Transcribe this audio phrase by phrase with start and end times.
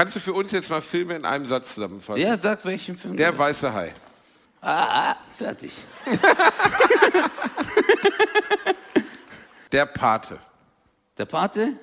[0.00, 2.22] Kannst du für uns jetzt mal Filme in einem Satz zusammenfassen?
[2.22, 3.18] Ja, sag welchen Film.
[3.18, 3.92] Der weiße Hai.
[4.62, 5.74] Ah, ah, fertig.
[9.70, 10.38] Der Pate.
[11.18, 11.74] Der Pate?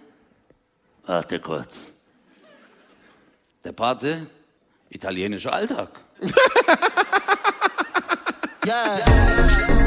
[1.05, 1.75] Warte kurz.
[3.63, 4.25] Der Pate?
[4.89, 5.89] Italienischer Alltag.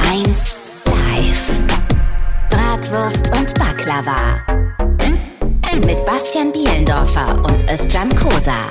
[0.09, 1.51] 1 live.
[2.49, 4.60] Bratwurst und Baklava.
[5.85, 8.69] Mit Bastian Bielendorfer und Özcan Kosa.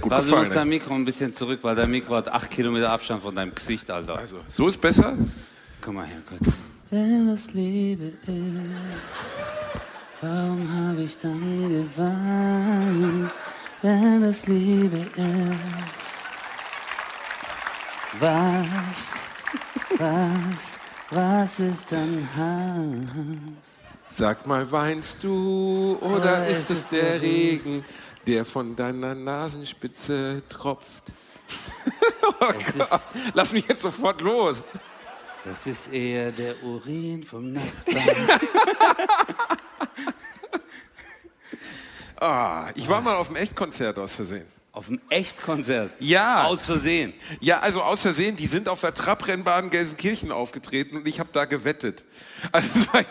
[0.00, 0.54] Gut Also, du musst gefallen.
[0.54, 3.90] dein Mikro ein bisschen zurück, weil dein Mikro hat acht Kilometer Abstand von deinem Gesicht,
[3.90, 4.16] Alter.
[4.18, 5.14] Also, so ist besser?
[5.80, 6.52] Komm mal her, kurz.
[6.90, 8.22] Wenn das Liebe ist,
[10.22, 13.32] warum habe ich dann geweint?
[13.82, 16.18] Wenn das Liebe ist,
[18.18, 19.18] was,
[19.98, 20.78] was,
[21.10, 23.77] was ist dann Hass?
[24.18, 27.84] Sag mal, weinst du oder Oder ist es der Regen,
[28.26, 31.04] der von deiner Nasenspitze tropft?
[32.40, 32.98] oh ist-
[33.34, 34.56] lass mich jetzt sofort los.
[35.44, 38.40] Das ist eher der Urin vom Nachbarn.
[42.20, 44.57] Ah, ich war mal auf einem Echtkonzert aus Versehen.
[44.78, 45.90] Auf einem Echtkonzert.
[45.98, 46.44] Ja.
[46.44, 47.12] Aus Versehen.
[47.40, 51.46] Ja, also aus Versehen, die sind auf der Trabrennbahn Gelsenkirchen aufgetreten und ich habe da
[51.46, 52.04] gewettet.
[52.92, 53.08] Also,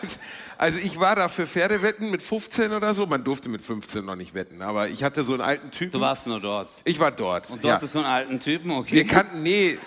[0.56, 3.04] also ich war da für Pferdewetten mit 15 oder so.
[3.04, 5.92] Man durfte mit 15 noch nicht wetten, aber ich hatte so einen alten Typen.
[5.92, 6.70] Du warst nur dort.
[6.84, 7.50] Ich war dort.
[7.50, 7.72] Und ja.
[7.72, 8.94] dort ist so einen alten Typen, okay.
[8.94, 9.78] Wir kannten, nee.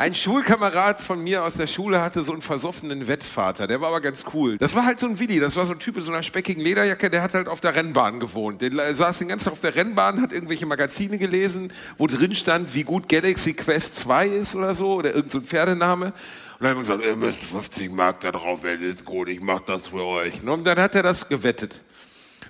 [0.00, 4.00] Ein Schulkamerad von mir aus der Schule hatte so einen versoffenen Wettvater, der war aber
[4.00, 4.56] ganz cool.
[4.56, 6.62] Das war halt so ein Willi, das war so ein Typ in so einer speckigen
[6.62, 8.62] Lederjacke, der hat halt auf der Rennbahn gewohnt.
[8.62, 12.74] Der saß den ganzen Tag auf der Rennbahn, hat irgendwelche Magazine gelesen, wo drin stand,
[12.74, 16.06] wie gut Galaxy Quest 2 ist oder so, oder irgendein so Pferdename.
[16.06, 16.14] Und
[16.60, 19.62] dann haben wir gesagt, ihr müsst 50 Mark da drauf, wenn ist gut, ich mach
[19.62, 20.44] das für euch.
[20.44, 21.82] Und dann hat er das gewettet.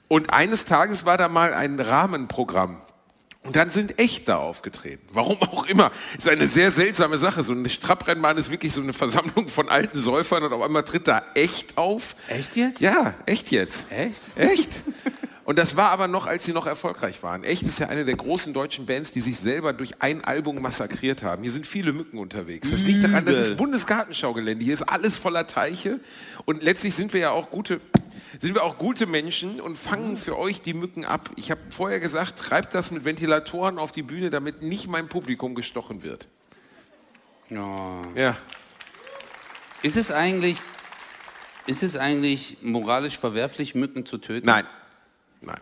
[0.06, 2.82] Und eines Tages war da mal ein Rahmenprogramm.
[3.48, 5.08] Und dann sind echt da aufgetreten.
[5.10, 5.91] Warum auch immer.
[6.18, 7.42] Ist eine sehr seltsame Sache.
[7.42, 11.09] So eine Strabrennbahn ist wirklich so eine Versammlung von alten Säufern und auf einmal tritt
[11.09, 12.14] da echt auf.
[12.28, 12.82] Echt jetzt?
[12.82, 13.87] Ja, echt jetzt.
[13.88, 14.20] Echt?
[14.37, 14.69] Echt?
[15.47, 17.42] Und das war aber noch, als sie noch erfolgreich waren.
[17.42, 21.22] Echt ist ja eine der großen deutschen Bands, die sich selber durch ein Album massakriert
[21.22, 21.42] haben.
[21.42, 22.70] Hier sind viele Mücken unterwegs.
[22.70, 24.62] Das liegt daran, das ist Bundesgartenschaugelände.
[24.62, 26.00] Hier ist alles voller Teiche.
[26.44, 27.81] Und letztlich sind wir ja auch gute,
[28.41, 31.30] sind wir auch gute Menschen und fangen für euch die Mücken ab.
[31.36, 35.54] Ich habe vorher gesagt, treibt das mit Ventilatoren auf die Bühne, damit nicht mein Publikum
[35.54, 36.28] gestochen wird.
[37.50, 38.02] Oh.
[38.14, 38.36] Ja.
[39.82, 40.58] Ist es eigentlich,
[41.66, 44.46] ist es eigentlich moralisch verwerflich, Mücken zu töten?
[44.46, 44.66] Nein.
[45.40, 45.60] Nein.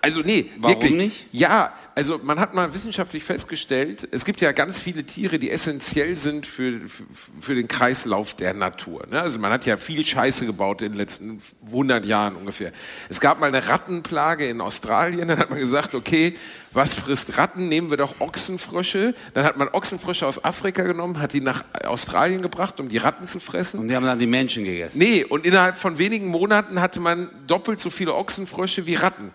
[0.00, 0.96] Also nee, Warum wirklich.
[0.96, 1.26] nicht?
[1.32, 6.14] Ja, also man hat mal wissenschaftlich festgestellt, es gibt ja ganz viele Tiere, die essentiell
[6.14, 7.02] sind für, für,
[7.40, 9.04] für den Kreislauf der Natur.
[9.10, 9.20] Ne?
[9.20, 12.70] Also man hat ja viel Scheiße gebaut in den letzten 100 Jahren ungefähr.
[13.08, 16.36] Es gab mal eine Rattenplage in Australien, dann hat man gesagt, okay,
[16.70, 17.66] was frisst Ratten?
[17.66, 19.16] Nehmen wir doch Ochsenfrösche.
[19.34, 23.26] Dann hat man Ochsenfrösche aus Afrika genommen, hat die nach Australien gebracht, um die Ratten
[23.26, 23.80] zu fressen.
[23.80, 24.98] Und die haben dann die Menschen gegessen.
[24.98, 29.32] Nee, und innerhalb von wenigen Monaten hatte man doppelt so viele Ochsenfrösche wie Ratten.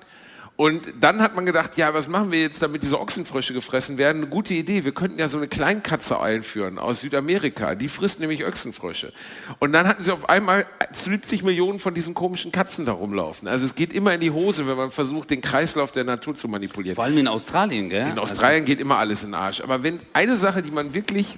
[0.56, 4.20] Und dann hat man gedacht, ja, was machen wir jetzt, damit diese Ochsenfrösche gefressen werden?
[4.20, 4.86] Eine gute Idee.
[4.86, 7.74] Wir könnten ja so eine Kleinkatze einführen aus Südamerika.
[7.74, 9.14] Die frisst nämlich Ochsenfrösche.
[9.58, 13.48] Und dann hatten sie auf einmal 70 Millionen von diesen komischen Katzen da rumlaufen.
[13.48, 16.48] Also es geht immer in die Hose, wenn man versucht, den Kreislauf der Natur zu
[16.48, 16.96] manipulieren.
[16.96, 18.10] Vor allem in Australien, gell?
[18.12, 19.60] In Australien geht immer alles in den Arsch.
[19.60, 21.36] Aber wenn eine Sache, die man wirklich,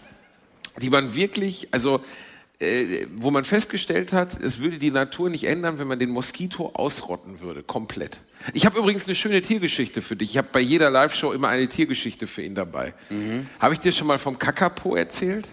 [0.82, 2.02] die man wirklich, also
[2.60, 6.72] äh, wo man festgestellt hat, es würde die Natur nicht ändern, wenn man den Moskito
[6.74, 8.22] ausrotten würde, komplett.
[8.54, 10.32] Ich habe übrigens eine schöne Tiergeschichte für dich.
[10.32, 12.94] Ich habe bei jeder Live-Show immer eine Tiergeschichte für ihn dabei.
[13.60, 15.50] Habe ich dir schon mal vom Kakapo erzählt?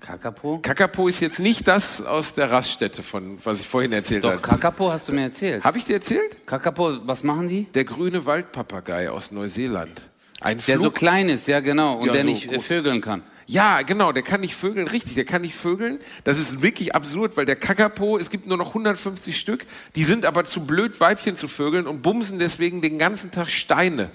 [0.00, 0.58] Kakapo?
[0.62, 4.40] Kakapo ist jetzt nicht das aus der Raststätte, von was ich vorhin erzählt Doch, habe.
[4.42, 5.64] Kakapo hast du mir erzählt.
[5.64, 6.46] Habe ich dir erzählt?
[6.46, 7.64] Kakapo, was machen die?
[7.74, 10.08] Der grüne Waldpapagei aus Neuseeland.
[10.40, 12.64] Ein Der so Flug- klein ist, ja genau, und Ja, der so nicht äh, groß.
[12.66, 13.22] vögeln kann.
[13.46, 16.00] Ja, genau, der kann nicht vögeln, richtig, der kann nicht vögeln.
[16.24, 20.26] Das ist wirklich absurd, weil der Kakapo, es gibt nur noch 150 Stück, die sind
[20.26, 24.10] aber zu blöd, Weibchen zu vögeln und bumsen deswegen den ganzen Tag Steine.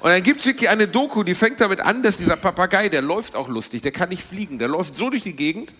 [0.00, 3.36] Und dann gibt's wirklich eine Doku, die fängt damit an, dass dieser Papagei, der läuft
[3.36, 5.72] auch lustig, der kann nicht fliegen, der läuft so durch die Gegend.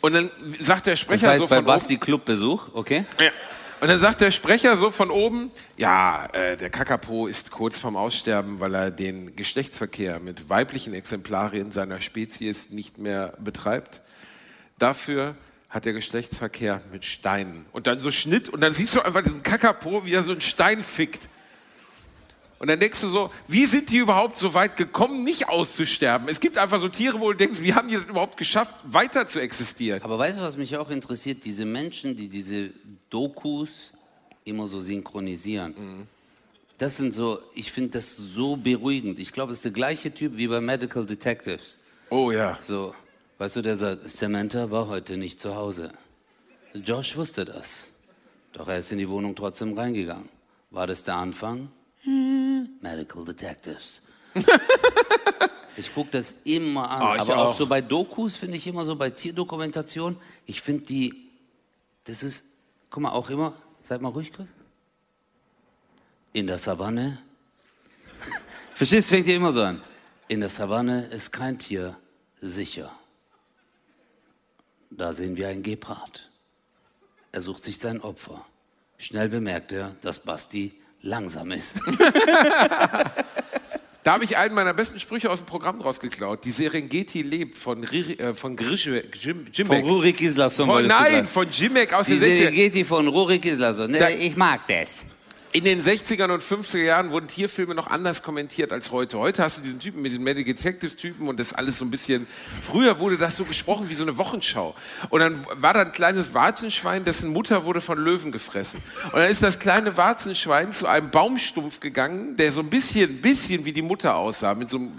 [0.00, 0.30] Und dann
[0.60, 3.04] sagt der Das Sprecher heißt, so bei von Basti Clubbesuch, okay?
[3.18, 3.30] ja.
[3.82, 7.96] Und dann sagt der Sprecher so von oben, ja, äh, der Kakapo ist kurz vorm
[7.96, 14.00] Aussterben, weil er den Geschlechtsverkehr mit weiblichen Exemplarien seiner Spezies nicht mehr betreibt.
[14.78, 15.34] Dafür
[15.68, 17.66] hat er Geschlechtsverkehr mit Steinen.
[17.72, 20.42] Und dann so Schnitt und dann siehst du einfach diesen Kakapo, wie er so einen
[20.42, 21.28] Stein fickt.
[22.60, 26.28] Und dann denkst du so, wie sind die überhaupt so weit gekommen, nicht auszusterben?
[26.28, 29.26] Es gibt einfach so Tiere, wo du denkst, wie haben die das überhaupt geschafft, weiter
[29.26, 30.00] zu existieren?
[30.02, 31.44] Aber weißt du, was mich auch interessiert?
[31.44, 32.70] Diese Menschen, die diese
[33.12, 33.92] Dokus
[34.44, 36.08] immer so synchronisieren.
[36.78, 39.18] Das sind so, ich finde das so beruhigend.
[39.18, 41.78] Ich glaube, es ist der gleiche Typ wie bei Medical Detectives.
[42.10, 42.58] Oh ja.
[42.60, 42.94] So,
[43.38, 45.92] weißt du, der sagt, Samantha war heute nicht zu Hause.
[46.74, 47.92] Josh wusste das.
[48.52, 50.28] Doch er ist in die Wohnung trotzdem reingegangen.
[50.70, 51.68] War das der Anfang?
[52.02, 54.02] Hm, Medical Detectives.
[55.76, 57.02] ich gucke das immer an.
[57.02, 57.46] Oh, aber auch.
[57.50, 57.58] auch.
[57.58, 60.16] so bei Dokus finde ich immer so, bei Tierdokumentation,
[60.46, 61.30] ich finde die,
[62.04, 62.44] das ist,
[62.92, 64.50] guck mal, auch immer, seid mal ruhig kurz.
[66.32, 67.18] In der Savanne.
[68.74, 69.82] Verstehst fängt ja immer so an.
[70.28, 71.96] In der Savanne ist kein Tier
[72.40, 72.92] sicher.
[74.90, 76.30] Da sehen wir einen Gepard.
[77.32, 78.44] Er sucht sich sein Opfer.
[78.98, 81.80] Schnell bemerkt er, dass Basti langsam ist.
[84.04, 86.44] Da habe ich einen meiner besten Sprüche aus dem Programm draus geklaut.
[86.44, 89.84] Die Serengeti lebt von, Riri, äh, von Grische, Jim, Von Jimek.
[89.84, 90.66] Rurik Islason.
[90.66, 92.18] Von, nein, von Jimek aus Die 60ern.
[92.18, 93.94] Serengeti von Rurik Islason.
[94.18, 95.06] Ich mag das.
[95.54, 99.18] In den 60ern und 50er Jahren wurden Tierfilme noch anders kommentiert als heute.
[99.18, 101.90] Heute hast du diesen Typen mit den Medical Detectives Typen und das alles so ein
[101.90, 102.26] bisschen.
[102.62, 104.74] Früher wurde das so gesprochen wie so eine Wochenschau.
[105.10, 108.80] Und dann war da ein kleines Warzenschwein, dessen Mutter wurde von Löwen gefressen.
[109.04, 113.66] Und dann ist das kleine Warzenschwein zu einem Baumstumpf gegangen, der so ein bisschen, bisschen
[113.66, 114.92] wie die Mutter aussah, mit so einem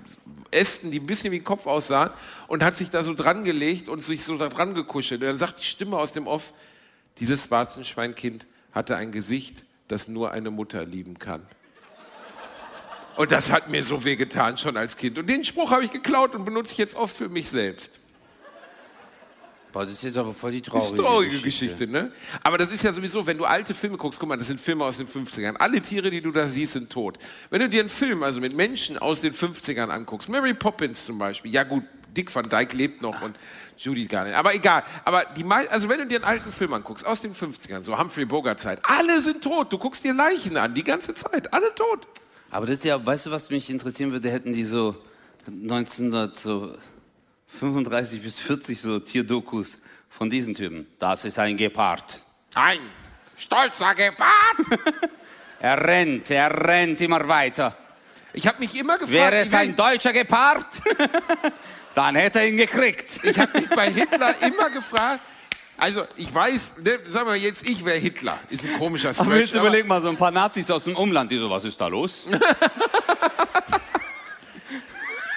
[0.52, 2.12] Ästen, die ein bisschen wie ein Kopf aussahen
[2.46, 5.22] und hat sich da so dran gelegt und sich so da dran gekuschelt.
[5.22, 6.54] Und dann sagt die Stimme aus dem Off,
[7.18, 11.46] dieses Warzenschweinkind hatte ein Gesicht, das nur eine Mutter lieben kann.
[13.16, 15.18] Und das hat mir so wehgetan schon als Kind.
[15.18, 18.00] Und den Spruch habe ich geklaut und benutze ich jetzt oft für mich selbst.
[19.72, 21.88] Boah, das ist jetzt aber voll die traurige, traurige Geschichte.
[21.88, 22.12] ne?
[22.44, 24.86] Aber das ist ja sowieso, wenn du alte Filme guckst, guck mal, das sind Filme
[24.86, 25.56] aus den 50ern.
[25.56, 27.18] Alle Tiere, die du da siehst, sind tot.
[27.50, 31.18] Wenn du dir einen Film, also mit Menschen aus den 50ern anguckst, Mary Poppins zum
[31.18, 33.36] Beispiel, ja gut, Dick Van Dyke lebt noch und
[33.78, 34.36] Judy gar nicht.
[34.36, 34.84] Aber egal.
[35.04, 38.26] Aber die also wenn du dir einen alten Film anguckst, aus den 50ern, so Humphrey
[38.26, 39.74] Bogart Zeit, alle sind tot.
[39.74, 41.54] Du guckst dir Leichen an, die ganze Zeit.
[41.54, 42.08] Alle tot.
[42.50, 44.96] Aber das ist ja, weißt du, was mich interessieren würde, hätten die so
[45.48, 49.80] 1935 bis 40 so Tierdokus
[50.10, 50.88] von diesen Typen.
[51.00, 52.22] Das ist ein Gepard.
[52.54, 52.82] Ein
[53.38, 54.58] stolzer Gepard.
[55.64, 57.78] Er rennt, er rennt immer weiter.
[58.34, 60.66] Ich habe mich immer gefragt, Wäre es ein deutscher Gepard,
[61.96, 63.20] dann hätte er ihn gekriegt.
[63.24, 65.22] Ich habe mich bei Hitler immer gefragt,
[65.78, 68.40] also ich weiß, ne, sagen wir jetzt, ich wäre Hitler.
[68.50, 70.96] Ist ein komischer Aber Stretch, jetzt aber überleg mal, so ein paar Nazis aus dem
[70.96, 72.28] Umland, die so, was ist da los?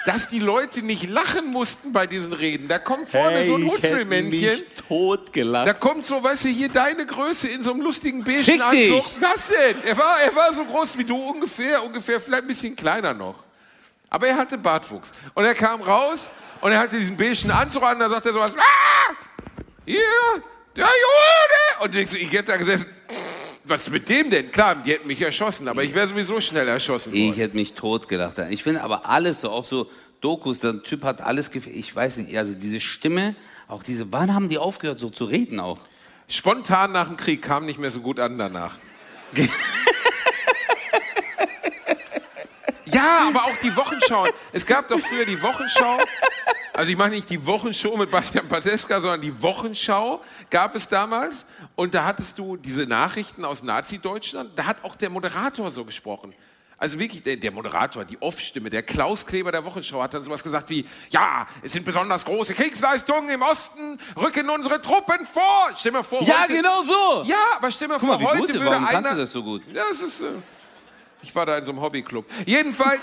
[0.07, 2.69] dass die Leute nicht lachen mussten bei diesen Reden.
[2.69, 4.63] Da kommt vorne so ein Hutzelmännchen.
[5.43, 8.63] Da kommt so, weißt du, hier deine Größe in so einem lustigen beigen!
[8.63, 9.05] Anzug.
[9.21, 9.83] Was denn?
[9.85, 13.46] Er war, er war so groß wie du ungefähr, ungefähr vielleicht ein bisschen kleiner noch.
[14.11, 15.13] Aber er hatte Bartwuchs.
[15.35, 16.31] Und er kam raus
[16.61, 19.15] und er hatte diesen beigen Anzug an, da sagt er sowas, ah,
[19.85, 20.01] hier,
[20.75, 21.85] der Jude.
[21.85, 22.87] Und ich, so, ich hätte da gesessen,
[23.65, 24.51] was ist mit dem denn?
[24.51, 27.33] Klar, die hätten mich erschossen, aber ich wäre sowieso schnell erschossen worden.
[27.33, 28.39] Ich hätte mich tot gelacht.
[28.51, 32.37] Ich finde aber alles so, auch so Dokus, der Typ hat alles Ich weiß nicht,
[32.37, 33.35] also diese Stimme,
[33.69, 35.79] auch diese, wann haben die aufgehört so zu reden auch?
[36.29, 38.75] Spontan nach dem Krieg kam nicht mehr so gut an danach.
[42.87, 44.27] ja, aber auch die Wochenschau.
[44.53, 45.99] Es gab doch früher die Wochenschau.
[46.73, 51.47] Also ich meine nicht die Wochenshow mit Bastian Pateska, sondern die Wochenschau gab es damals.
[51.75, 54.51] Und da hattest du diese Nachrichten aus Nazi-Deutschland.
[54.57, 56.35] Da hat auch der Moderator so gesprochen.
[56.79, 60.43] Also wirklich, der, der Moderator, die Off-Stimme, der Klaus Kleber der Wochenschau hat dann sowas
[60.43, 65.71] gesagt wie, ja, es sind besonders große Kriegsleistungen im Osten, rücken unsere Truppen vor.
[65.79, 67.23] Stell mal vor, Ja, heute, genau so!
[67.25, 68.93] ja, aber stell mir Guck mal, vor, wie heute gut, würde warum einer...
[68.93, 69.63] kannst du das so gut?
[69.73, 70.21] Ja, es ist...
[70.21, 70.27] Äh,
[71.27, 72.25] ich war da in so einem Hobbyclub.
[72.45, 73.01] Jedenfalls,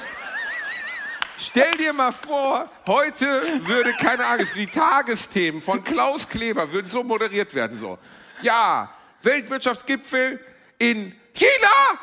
[1.37, 7.03] stell dir mal vor, heute würde, keine Ahnung, die Tagesthemen von Klaus Kleber würden so
[7.03, 7.99] moderiert werden, so.
[8.41, 8.89] Ja,
[9.21, 10.39] Weltwirtschaftsgipfel
[10.79, 11.99] in China!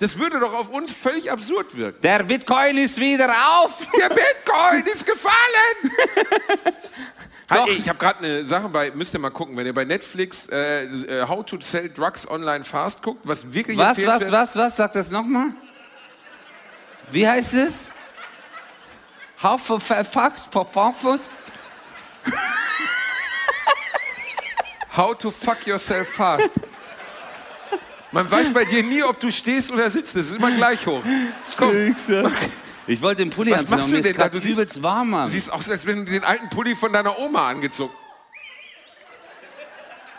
[0.00, 2.00] Das würde doch auf uns völlig absurd wirken.
[2.02, 3.86] Der Bitcoin ist wieder auf!
[3.96, 5.92] Der Bitcoin ist gefallen!
[7.48, 7.68] Doch.
[7.68, 10.84] Ich habe gerade eine Sache bei, müsst ihr mal gucken, wenn ihr bei Netflix äh,
[10.84, 14.76] äh, How to Sell Drugs Online Fast guckt, was wirklich Was, was, empfehlenswert- was, was?
[14.76, 15.50] Sag das nochmal.
[17.12, 17.92] Wie heißt es?
[19.42, 21.20] How for Fox, for Fox?
[24.96, 26.50] How to fuck yourself fast.
[28.12, 30.16] Man weiß bei dir nie, ob du stehst oder sitzt.
[30.16, 31.02] Das ist immer gleich hoch.
[31.56, 31.94] Komm,
[32.88, 34.22] Ich wollte den Pulli Was anziehen, machst aber du mir denn ist da?
[34.22, 35.26] gerade Du siehst- übelst warm, Mann.
[35.26, 37.92] du siehst aus, als wenn du den alten Pulli von deiner Oma angezogen.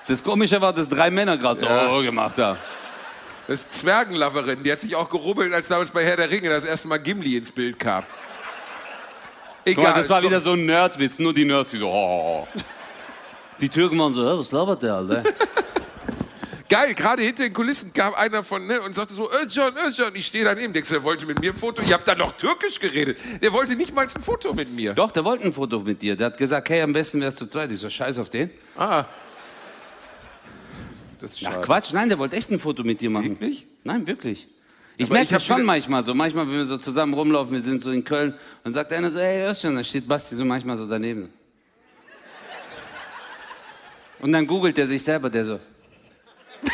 [0.07, 1.87] Das Komische war, dass drei Männer gerade Ja.
[1.89, 2.57] so oh, gemacht haben.
[3.47, 6.63] Das ist Zwergenloverin, die hat sich auch gerubbelt, als damals bei Herr der Ringe das
[6.65, 8.03] erste Mal Gimli ins Bild kam.
[8.03, 9.83] Guck Egal.
[9.85, 12.47] mal, das war wieder so ein Nerdwitz, nur die Nerds, die so, oh.
[13.59, 15.23] Die Türken waren so, "Hä, was labert der, Alter?
[16.69, 20.13] Geil, gerade hinter den Kulissen kam einer von ne, und sagte so, Özcan, Özcan.
[20.15, 20.73] Ich stehe daneben.
[20.73, 21.81] Denkst du, der wollte mit mir ein Foto?
[21.81, 23.17] Ich habe dann noch Türkisch geredet.
[23.41, 24.93] Der wollte nicht mal ein Foto mit mir.
[24.93, 26.17] Doch, der wollte ein Foto mit dir.
[26.17, 27.71] Der hat gesagt, hey, am besten wärst du zweit.
[27.71, 28.49] Ich so, scheiß auf den.
[28.75, 29.05] Ah.
[31.19, 31.65] Das ist Ach schade.
[31.65, 33.29] Quatsch, nein, der wollte echt ein Foto mit dir machen.
[33.29, 33.65] Wirklich?
[33.83, 34.47] Nein, wirklich.
[34.97, 36.13] Ich merke das schon manchmal so.
[36.13, 38.33] Manchmal, wenn wir so zusammen rumlaufen, wir sind so in Köln,
[38.63, 41.29] dann sagt einer so, hey, hörst schon, da steht Basti so manchmal so daneben.
[44.19, 45.59] Und dann googelt er sich selber, der so,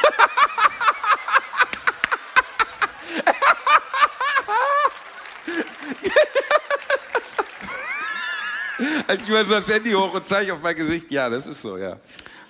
[9.23, 11.77] ich mal so das Handy hoch und zeige auf mein Gesicht, ja, das ist so,
[11.77, 11.99] ja.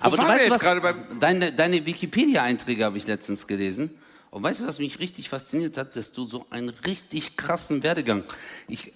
[0.00, 3.90] Aber du weißt was, deine, deine Wikipedia-Einträge habe ich letztens gelesen.
[4.30, 5.96] Und weißt du, was mich richtig fasziniert hat?
[5.96, 8.24] Dass du so einen richtig krassen Werdegang.
[8.68, 8.92] Ich,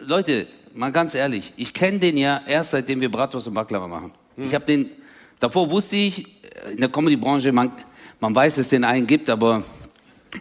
[0.00, 4.12] Leute, mal ganz ehrlich, ich kenne den ja erst seitdem wir Bratwurst und Baklava machen.
[4.36, 4.90] Ich habe den,
[5.40, 6.37] davor wusste ich,
[6.72, 7.72] in der Comedy-Branche, man,
[8.20, 9.62] man weiß, dass es den einen gibt, aber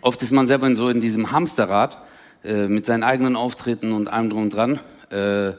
[0.02, 1.98] oft ist man selber in so in diesem Hamsterrad
[2.44, 5.54] äh, mit seinen eigenen Auftritten und allem drum und dran, äh,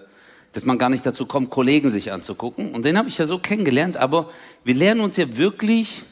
[0.53, 2.75] dass man gar nicht dazu kommt, Kollegen sich anzugucken.
[2.75, 4.31] Und den habe ich ja so kennengelernt, aber
[4.65, 6.03] wir lernen uns ja wirklich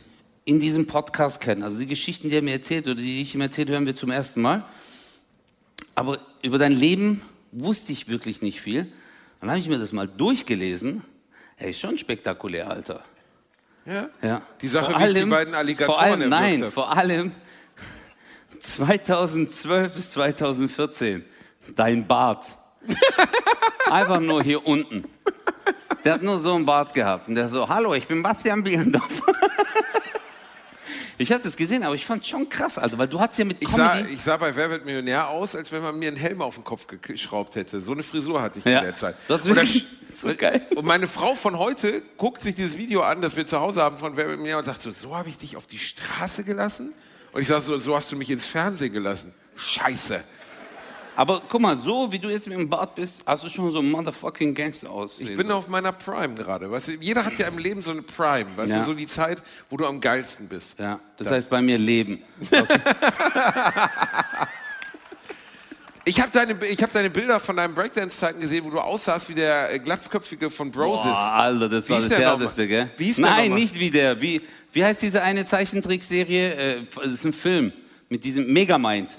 [0.45, 1.63] in diesem Podcast kennen.
[1.63, 4.11] Also die Geschichten, die er mir erzählt oder die ich ihm erzählt, hören wir zum
[4.11, 4.65] ersten Mal.
[5.95, 7.23] Aber über dein Leben
[7.53, 8.87] wusste ich wirklich nicht viel.
[9.41, 11.03] Dann habe ich mir das mal durchgelesen.
[11.57, 13.03] Hey, schon spektakulär, Alter.
[13.87, 14.09] Ja?
[14.23, 14.43] Ja.
[14.61, 16.73] Die Sache, Vor wie ich die allem- beiden Alligatoren Vor allem, nein, hab.
[16.73, 17.33] vor allem
[18.61, 21.25] 2012 bis 2014.
[21.75, 22.47] Dein Bart.
[23.91, 25.05] Einfach nur hier unten.
[26.05, 27.29] Der hat nur so einen Bart gehabt.
[27.29, 29.23] Und der so, hallo, ich bin Bastian Bielendorf.
[31.19, 33.57] Ich habe das gesehen, aber ich fand schon krass, Alter, weil du hast ja mit
[33.63, 36.43] Ich sah, ich sah bei Wer wird Millionär aus, als wenn man mir einen Helm
[36.43, 37.81] auf den Kopf geschraubt hätte.
[37.81, 38.79] So eine Frisur hatte ich Ja.
[38.79, 39.17] in der Zeit.
[39.29, 40.61] Das ist Und wirklich so geil.
[40.77, 43.97] Und meine Frau von heute guckt sich dieses Video an, das wir zu Hause haben
[43.99, 46.93] von Wer wird Millionär und sagt so, so habe ich dich auf die Straße gelassen?
[47.33, 49.33] Und ich sage so, so hast du mich ins Fernsehen gelassen.
[49.57, 50.23] Scheiße.
[51.17, 53.79] Aber guck mal, so wie du jetzt mit dem Bart bist, hast du schon so
[53.79, 55.19] ein motherfucking Gangster aus.
[55.19, 56.71] Ich bin auf meiner Prime gerade.
[56.71, 58.47] Weißt du, jeder hat ja im Leben so eine Prime.
[58.57, 58.81] Weißt Ja.
[58.81, 60.79] du, so die Zeit, wo du am geilsten bist.
[60.79, 62.23] Ja, das heißt bei mir Leben.
[66.09, 69.35] Ich habe deine, ich hab deine Bilder von deinen Breakdance-Zeiten gesehen, wo du aussahst wie
[69.35, 71.03] der äh, Glatzköpfige von Broses.
[71.13, 72.91] Boah, Alter, das Wie war das der Härteste, gell?
[72.97, 73.59] Wie ist der Nein, nochmal?
[73.59, 74.21] nicht wie der.
[74.23, 74.41] Wie,
[74.73, 76.55] wie heißt diese eine Zeichentrickserie?
[76.55, 77.73] Äh, das ist ein Film
[78.09, 79.19] mit diesem Megamind.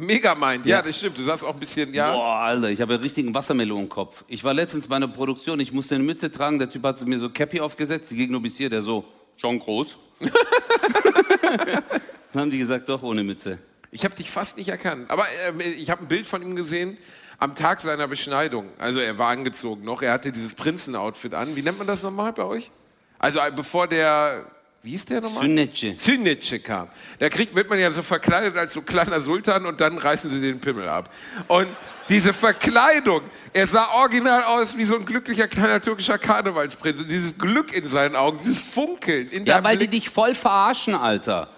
[0.00, 0.82] Megamind, ja, Ja.
[0.82, 1.18] das stimmt.
[1.18, 2.12] Du sagst auch ein bisschen, ja.
[2.12, 4.24] Boah, Alter, ich habe ja richtigen Wassermelon im Kopf.
[4.28, 7.18] Ich war letztens bei einer Produktion, ich musste eine Mütze tragen, der Typ hat mir
[7.18, 9.04] so Cappy aufgesetzt, die ging nur bis hier, der so,
[9.36, 9.96] schon groß.
[10.20, 10.30] Dann
[12.34, 13.58] haben die gesagt, doch ohne Mütze.
[13.92, 15.10] Ich habe dich fast nicht erkannt.
[15.10, 16.96] Aber ähm, ich habe ein Bild von ihm gesehen
[17.38, 18.68] am Tag seiner Beschneidung.
[18.78, 20.02] Also er war angezogen noch.
[20.02, 21.56] Er hatte dieses Prinzen-Outfit an.
[21.56, 22.70] Wie nennt man das nochmal bei euch?
[23.18, 24.44] Also äh, bevor der,
[24.82, 25.42] wie hieß der nochmal?
[25.42, 25.94] Sünnetsche.
[25.98, 26.88] Sünnetsche kam.
[27.18, 30.40] Da kriegt, wird man ja so verkleidet als so kleiner Sultan und dann reißen sie
[30.40, 31.10] den Pimmel ab.
[31.48, 31.68] Und
[32.08, 33.20] diese Verkleidung,
[33.52, 37.00] er sah original aus wie so ein glücklicher kleiner türkischer Karnevalsprinz.
[37.00, 40.02] Und dieses Glück in seinen Augen, dieses Funkeln in Ja, weil die Blick.
[40.04, 41.48] dich voll verarschen, Alter.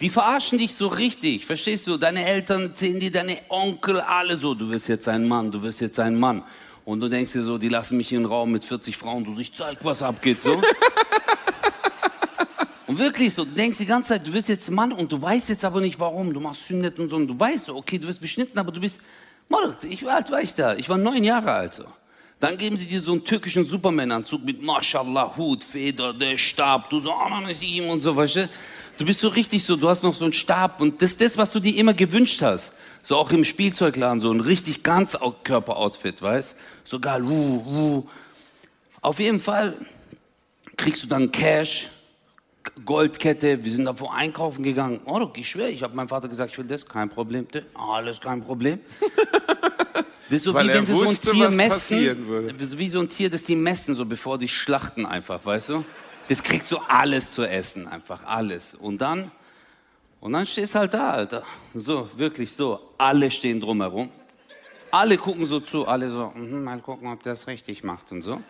[0.00, 1.96] Die verarschen dich so richtig, verstehst du?
[1.98, 5.80] Deine Eltern erzählen dir, deine Onkel, alle so, du wirst jetzt ein Mann, du wirst
[5.80, 6.42] jetzt ein Mann.
[6.84, 9.34] Und du denkst dir so, die lassen mich in einen Raum mit 40 Frauen, du
[9.34, 10.60] so, ich zeig, was abgeht, so.
[12.92, 15.48] und wirklich so, du denkst die ganze Zeit, du wirst jetzt Mann und du weißt
[15.48, 17.16] jetzt aber nicht warum, du machst Sünnet und so.
[17.16, 19.00] Und du weißt okay, du wirst beschnitten, aber du bist,
[19.48, 20.76] Mann, ich, wie alt war ich da?
[20.76, 21.84] Ich war neun Jahre alt, so.
[22.38, 27.00] Dann geben sie dir so einen türkischen Superman-Anzug mit Mashallah, Hut, Feder, der Stab, du
[27.00, 28.50] so, Ananasim und so, weißt du?
[28.98, 31.38] Du bist so richtig so, du hast noch so einen Stab und das ist das,
[31.38, 32.74] was du dir immer gewünscht hast.
[33.00, 36.56] So auch im Spielzeugladen, so ein richtig ganz Körperoutfit, weißt?
[36.84, 38.08] So geil, wuh, wuh.
[39.00, 39.78] Auf jeden Fall
[40.76, 41.88] kriegst du dann Cash,
[42.84, 45.00] Goldkette, wir sind davor einkaufen gegangen.
[45.04, 47.46] Oh, du, ich schwör, ich habe meinem Vater gesagt, ich will das, kein Problem.
[47.48, 48.80] Der, Alles kein Problem.
[50.28, 52.56] Das ist so Weil wie wenn sie so ein wusste, Tier messen.
[52.58, 55.84] Das Wie so ein Tier, das die messen, so bevor die schlachten einfach, weißt du?
[56.28, 58.74] Das kriegst du alles zu essen, einfach alles.
[58.74, 59.30] Und dann,
[60.20, 61.42] und dann stehst halt da, Alter.
[61.74, 62.80] So, wirklich so.
[62.96, 64.08] Alle stehen drumherum.
[64.90, 68.22] Alle gucken so zu, alle so, mhm, mal gucken, ob der es richtig macht und
[68.22, 68.40] so.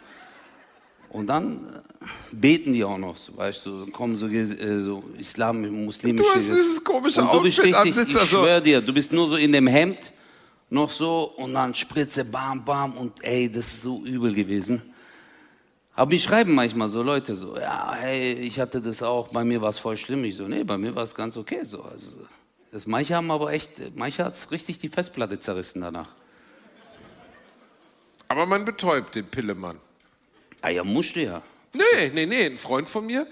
[1.13, 4.45] Und dann äh, beten die auch noch, so, weißt du, kommen so, äh,
[4.81, 6.25] so Islam, muslimische.
[6.25, 9.29] Du hast dieses komische und du bist Outfit richtig, ich schwör dir, du bist nur
[9.29, 10.11] so in dem Hemd,
[10.71, 14.81] noch so und dann Spritze, bam, bam und ey, das ist so übel gewesen.
[15.95, 19.61] Aber mich schreiben manchmal so Leute so, ja, hey, ich hatte das auch, bei mir
[19.61, 20.25] war es voll schlimm.
[20.25, 21.83] Ich so, nee, bei mir war es ganz okay so.
[21.83, 22.27] Also,
[22.71, 26.09] das, manche haben aber echt, manche hat es richtig die Festplatte zerrissen danach.
[28.29, 29.77] Aber man betäubt den Pillemann.
[30.63, 31.43] Ah ja, musste ja.
[31.73, 32.47] Nee, nee, nee.
[32.47, 33.27] Ein Freund von mir,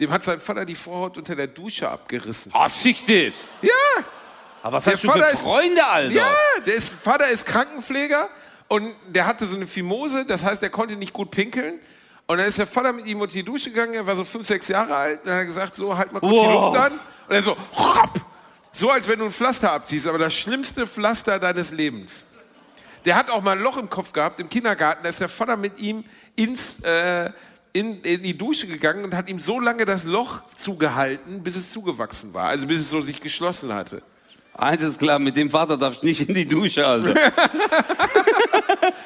[0.00, 2.52] dem hat sein Vater die Vorhaut unter der Dusche abgerissen.
[2.84, 3.34] Ich dich.
[3.62, 3.70] Ja,
[4.62, 6.12] Aber was Der hast du für Vater ist- Freunde, Alter?
[6.14, 6.30] ja,
[6.66, 8.28] der ist, Vater ist Krankenpfleger
[8.68, 11.78] und der hatte so eine Fimose, das heißt, er konnte nicht gut pinkeln.
[12.28, 14.46] Und dann ist der Vater mit ihm unter die Dusche gegangen, er war so fünf,
[14.46, 16.74] sechs Jahre alt, dann hat er gesagt, so, halt mal kurz die Wow.
[16.74, 16.92] Luft an.
[17.28, 18.20] Und er so, hopp,
[18.72, 22.24] so als wenn du ein Pflaster abziehst, aber das schlimmste Pflaster deines Lebens.
[23.04, 25.56] Der hat auch mal ein Loch im Kopf gehabt im Kindergarten, da ist der Vater
[25.56, 26.04] mit ihm
[26.36, 27.30] ins, äh,
[27.72, 31.72] in, in die Dusche gegangen und hat ihm so lange das Loch zugehalten, bis es
[31.72, 34.02] zugewachsen war, also bis es so sich geschlossen hatte.
[34.54, 37.14] Eins ist klar, mit dem Vater darfst du nicht in die Dusche, Alter.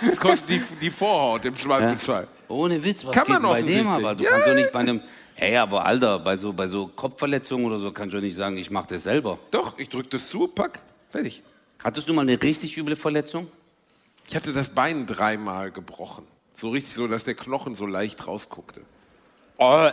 [0.02, 2.26] Das kostet die, die Vorhaut im Zweifelsfall.
[2.48, 4.14] Ohne Witz, was Kann geht man bei dem aber?
[4.14, 4.60] Du Ja, kannst doch ja.
[4.60, 5.00] nicht bei einem...
[5.34, 8.70] Hey, aber Alter, bei so, bei so Kopfverletzungen oder so kannst du nicht sagen, ich
[8.70, 9.38] mach das selber.
[9.50, 11.42] Doch, ich drück das zu, pack, fertig.
[11.82, 13.48] Hattest du mal eine richtig üble Verletzung?
[14.28, 16.26] Ich hatte das Bein dreimal gebrochen.
[16.60, 18.82] So richtig so, dass der Knochen so leicht rausguckte.
[19.56, 19.88] Oh,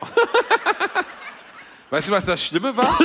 [1.90, 2.96] Weißt du, was das Schlimme war?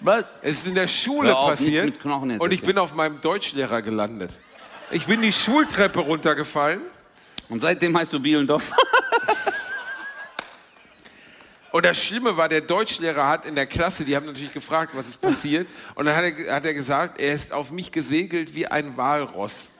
[0.00, 0.26] was?
[0.42, 2.04] Es ist in der Schule auf, passiert jetzt
[2.38, 4.38] und ich bin auf meinem Deutschlehrer gelandet.
[4.90, 6.82] Ich bin die Schultreppe runtergefallen
[7.48, 8.70] Und seitdem heißt du Bielendorf.
[11.72, 15.08] und das Schlimme war, der Deutschlehrer hat in der Klasse, die haben natürlich gefragt, was
[15.08, 18.66] ist passiert und dann hat er, hat er gesagt, er ist auf mich gesegelt wie
[18.66, 19.70] ein Walross.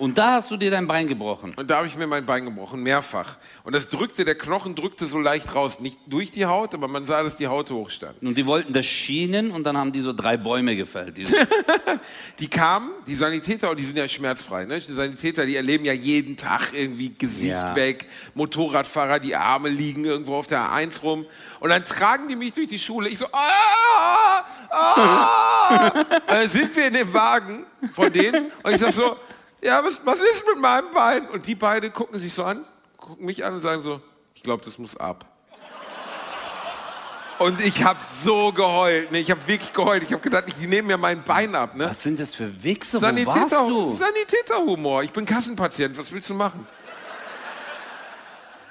[0.00, 1.52] Und da hast du dir dein Bein gebrochen.
[1.56, 3.36] Und da habe ich mir mein Bein gebrochen, mehrfach.
[3.64, 5.78] Und das drückte, der Knochen drückte so leicht raus.
[5.78, 8.22] Nicht durch die Haut, aber man sah, dass die Haut hochstand.
[8.22, 11.18] Und die wollten das schienen und dann haben die so drei Bäume gefällt.
[11.18, 11.34] Die so,
[12.40, 14.64] Die kamen, die Sanitäter, und die sind ja schmerzfrei.
[14.64, 14.80] Ne?
[14.80, 17.76] Die Sanitäter, die erleben ja jeden Tag irgendwie Gesicht Ja.
[17.76, 21.26] weg, Motorradfahrer, die Arme liegen irgendwo auf der A1 rum.
[21.60, 23.10] Und dann tragen die mich durch die Schule.
[23.10, 25.88] Ich so, ah, ah.
[25.90, 29.16] Und dann sind wir in dem Wagen von denen und ich sag so,
[29.62, 31.28] ja, was, was ist mit meinem Bein?
[31.28, 32.64] Und die beiden gucken sich so an,
[32.96, 34.00] gucken mich an und sagen so,
[34.34, 35.26] ich glaube, das muss ab.
[37.38, 39.10] Und ich habe so geheult.
[39.12, 40.02] Ne, ich habe wirklich geheult.
[40.02, 41.74] Ich habe gedacht, die nehmen mir mein Bein ab.
[41.74, 41.86] Ne?
[41.86, 42.98] was sind das für Wichser?
[42.98, 43.96] Wo warst Sanitäter, du?
[43.96, 45.02] Sanitäterhumor.
[45.04, 45.96] Ich bin Kassenpatient.
[45.96, 46.66] Was willst du machen?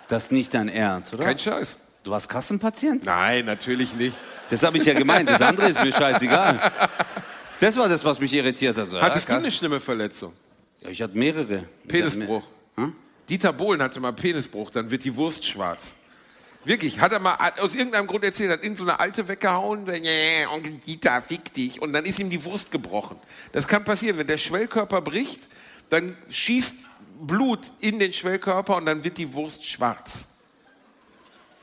[0.07, 1.23] Das ist nicht dein Ernst, oder?
[1.23, 1.77] Kein Scheiß.
[2.03, 3.05] Du warst Kassenpatient?
[3.05, 4.15] Nein, natürlich nicht.
[4.51, 5.27] Das habe ich ja gemeint.
[5.27, 6.71] Das andere ist mir scheißegal.
[7.59, 8.87] Das war das, was mich irritiert hat.
[9.01, 10.33] Hattest du ja, eine schlimme Verletzung?
[10.81, 11.55] Ja, ich hatte mehrere.
[11.55, 12.43] Ich hatte Penisbruch.
[12.75, 12.95] mehr- Hm?
[13.27, 15.93] Dieter Bohlen hatte mal Penisbruch, dann wird die Wurst schwarz.
[16.65, 19.87] Wirklich, hat er mal aus irgendeinem Grund erzählt, hat irgend so eine Alte weggehauen,
[20.51, 23.17] Onkel Dieter, fick dich, und dann ist ihm die Wurst gebrochen.
[23.51, 25.47] Das kann passieren, wenn der Schwellkörper bricht,
[25.89, 26.75] dann schießt
[27.21, 30.25] Blut in den Schwellkörper und dann wird die Wurst schwarz.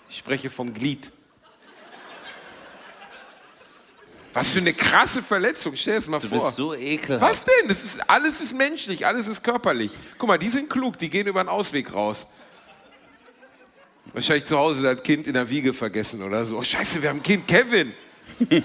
[0.09, 1.11] Ich spreche vom Glied.
[4.37, 6.45] Was für eine krasse Verletzung, stell dir das mal Du vor.
[6.47, 7.23] bist so ekelhaft.
[7.23, 7.69] Was denn?
[7.69, 9.93] Das ist, alles ist menschlich, alles ist körperlich.
[10.19, 12.27] Guck mal, die sind klug, die gehen über einen Ausweg raus.
[14.13, 16.59] Wahrscheinlich zu Hause das Kind in der Wiege vergessen oder so.
[16.59, 17.93] Oh, scheiße, wir haben ein Kind, Kevin.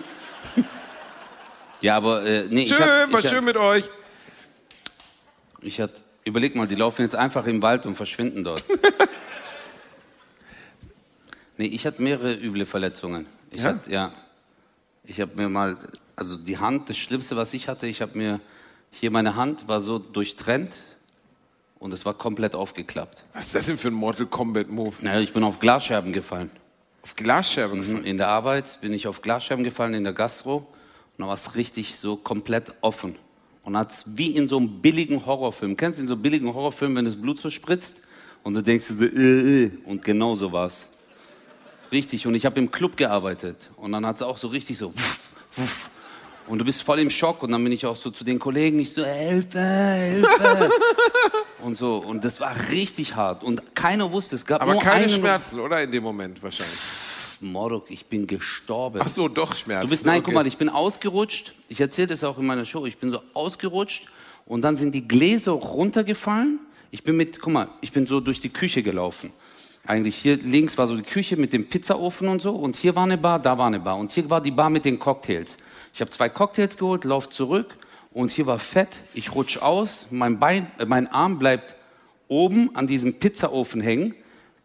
[1.79, 3.89] Ja, aber äh, nee, ich Schön, hatte, war ich, schön hatte, mit euch.
[5.62, 8.63] ich hatte, überleg mal, die laufen jetzt einfach im Wald und verschwinden dort.
[11.57, 13.25] nee, ich hatte mehrere üble Verletzungen.
[13.49, 13.69] Ich Ja?
[13.69, 14.12] hatte, ja,
[15.12, 15.78] ich habe mir mal,
[16.15, 18.39] also die Hand, das Schlimmste, was ich hatte, ich habe mir,
[18.91, 20.84] hier meine Hand war so durchtrennt
[21.80, 23.26] und es war komplett aufgeklappt.
[23.34, 24.95] Was ist das denn für ein Mortal Kombat Move?
[25.02, 26.50] Naja, ich bin auf Glasscherben gefallen.
[27.02, 28.00] Auf Glasscherben.
[28.00, 30.58] Mhm, In der Arbeit bin ich auf Glasscherben gefallen in der Gastro
[31.17, 33.17] und da war es richtig so komplett offen.
[33.63, 35.76] Und hat's wie in so einem billigen Horrorfilm.
[35.76, 37.97] Kennst du in so billigen Horrorfilm, wenn das Blut so spritzt
[38.43, 39.06] und du denkst, äh,
[39.65, 40.89] äh, und genau so war's.
[41.91, 42.25] Richtig.
[42.25, 45.19] Und ich habe im Club gearbeitet und dann hat es auch so richtig so wuff,
[45.56, 45.89] wuff.
[46.47, 48.80] und du bist voll im Schock und dann bin ich auch so zu den Kollegen,
[48.80, 50.69] ich so Hilfe, Hilfe
[51.63, 55.06] und so und das war richtig hart und keiner wusste, es gab Aber nur keine
[55.06, 55.84] einen Schmerzen, oder?
[55.84, 56.80] In dem Moment wahrscheinlich.
[57.41, 58.99] Morok, ich bin gestorben.
[59.04, 59.88] Ach so, doch Schmerzen.
[59.88, 60.25] Du bist, nein, okay.
[60.25, 61.54] guck mal, ich bin ausgerutscht.
[61.69, 62.86] Ich erzähle das auch in meiner Show.
[62.86, 64.06] Ich bin so ausgerutscht
[64.45, 66.60] und dann sind die Gläser runtergefallen.
[66.91, 69.32] Ich bin mit, guck mal, ich bin so durch die Küche gelaufen.
[69.86, 73.04] Eigentlich hier links war so die Küche mit dem Pizzaofen und so und hier war
[73.04, 75.58] eine Bar, da war eine Bar und hier war die Bar mit den Cocktails.
[75.94, 77.76] Ich habe zwei Cocktails geholt, lauf zurück
[78.13, 79.00] und hier war Fett.
[79.15, 81.76] Ich rutsch aus, mein Bein, äh, mein Arm bleibt
[82.28, 84.13] oben an diesem Pizzaofen hängen.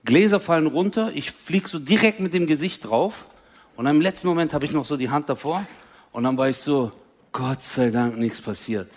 [0.05, 3.27] Gläser fallen runter, ich flieg so direkt mit dem Gesicht drauf
[3.75, 5.65] und im letzten Moment habe ich noch so die Hand davor
[6.13, 6.91] und dann war ich so,
[7.33, 8.89] Gott sei Dank nichts passiert.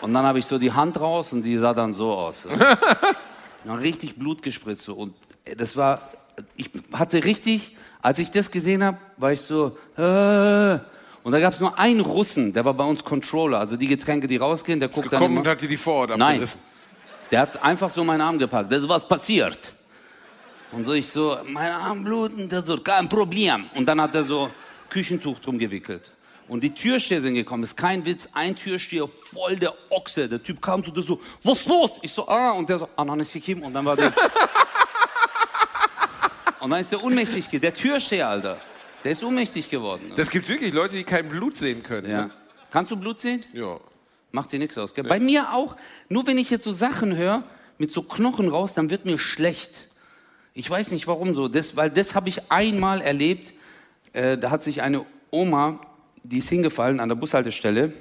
[0.00, 2.48] Und dann habe ich so die Hand raus und die sah dann so aus.
[3.66, 4.84] Richtig Blut gespritzt.
[4.84, 4.94] So.
[4.94, 6.10] Und äh, das war,
[6.56, 10.78] ich hatte richtig, als ich das gesehen habe, war ich so, äh.
[11.22, 14.26] und da gab es nur einen Russen, der war bei uns Controller, also die Getränke,
[14.26, 16.22] die rausgehen, der guckt dann immer, und hat die Vorhaut Nein.
[16.22, 16.60] abgerissen.
[17.30, 18.70] der hat einfach so meinen Arm gepackt.
[18.70, 19.74] Das ist was passiert.
[20.72, 23.66] Und so ich so, mein Arm bluten, der so, kein Problem.
[23.74, 24.50] Und dann hat er so
[24.88, 26.12] Küchentuch drum gewickelt.
[26.46, 30.28] Und die Türsteher sind gekommen, ist kein Witz, ein Türsteher, voll der Ochse.
[30.28, 31.98] Der Typ kam zu der so, was ist los?
[32.02, 33.62] Ich so, ah, und der so, Ananesikim.
[33.62, 34.08] Und dann war der.
[36.60, 38.58] und dann ist der ohnmächtig, der Türsteher, Alter.
[39.02, 40.12] Der ist ohnmächtig geworden.
[40.16, 42.10] Das gibt wirklich Leute, die kein Blut sehen können.
[42.10, 42.22] ja.
[42.26, 42.30] Ne?
[42.70, 43.44] Kannst du Blut sehen?
[43.52, 43.78] ja.
[44.32, 45.04] Macht dir nichts aus, gell?
[45.04, 45.76] Bei mir auch.
[46.08, 47.44] Nur wenn ich jetzt so Sachen höre,
[47.78, 49.86] mit so Knochen raus, dann wird mir schlecht.
[50.54, 51.46] Ich weiß nicht warum so.
[51.46, 53.54] Das, weil das habe ich einmal erlebt.
[54.12, 55.78] Äh, da hat sich eine Oma,
[56.24, 57.92] die ist hingefallen an der Bushaltestelle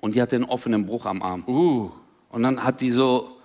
[0.00, 1.44] und die hatte einen offenen Bruch am Arm.
[1.46, 1.90] Uh,
[2.30, 3.36] Und dann hat die so,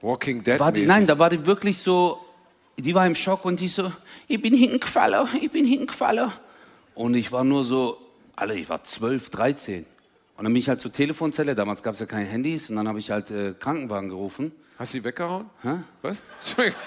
[0.00, 0.60] Walking Dead.
[0.60, 2.20] war die, nein, da war die wirklich so,
[2.78, 3.90] die war im Schock und die so,
[4.28, 6.30] ich bin hingefallen, ich bin hingefallen.
[6.94, 7.98] Und ich war nur so,
[8.36, 9.86] Alter, ich war 12, 13.
[10.36, 12.86] Und dann bin ich halt zur Telefonzelle, damals gab es ja keine Handys, und dann
[12.88, 14.52] habe ich halt äh, Krankenwagen gerufen.
[14.78, 15.46] Hast du die weggehauen?
[15.62, 15.80] Hä?
[16.02, 16.18] Was?
[16.40, 16.80] Entschuldigung.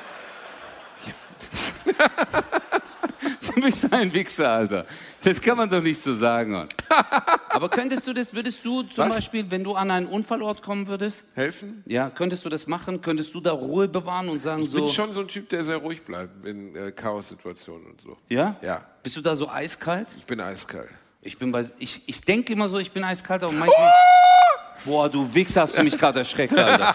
[3.56, 4.86] Du bist ein Wichser, Alter.
[5.24, 6.68] Das kann man doch nicht so sagen.
[7.50, 9.16] Aber könntest du das, würdest du zum Was?
[9.16, 11.84] Beispiel, wenn du an einen Unfallort kommen würdest, Helfen?
[11.86, 13.02] ja, könntest du das machen?
[13.02, 15.64] Könntest du da Ruhe bewahren und sagen Ich so, bin schon so ein Typ, der
[15.64, 18.18] sehr ruhig bleibt in äh, Chaos-Situationen und so.
[18.30, 18.56] ja?
[18.62, 18.82] Ja.
[19.04, 20.08] Bist du da so eiskalt?
[20.18, 20.90] Ich bin eiskalt.
[21.22, 23.92] Ich bin bei, ich, ich denke immer so, ich bin eiskalt, aber manchmal.
[24.86, 26.94] Boah, du Wichser, hast du mich gerade erschreckt, Alter.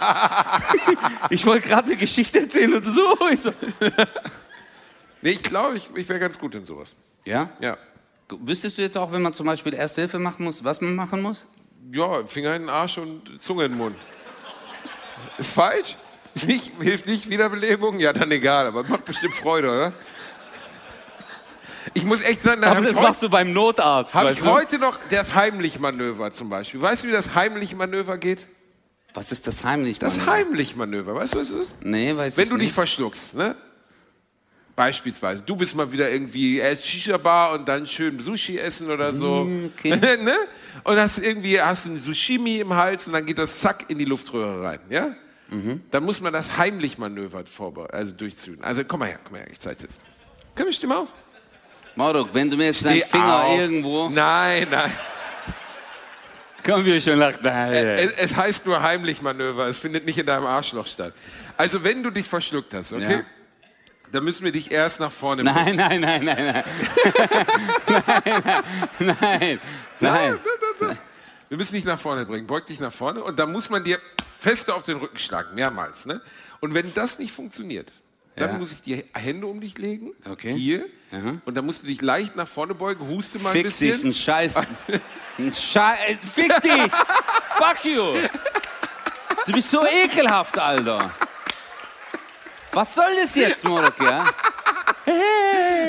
[1.31, 3.17] ich wollte gerade eine Geschichte erzählen und so.
[3.33, 3.53] Ich so.
[5.23, 6.95] Nee, ich glaube, ich, ich wäre ganz gut in sowas.
[7.25, 7.51] Ja?
[7.61, 7.77] Ja.
[8.31, 11.23] Wüsstest du jetzt auch, wenn man zum Beispiel Erste Hilfe machen muss, was man machen
[11.23, 11.47] muss?
[11.93, 13.97] Ja, Finger in den Arsch und Zunge in den Mund.
[15.39, 15.97] Ist falsch?
[16.47, 17.99] Nicht, hilft nicht Wiederbelebung?
[17.99, 19.93] Ja, dann egal, aber macht bestimmt Freude, oder?
[21.95, 24.15] Ich muss echt sagen, da Aber das machst du beim Notarzt.
[24.15, 24.47] Habe ich du?
[24.47, 26.81] heute noch das Heimlich-Manöver zum Beispiel.
[26.83, 28.47] Weißt du, wie das Heimlich-Manöver geht?
[29.15, 29.99] Was ist das heimlich?
[29.99, 30.27] Das?
[30.27, 31.75] Heimlich-Manöver, weißt du, was es ist?
[31.81, 32.75] Nee, weiß Wenn ich du dich nicht.
[32.75, 33.57] verschluckst, ne?
[34.79, 39.49] Beispielsweise, du bist mal wieder irgendwie erst Shisha-Bar und dann schön Sushi essen oder so.
[39.75, 39.97] Okay.
[40.23, 40.37] ne?
[40.85, 44.05] Und hast irgendwie hast ein Sushimi im Hals und dann geht das zack in die
[44.05, 45.17] Luftröhre rein, ja?
[45.49, 45.83] Mhm.
[45.91, 48.59] Dann muss man das Heimlich-Manöver vorbe- also durchziehen.
[48.63, 49.99] Also komm mal her, komm mal her, ich zeig's jetzt.
[50.55, 51.13] Komm, ich stimme auf.
[51.97, 53.59] Marok, wenn du mir jetzt deinen Finger auf.
[53.59, 54.09] irgendwo.
[54.11, 54.93] Nein, nein.
[56.65, 60.87] Komm wir schon nach Es, es heißt nur Heimlich-Manöver, es findet nicht in deinem Arschloch
[60.87, 61.15] statt.
[61.57, 63.13] Also wenn du dich verschluckt hast, okay?
[63.13, 63.38] Ja.
[64.13, 66.65] Dann müssen wir dich erst nach vorne Nein, nein, nein, nein, nein.
[68.99, 69.61] nein, nein,
[70.01, 70.39] nein,
[70.81, 70.99] nein.
[71.49, 72.47] Wir müssen dich nach vorne bringen.
[72.47, 73.99] Beug dich nach vorne und dann muss man dir
[74.39, 76.07] feste auf den Rücken schlagen, mehrmals.
[76.07, 76.21] Ne?
[76.61, 77.93] Und wenn das nicht funktioniert,
[78.37, 78.59] dann Ja.
[78.59, 80.55] muss ich die Hände um dich legen, Okay.
[80.55, 81.35] hier, Aha.
[81.45, 83.93] und dann musst du dich leicht nach vorne beugen, huste mal ein Fick bisschen.
[83.95, 84.55] dich, ein Scheiß.
[85.39, 86.19] Ein Scheiß.
[86.35, 86.73] Fick dich!
[87.59, 88.15] Fuck you!
[89.47, 91.13] Du bist so ekelhaft, Alter.
[92.73, 94.27] Was soll das jetzt, Morok, ja?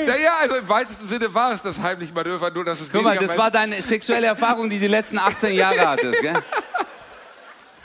[0.06, 3.16] Naja, also im weitesten Sinne war es das heimliche Manöver, nur dass es Guck mal,
[3.16, 6.42] das war deine sexuelle Erfahrung, die du die letzten 18 Jahre hattest, gell?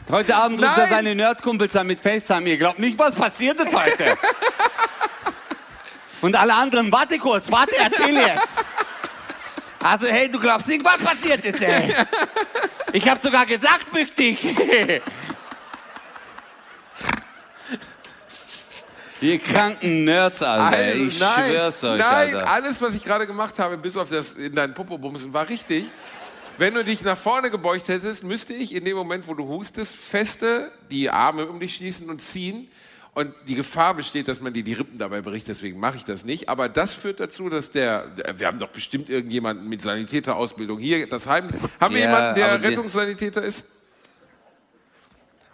[0.09, 2.47] Heute Abend ruft er seine Nerdkumpels an mit FaceTime.
[2.49, 4.17] Ihr glaubt nicht, was passiert ist heute.
[6.21, 8.65] Und alle anderen, warte kurz, warte, erzähl jetzt.
[9.83, 11.93] Also, hey, du glaubst nicht, was passiert ist, ey.
[12.93, 14.39] Ich hab sogar gesagt, bück dich.
[19.21, 20.77] Ihr kranken Nerds, Alter.
[20.77, 22.49] Also, ich nein, schwör's euch, nein, Alter.
[22.51, 25.85] alles, was ich gerade gemacht habe, bis auf das in deinen Popobumsen, war richtig.
[26.57, 29.95] Wenn du dich nach vorne gebeugt hättest, müsste ich in dem Moment, wo du hustest,
[29.95, 32.69] feste die Arme um dich schließen und ziehen.
[33.13, 36.25] Und die Gefahr besteht, dass man dir die Rippen dabei bricht, deswegen mache ich das
[36.25, 36.49] nicht.
[36.49, 41.25] Aber das führt dazu, dass der, wir haben doch bestimmt irgendjemanden mit Sanitäterausbildung hier, das
[41.25, 41.47] Heim.
[41.79, 43.63] Haben wir Ja, jemanden, der Rettungssanitäter ist?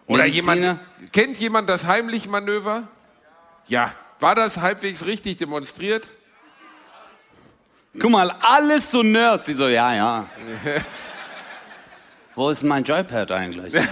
[0.08, 0.56] Oder Mediziner?
[0.56, 0.80] jemand,
[1.14, 2.88] kennt jemand das Heimlich-Manöver?
[3.68, 3.94] Ja.
[4.20, 6.10] War das halbwegs richtig demonstriert?
[8.00, 9.46] Guck mal, alles so Nerds.
[9.46, 10.30] Die so, ja, ja.
[12.36, 13.74] Wo ist mein Joypad eigentlich?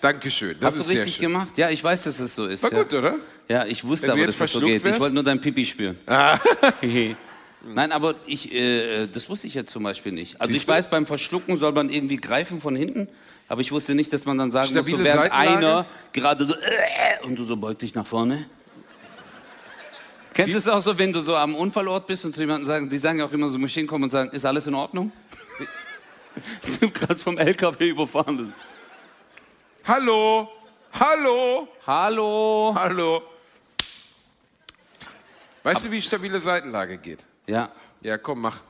[0.00, 0.56] Dankeschön.
[0.60, 1.56] Das Hast du richtig gemacht?
[1.56, 2.62] Ja, ich weiß, dass es so ist.
[2.64, 2.82] War ja.
[2.82, 3.16] gut, oder?
[3.48, 4.78] Ja, ich wusste Wenn aber, dass das so geht.
[4.78, 5.00] Ich wärst?
[5.00, 5.98] wollte nur dein Pipi spüren.
[6.06, 6.38] Ah.
[7.64, 10.40] Nein, aber ich, äh, das wusste ich jetzt zum Beispiel nicht.
[10.40, 10.72] Also Siehst ich du?
[10.72, 13.06] weiß, beim Verschlucken soll man irgendwie greifen von hinten,
[13.52, 15.84] aber ich wusste nicht, dass man dann sagen muss, Stabile so während einer
[16.14, 18.46] gerade so äh, und du so beug dich nach vorne.
[20.32, 22.88] Kennst du es auch so, wenn du so am Unfallort bist und zu jemandem sagen,
[22.88, 25.12] die sagen ja auch immer so, muss hinkommen und sagen, ist alles in Ordnung?
[26.66, 28.54] Ich bin gerade vom LKW überfahren.
[29.84, 30.48] Hallo?
[30.98, 31.68] Hallo?
[31.86, 32.72] Hallo?
[32.74, 33.22] Hallo?
[35.62, 37.26] Weißt du, wie stabile Seitenlage geht?
[37.46, 37.70] Ja.
[38.00, 38.62] Ja, komm, mach.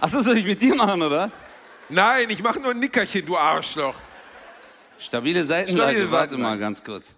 [0.00, 1.30] Achso, soll ich mit dir machen, oder?
[1.88, 3.94] Nein, ich mache nur ein Nickerchen, du Arschloch.
[4.98, 7.14] Stabile Seitenlage, Stabile warte mal ganz kurz.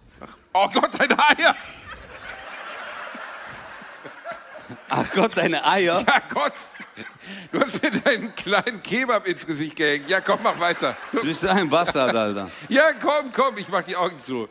[0.53, 1.55] Oh Gott, deine Eier.
[4.89, 6.03] Ach Gott, deine Eier.
[6.05, 6.53] Ja Gott.
[7.51, 10.09] Du hast mir deinen kleinen Kebab ins Gesicht gehängt.
[10.09, 10.97] Ja, komm, mach weiter.
[11.11, 12.49] Du bist ein Bastard, Alter.
[12.67, 14.49] Ja, komm, komm, ich mach die Augen zu.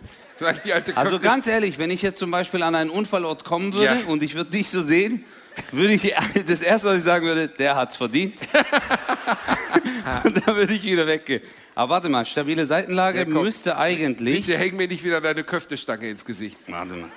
[0.94, 4.06] Also ganz ehrlich, wenn ich jetzt zum Beispiel an einen Unfallort kommen würde Ja.
[4.06, 5.24] und ich würde dich so sehen,
[5.72, 6.14] würde ich
[6.46, 8.40] das erste, was ich sagen würde, der hat's verdient.
[10.24, 11.42] und dann würde ich wieder weggehen.
[11.74, 14.46] Aber warte mal, stabile Seitenlage Ja, müsste eigentlich.
[14.46, 16.58] Bitte häng mir nicht wieder deine Köftestange ins Gesicht.
[16.66, 17.10] Warte mal.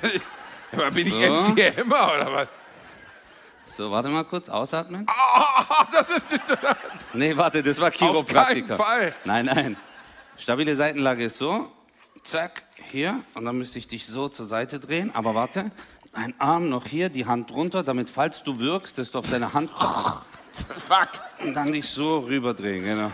[0.72, 1.18] Aber bin ich So.
[1.50, 2.48] MC Hammer oder was?
[3.66, 5.06] So, warte mal kurz, ausatmen.
[5.34, 6.44] Oh, das ist nicht
[7.14, 8.76] Nee, warte, das war Auf keinen Chiropraktiker.
[8.76, 9.14] Fall.
[9.24, 9.76] Nein, nein.
[10.38, 11.70] Stabile Seitenlage ist so.
[12.22, 13.22] Zack, hier.
[13.34, 15.10] Und dann müsste ich dich so zur Seite drehen.
[15.14, 15.70] Aber warte,
[16.12, 19.52] ein Arm noch hier, die Hand drunter, damit, falls du wirkst, dass du auf deine
[19.52, 20.26] Hand kommst.
[20.68, 21.08] Fuck.
[21.42, 23.10] Und dann dich so rüberdrehen, genau.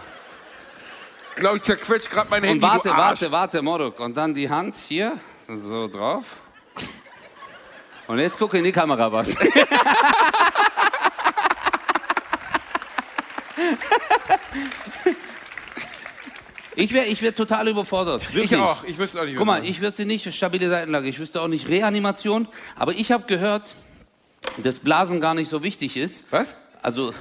[1.30, 4.00] Ich glaube, ich zerquetsch gerade mein Und Handy, warte, warte, warte, Moruk.
[4.00, 6.24] Und dann die Hand hier, so drauf.
[8.08, 9.28] Und jetzt gucke in die Kamera, was.
[16.80, 18.22] Ich wäre ich wär total überfordert.
[18.32, 18.52] Wirklich.
[18.52, 18.84] Ich auch.
[18.84, 21.66] Ich wüsste auch nicht, Guck mal, ich wüsste nicht stabile Seitenlage, ich wüsste auch nicht
[21.68, 23.74] Reanimation, aber ich habe gehört,
[24.58, 26.22] dass Blasen gar nicht so wichtig ist.
[26.30, 26.54] Was?
[26.80, 27.12] Also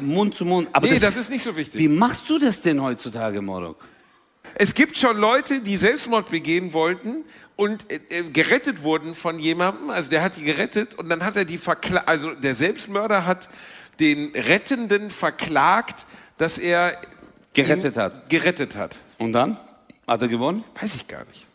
[0.00, 0.68] Mund zu Mund.
[0.72, 1.80] Aber Nee, das, das ist nicht so wichtig.
[1.80, 3.82] wie machst du das denn heutzutage, Morok?
[4.54, 7.24] Es gibt schon Leute, die Selbstmord begehen wollten
[7.56, 9.90] und äh, äh, gerettet wurden von jemandem.
[9.90, 12.06] Also der hat die gerettet und dann hat er die verklagt.
[12.06, 13.48] Also der Selbstmörder hat
[13.98, 16.06] den Rettenden verklagt,
[16.36, 16.96] dass er
[17.66, 18.28] Gerettet hat.
[18.28, 19.00] Gerettet hat.
[19.18, 19.58] Und dann?
[20.06, 20.64] Hat er gewonnen?
[20.80, 21.46] Weiß ich gar nicht.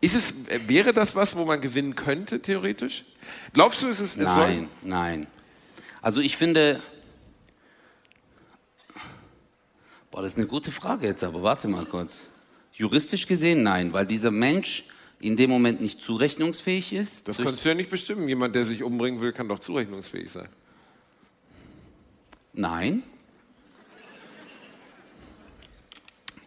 [0.00, 0.34] Ist es,
[0.66, 3.04] wäre das was, wo man gewinnen könnte, theoretisch?
[3.52, 4.48] Glaubst du, ist es, es soll?
[4.48, 5.26] Nein, nein.
[6.00, 6.80] Also ich finde,
[10.10, 12.28] boah, das ist eine gute Frage jetzt, aber warte mal kurz.
[12.72, 14.84] Juristisch gesehen nein, weil dieser Mensch
[15.20, 17.28] in dem Moment nicht zurechnungsfähig ist.
[17.28, 18.26] Das kannst du ja nicht bestimmen.
[18.26, 20.48] Jemand, der sich umbringen will, kann doch zurechnungsfähig sein.
[22.54, 23.02] Nein.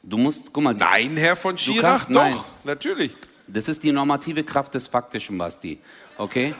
[0.05, 2.35] Du musst, guck mal, Nein, Herr von Schirach, kannst- doch, nein.
[2.65, 3.15] natürlich.
[3.47, 5.79] das ist die normative Kraft des Faktischen, Basti.
[6.17, 6.53] Okay?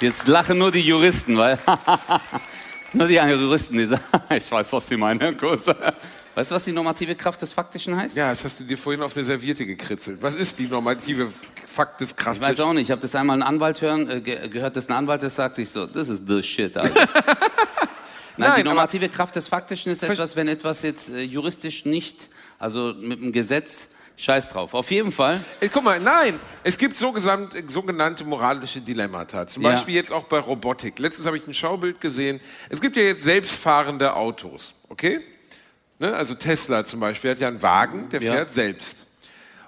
[0.00, 1.58] Jetzt lachen nur die Juristen, weil
[2.92, 5.66] nur die Juristen, die sagen, ich weiß, was sie meinen, Herr Kurs.
[6.36, 8.14] Weißt du, was die normative Kraft des Faktischen heißt?
[8.16, 10.22] Ja, das hast du dir vorhin auf eine Serviette gekritzelt.
[10.22, 11.32] Was ist die normative
[11.66, 12.40] Fakt des Kraftes?
[12.40, 14.88] Ich weiß auch nicht, ich habe das einmal einen Anwalt hören, äh, ge gehört, dass
[14.88, 17.08] ein Anwalt das sagt, ich so, das ist the shit, Alter.
[18.38, 22.30] Nein, Nein, die normative Kraft des Faktischen ist etwas, wenn etwas jetzt äh, juristisch nicht,
[22.58, 24.74] also mit dem Gesetz, scheiß drauf.
[24.74, 29.46] Auf jeden Fall, Ey, guck mal, nein, es gibt sogenannte moralische Dilemmata.
[29.48, 29.70] Zum Ja.
[29.72, 30.98] Beispiel jetzt auch bei Robotik.
[31.00, 32.40] Letztens habe ich ein Schaubild gesehen.
[32.68, 35.20] Es gibt ja jetzt selbstfahrende Autos, okay?
[35.98, 36.14] Ne?
[36.14, 38.32] Also Tesla zum Beispiel hat ja einen Wagen, der Ja.
[38.34, 39.04] fährt selbst.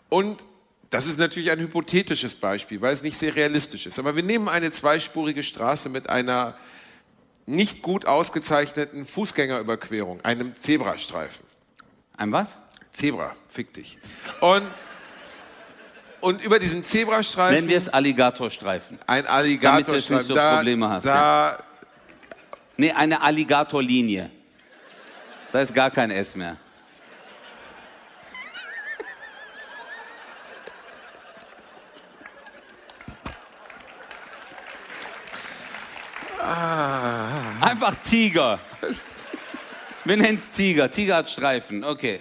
[0.08, 0.44] Und
[0.90, 3.98] das ist natürlich ein hypothetisches Beispiel, weil es nicht sehr realistisch ist.
[3.98, 6.56] Aber wir nehmen eine zweispurige Straße mit einer
[7.50, 11.44] nicht gut ausgezeichneten Fußgängerüberquerung, einem Zebrastreifen.
[12.16, 12.60] ein was?
[12.92, 13.98] Zebra, fick dich.
[14.40, 14.66] Und,
[16.20, 18.98] und über diesen Zebrastreifen Nennen wir es Alligatorstreifen.
[19.06, 20.16] ein Damit du jetzt Alligatorstreifen.
[20.16, 21.64] nicht so da, Probleme hast, Da,
[22.76, 24.30] Nee, eine Alligatorlinie.
[25.52, 26.56] Da ist gar kein S mehr.
[36.40, 38.58] Einfach Tiger.
[40.04, 40.90] Wir nennen es Tiger.
[40.90, 41.84] Tiger hat Streifen.
[41.84, 42.20] Okay.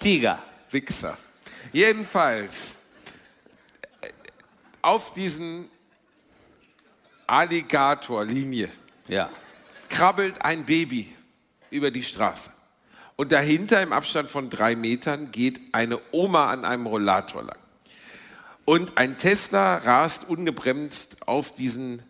[0.00, 0.42] Tiger.
[0.70, 1.16] Wichser.
[1.72, 2.74] Jedenfalls,
[4.82, 5.68] auf diesen
[7.26, 8.70] Alligatorlinie
[9.08, 9.30] Ja.
[9.88, 11.14] krabbelt ein Baby
[11.70, 12.50] über die Straße.
[13.16, 17.58] Und dahinter im Abstand von drei Metern geht eine Oma an einem Rollator lang.
[18.64, 22.02] Und ein Tesla rast ungebremst auf diesen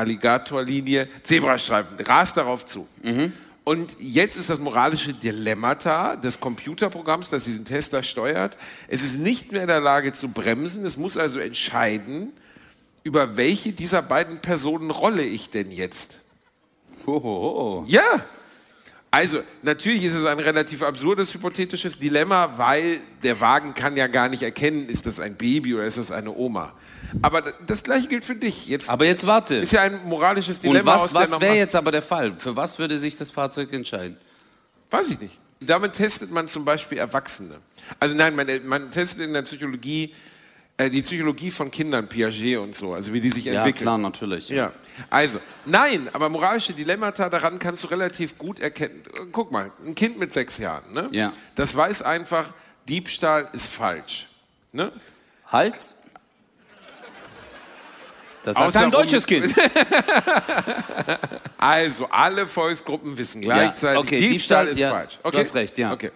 [0.00, 2.88] Alligatorlinie, Zebrastreifen, rast darauf zu.
[3.64, 8.56] Und jetzt ist das moralische Dilemmata des Computerprogramms, das diesen Tesla steuert.
[8.88, 10.84] Es ist nicht mehr in der Lage zu bremsen.
[10.86, 12.32] Es muss also entscheiden,
[13.04, 16.20] über welche dieser beiden Personen rolle ich denn jetzt.
[17.06, 17.84] Hohoho.
[17.86, 18.24] Ja.
[19.12, 24.28] Also, natürlich ist es ein relativ absurdes hypothetisches Dilemma, weil der Wagen kann ja gar
[24.28, 26.72] nicht erkennen, ist das ein Baby oder ist das eine Oma.
[27.22, 28.68] Aber das gleiche gilt für dich.
[28.68, 29.56] Jetzt Aber jetzt warte.
[29.56, 32.34] ist ja ein moralisches Und Dilemma was, aus der was wäre jetzt aber der Fall?
[32.38, 34.16] Für was würde sich das Fahrzeug entscheiden?
[34.90, 35.36] Weiß ich nicht.
[35.58, 37.56] Damit testet man zum Beispiel Erwachsene.
[37.98, 40.14] Also nein, man, man testet in der Psychologie
[40.80, 43.82] Äh, die Psychologie von Kindern, Piaget und so, also wie die sich Ja, entwickeln.
[43.82, 44.48] klar, natürlich.
[44.48, 44.72] Ja,
[45.10, 49.02] also, nein, aber moralische Dilemmata, daran kannst du relativ gut erkennen.
[49.30, 51.08] Guck mal, ein Kind mit sechs Jahren, ne?
[51.12, 51.32] Ja.
[51.54, 52.54] Das weiß einfach,
[52.88, 54.26] Diebstahl ist falsch.
[54.72, 54.90] Ne?
[55.48, 55.74] Halt.
[58.42, 59.54] Das Außer ein deutsches Kind.
[61.62, 65.18] Also, alle Volksgruppen wissen gleichzeitig, okay, Diebstahl, Diebstahl, ist ja, falsch.
[65.22, 65.38] du Okay?
[65.40, 65.92] hast recht, ja.
[65.92, 66.10] Okay.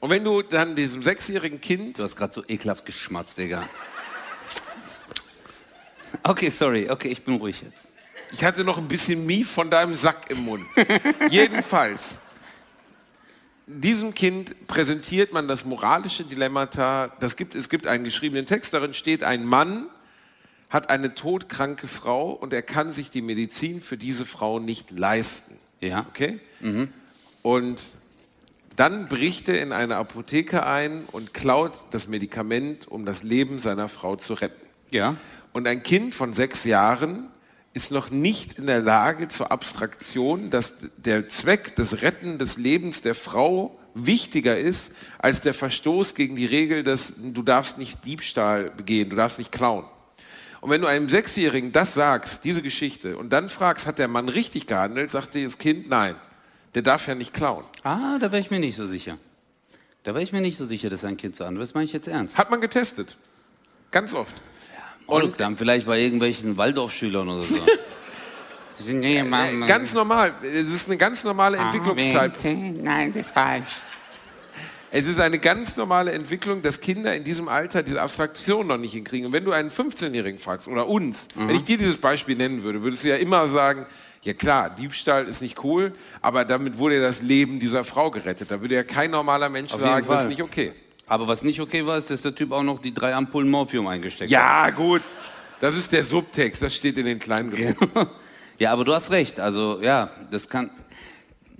[0.00, 3.68] Und wenn du dann diesem sechsjährigen Kind Du hast gerade so ekelhaft geschmatzt, Digga.
[6.22, 6.90] Okay, sorry.
[6.90, 7.88] Okay, ich bin ruhig jetzt.
[8.32, 10.64] Ich hatte noch ein bisschen Mief von deinem Sack im Mund.
[11.30, 12.18] Jedenfalls,
[13.66, 17.08] diesem Kind präsentiert man das moralische Dilemmata.
[17.20, 19.86] Das gibt, es gibt einen geschriebenen Text, darin steht, ein Mann
[20.70, 25.56] hat eine todkranke Frau und er kann sich die Medizin für diese Frau nicht leisten.
[25.80, 26.06] Ja.
[26.10, 26.40] Okay?
[27.42, 27.80] Und
[28.78, 33.88] dann bricht er in eine Apotheke ein und klaut das Medikament, um das Leben seiner
[33.88, 34.66] Frau zu retten.
[34.90, 35.16] Ja.
[35.52, 37.26] Und ein Kind von sechs Jahren
[37.74, 43.02] ist noch nicht in der Lage zur Abstraktion, dass der Zweck des Retten des Lebens
[43.02, 48.70] der Frau wichtiger ist als der Verstoß gegen die Regel, dass du darfst nicht Diebstahl
[48.70, 49.86] begehen, du darfst nicht klauen.
[50.60, 54.28] Und wenn du einem Sechsjährigen das sagst, diese Geschichte, und dann fragst, hat der Mann
[54.28, 56.14] richtig gehandelt, sagt dir das Kind, nein,
[56.74, 57.64] der darf ja nicht klauen.
[57.82, 59.18] Ah, da wäre ich mir nicht so sicher.
[60.04, 61.62] Da wäre ich mir nicht so sicher, dass ein Kind so handelt.
[61.62, 62.38] Das meine ich jetzt ernst.
[62.38, 63.16] Hat man getestet.
[63.90, 64.34] Ganz oft.
[65.06, 67.54] Und dann vielleicht bei irgendwelchen Waldorfschülern oder so.
[68.86, 69.66] Nee, Mama.
[69.66, 70.34] Ganz normal.
[70.40, 72.32] Es ist eine ganz normale Entwicklungszeit.
[72.44, 73.82] Nein, das ist falsch.
[74.90, 78.92] Es ist eine ganz normale Entwicklung, dass Kinder in diesem Alter diese Abstraktion noch nicht
[78.92, 79.26] hinkriegen.
[79.26, 82.82] Und wenn du einen 15-Jährigen fragst oder uns, wenn ich dir dieses Beispiel nennen würde,
[82.82, 83.84] würdest du ja immer sagen,
[84.28, 88.50] ja klar, Diebstahl ist nicht cool, aber damit wurde ja das Leben dieser Frau gerettet.
[88.50, 90.74] Da würde ja kein normaler Mensch Auf jeden sagen, das ist nicht okay.
[91.06, 93.86] Aber was nicht okay war, ist, dass der Typ auch noch die drei Ampullen Morphium
[93.86, 94.30] eingesteckt hat.
[94.30, 95.00] Ja, gut.
[95.60, 98.06] Das ist der Subtext, das steht in den kleinen Gruppen.
[98.60, 99.38] Ja, aber du hast recht.
[99.38, 100.70] Also ja, das kann.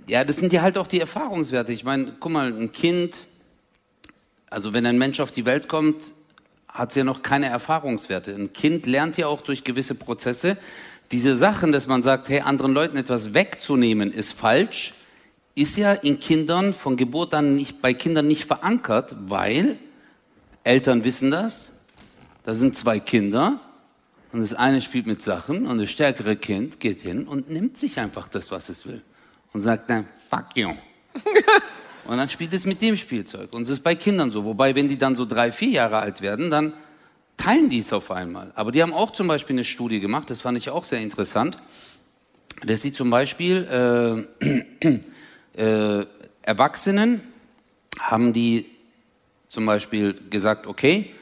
[0.07, 1.71] Ja, das sind ja halt auch die Erfahrungswerte.
[1.71, 3.29] Ich meine, guck mal, ein Kind,
[4.49, 6.13] also wenn ein Mensch auf die Welt kommt,
[6.73, 8.33] hat es ja noch keine Erfahrungswerte.
[8.33, 10.57] Ein Kind lernt ja auch durch gewisse Prozesse.
[11.11, 14.93] Diese Sachen, dass man sagt, hey, anderen Leuten etwas wegzunehmen, ist falsch,
[15.55, 19.77] ist ja in Kindern von Geburt an nicht, bei Kindern nicht verankert, weil
[20.63, 21.71] Eltern wissen das.
[22.43, 23.59] Da sind zwei Kinder
[24.31, 27.99] und das eine spielt mit Sachen und das stärkere Kind geht hin und nimmt sich
[27.99, 29.01] einfach das, was es will.
[29.51, 30.73] Und sagt dann, fuck you.
[32.09, 33.53] und dann spielt es mit dem Spielzeug.
[33.53, 34.43] Und es ist bei Kindern so.
[34.43, 36.73] Wobei, wenn die dann so drei, vier Jahre alt werden, dann
[37.37, 38.51] teilen die es auf einmal.
[38.55, 41.59] Aber die haben auch zum Beispiel eine Studie gemacht, das fand ich auch sehr interessant,
[42.63, 44.99] dass sie zum Beispiel äh,
[46.01, 46.05] äh,
[46.41, 47.21] Erwachsenen
[47.99, 48.65] haben die
[49.47, 51.13] zum Beispiel gesagt, okay,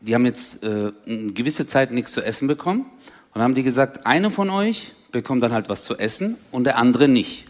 [0.00, 2.86] die haben jetzt äh, eine gewisse Zeit nichts zu essen bekommen
[3.34, 6.78] und haben die gesagt, einer von euch bekommt dann halt was zu essen und der
[6.78, 7.44] andere nicht.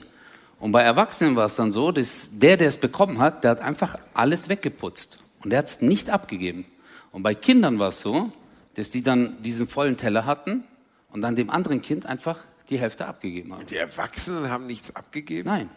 [0.61, 3.61] Und bei Erwachsenen war es dann so, dass der, der es bekommen hat, der hat
[3.61, 6.67] einfach alles weggeputzt und der hat es nicht abgegeben.
[7.13, 8.31] Und bei Kindern war es so,
[8.75, 10.65] dass die dann diesen vollen Teller hatten
[11.11, 13.67] und dann dem anderen Kind einfach die Hälfte abgegeben haben.
[13.67, 15.49] Die Erwachsenen haben nichts abgegeben?
[15.49, 15.71] Nein.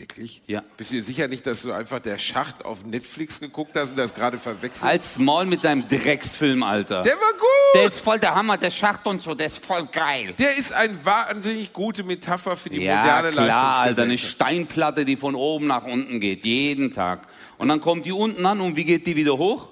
[0.00, 0.40] Wirklich?
[0.46, 0.62] Ja.
[0.78, 3.98] Bist du dir sicher nicht, dass du einfach der Schacht auf Netflix geguckt hast und
[3.98, 4.82] das gerade verwechselt?
[4.90, 7.02] Als Maul mit deinem Drecksfilm, Alter.
[7.02, 7.48] Der war gut!
[7.74, 10.32] Der ist voll der Hammer, der Schacht und so, der ist voll geil.
[10.38, 14.16] Der ist eine wahnsinnig gute Metapher für die Ja, moderne klar, Alter, eine.
[14.16, 17.28] Steinplatte, die von oben nach unten geht, jeden Tag.
[17.58, 19.68] Und dann kommt die unten an und wie geht die wieder hoch?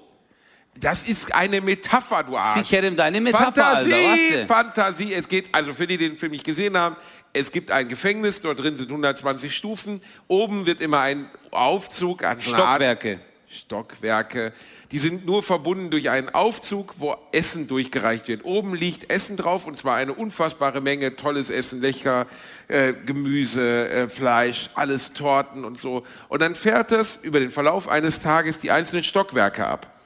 [0.81, 2.69] Das ist eine Metapher, du Sie Arsch.
[2.69, 4.47] kennen deine Metapher, Fantasie, Alter?
[4.47, 5.13] Fantasie.
[5.13, 6.95] Es geht, also für die, die den Film nicht gesehen haben,
[7.33, 10.01] es gibt ein Gefängnis, dort drin sind 120 Stufen.
[10.27, 13.21] Oben wird immer ein Aufzug an Stockwerke.
[13.51, 14.53] Stockwerke.
[14.93, 18.45] Die sind nur verbunden durch einen Aufzug, wo Essen durchgereicht wird.
[18.45, 22.27] Oben liegt Essen drauf und zwar eine unfassbare Menge tolles Essen, lecker
[22.69, 26.05] äh, Gemüse, äh, Fleisch, alles Torten und so.
[26.29, 29.98] Und dann fährt das über den Verlauf eines Tages die einzelnen Stockwerke ab.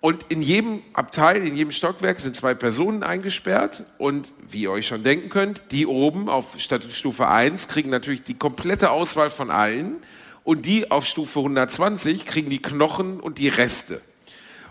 [0.00, 3.84] Und in jedem Abteil, in jedem Stockwerk sind zwei Personen eingesperrt.
[3.98, 8.34] Und wie ihr euch schon denken könnt, die oben auf Stufe 1 kriegen natürlich die
[8.34, 9.96] komplette Auswahl von allen.
[10.44, 14.00] Und die auf Stufe 120 kriegen die Knochen und die Reste.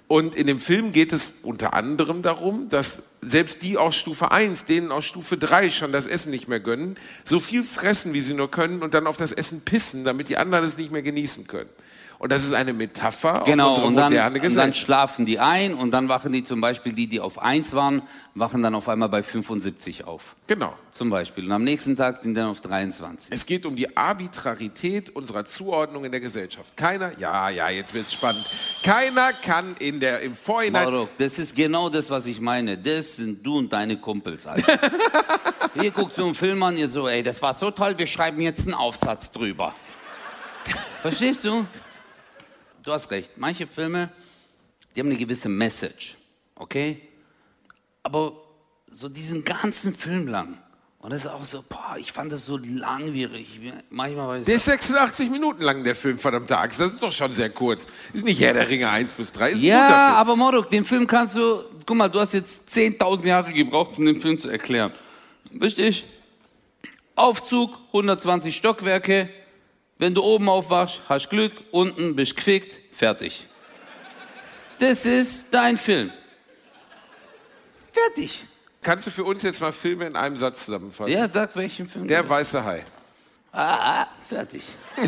[0.07, 4.65] Und in dem Film geht es unter anderem darum, dass selbst die aus Stufe 1,
[4.65, 8.35] denen aus Stufe 3 schon das Essen nicht mehr gönnen, so viel fressen, wie sie
[8.35, 11.47] nur können und dann auf das Essen pissen, damit die anderen es nicht mehr genießen
[11.47, 11.69] können.
[12.17, 14.77] Und das ist eine Metapher Genau, auf unsere und dann, moderne und dann Gesellschaft.
[14.85, 18.01] schlafen die ein und dann wachen die zum Beispiel, die, die auf 1 waren,
[18.33, 20.35] wachen dann auf einmal bei 75 auf.
[20.47, 20.73] Genau.
[20.91, 21.45] Zum Beispiel.
[21.45, 23.31] Und am nächsten Tag sind dann auf 23.
[23.33, 26.75] Es geht um die Arbitrarität unserer Zuordnung in der Gesellschaft.
[26.77, 28.45] Keiner, ja, ja, jetzt wird's spannend.
[28.83, 32.77] Keiner kann in der, im Vorhinein, Marok, das ist genau das, was ich meine.
[32.77, 34.79] Das sind du und deine Kumpels, Alter.
[35.81, 38.41] Ihr guckt so einen Film an, ihr so, ey, das war so toll, wir schreiben
[38.41, 39.73] jetzt einen Aufsatz drüber.
[41.01, 41.65] Verstehst du?
[42.85, 43.31] Du hast recht.
[43.35, 44.11] Manche Filme,
[44.95, 46.17] die haben eine gewisse Message,
[46.53, 47.01] okay?
[48.03, 48.33] Aber
[48.91, 50.59] so diesen ganzen Film lang.
[50.99, 53.59] Und das ist auch so, boah, ich fand das so langwierig.
[53.89, 56.79] Manchmal war ich so, der ist 86 Minuten lang, der Film, verdammte Axt.
[56.79, 57.85] Das ist doch schon sehr kurz.
[58.13, 61.35] Ist nicht Herr der Ringe 1 bis 3, ist Ja, aber Morok, den Film kannst
[61.35, 64.91] du, guck mal, du hast jetzt 10.000 Jahre gebraucht, um den Film zu erklären.
[65.59, 66.05] Richtig?
[67.15, 69.29] Aufzug, 120 Stockwerke.
[69.97, 73.47] Wenn du oben aufwachst, hast Glück, unten bist gefickt, fertig.
[74.79, 76.11] Das ist dein Film.
[77.91, 78.45] Fertig.
[78.81, 81.11] Kannst du für uns jetzt mal Filme in einem Satz zusammenfassen?
[81.11, 82.07] Ja, sag welchen Film.
[82.07, 82.85] Der weiße Hai.
[83.51, 84.63] Ah, ah, fertig.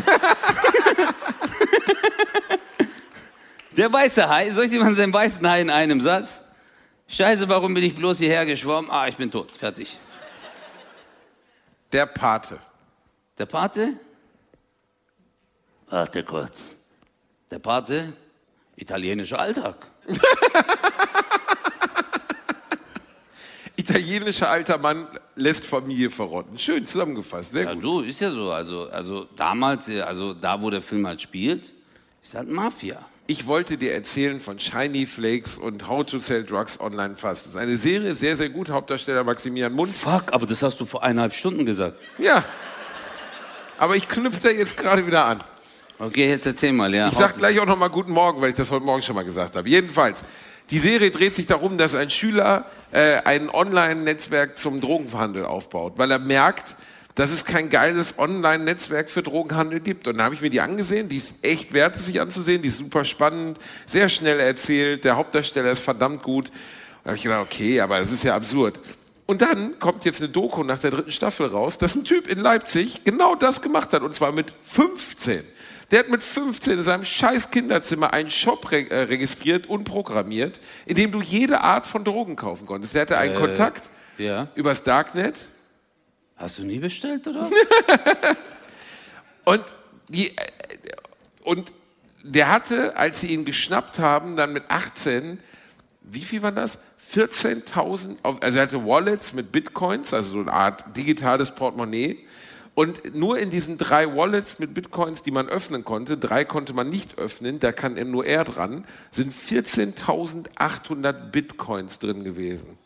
[3.72, 6.42] Der weiße Hai, soll ich dir mal seinen weißen Hai in einem Satz?
[7.06, 8.90] Scheiße, warum bin ich bloß hierher geschwommen?
[8.90, 9.98] Ah, ich bin tot, fertig.
[11.92, 12.58] Der Pate.
[13.38, 14.00] Der Pate?
[15.90, 16.52] Warte kurz.
[17.50, 18.12] Der Pate?
[18.76, 19.76] Italienischer Alltag.
[23.76, 26.58] Italienischer alter Mann lässt Familie verrotten.
[26.58, 27.84] Schön zusammengefasst, sehr Ja, gut.
[27.84, 28.50] du, ist ja so.
[28.50, 31.72] Also, also damals, äh, also da, wo der Film halt spielt,
[32.22, 32.98] ist halt Mafia.
[33.28, 37.42] Ich wollte dir erzählen von Shiny Flakes und How to Sell Drugs Online Fast.
[37.46, 38.68] Das ist eine Serie, sehr, sehr gut.
[38.70, 39.90] Hauptdarsteller Maximilian Mund.
[39.90, 41.98] Fuck, aber das hast du vor eineinhalb Stunden gesagt.
[42.18, 42.44] Ja.
[43.78, 45.44] Aber ich knüpfe da jetzt gerade wieder an.
[46.00, 47.08] Okay, jetzt erzähl mal, ja.
[47.08, 49.24] Ich sag gleich auch noch mal Guten Morgen, weil ich das heute Morgen schon mal
[49.24, 49.68] gesagt habe.
[49.68, 50.20] Jedenfalls,
[50.70, 56.12] die Serie dreht sich darum, dass ein Schüler äh, ein Online-Netzwerk zum Drogenhandel aufbaut, weil
[56.12, 56.76] er merkt,
[57.16, 60.06] dass es kein geiles Online-Netzwerk für Drogenhandel gibt.
[60.06, 62.68] Und dann habe ich mir die angesehen, die ist echt wert, es sich anzusehen, die
[62.68, 66.50] ist super spannend, sehr schnell erzählt, der Hauptdarsteller ist verdammt gut.
[66.50, 66.54] Und
[67.02, 68.78] da habe ich gedacht, okay, aber das ist ja absurd.
[69.26, 72.38] Und dann kommt jetzt eine Doku nach der dritten Staffel raus, dass ein Typ in
[72.38, 75.42] Leipzig genau das gemacht hat, und zwar mit 15.
[75.90, 80.60] Der hat mit 15 in seinem scheiß Kinderzimmer einen Shop re äh, registriert und programmiert,
[80.84, 82.94] in dem du jede Art von Drogen kaufen konntest.
[82.94, 84.48] Der hatte einen Kontakt Ja.
[84.54, 85.46] übers Darknet
[86.36, 87.50] Hast du nie bestellt, oder?
[89.44, 89.64] und,
[90.08, 90.34] die, äh,
[91.42, 91.72] und
[92.22, 95.40] der hatte, als sie ihn geschnappt haben, dann mit 18,
[96.02, 96.78] wie viel war das?
[97.12, 102.18] 14.000, auf- also er hatte Wallets mit Bitcoins, also so eine Art digitales Portemonnaie.
[102.78, 106.88] Und nur in diesen drei Wallets mit Bitcoins, die man öffnen konnte, drei konnte man
[106.88, 112.78] nicht öffnen, da kann nur er dran, sind 14.800 Bitcoins drin gewesen.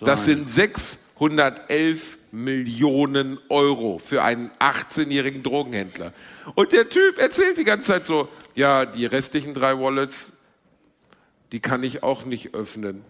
[0.00, 6.12] Das sind 611 Millionen Euro für einen 18-jährigen Drogenhändler.
[6.56, 10.32] Und der Typ erzählt die ganze Zeit so, ja, die restlichen drei Wallets,
[11.52, 13.04] die kann ich auch nicht öffnen.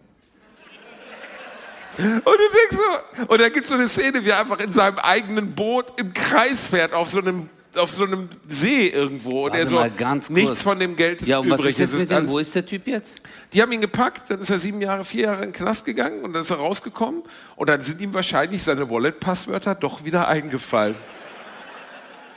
[1.97, 2.33] Und du
[2.71, 2.85] denkst
[3.17, 5.87] so, und da gibt es so eine Szene, wie er einfach in seinem eigenen Boot
[6.01, 9.45] im Kreis fährt, auf so einem, auf so einem See irgendwo.
[9.45, 10.37] Und Warte er so, mal ganz kurz.
[10.39, 11.73] nichts von dem Geld ist Ja, und was übrig.
[11.73, 12.17] ist jetzt Es mit dem?
[12.19, 13.21] alles- Wo ist der Typ jetzt?
[13.53, 16.23] die haben ihn gepackt, dann ist er sieben Jahre, vier Jahre in den Knast gegangen
[16.23, 17.23] und dann ist er rausgekommen
[17.57, 20.97] und dann sind ihm wahrscheinlich seine Wallet-Passwörter doch wieder eingefallen.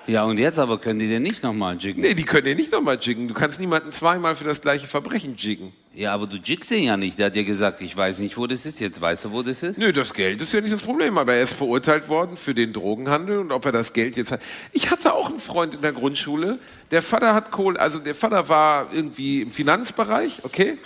[0.05, 2.01] Ja, und jetzt aber können die den nicht nochmal jiggen.
[2.01, 3.27] Nee, die können dir nicht nochmal jiggen.
[3.27, 5.73] Du kannst niemanden zweimal für das gleiche Verbrechen jiggen.
[5.97, 7.17] Ja, aber du jiggst ihn ja nicht.
[7.17, 8.79] Der hat dir gesagt, ich weiß nicht, wo das ist.
[8.79, 9.79] Jetzt weißt du, wo das ist.
[9.79, 12.71] Nö, das Geld ist ja nicht das Problem, aber er ist verurteilt worden für den
[12.71, 14.39] Drogenhandel und ob er das Geld jetzt hat.
[14.73, 16.59] Ich hatte auch einen Freund in der Grundschule,
[16.91, 20.77] der Vater hat Kohle, also der Vater war irgendwie im Finanzbereich, okay?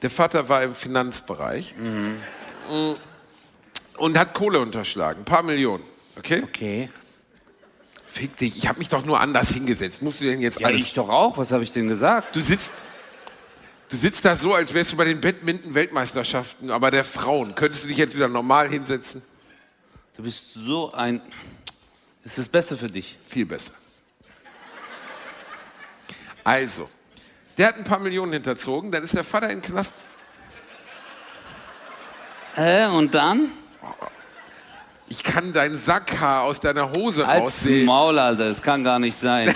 [0.00, 2.94] Der Vater war im Finanzbereich Mm.
[3.98, 5.84] und hat Kohle unterschlagen, ein paar Millionen,
[6.16, 6.42] okay?
[6.42, 6.88] Okay.
[8.14, 10.00] Fick dich, ich habe mich doch nur anders hingesetzt.
[10.00, 11.36] Musst du denn jetzt Ja, alles ich doch auch.
[11.36, 12.36] Was habe ich denn gesagt?
[12.36, 12.70] Du sitzt,
[13.88, 17.56] du sitzt da so, als wärst du bei den Badminton-Weltmeisterschaften, aber der Frauen.
[17.56, 19.20] Könntest du dich jetzt wieder normal hinsetzen?
[20.16, 21.20] Du bist so ein...
[22.22, 23.18] Ist das besser für dich?
[23.26, 23.72] Viel besser.
[26.44, 26.88] Also,
[27.58, 29.92] der hat ein paar Millionen hinterzogen, dann ist der Vater in den Knast.
[32.54, 33.50] Äh, und dann?
[35.16, 37.86] Ich kann dein Sackhaar aus deiner Hose Als raussehen.
[37.86, 38.48] Maul, Alter.
[38.48, 39.54] Das kann gar nicht sein.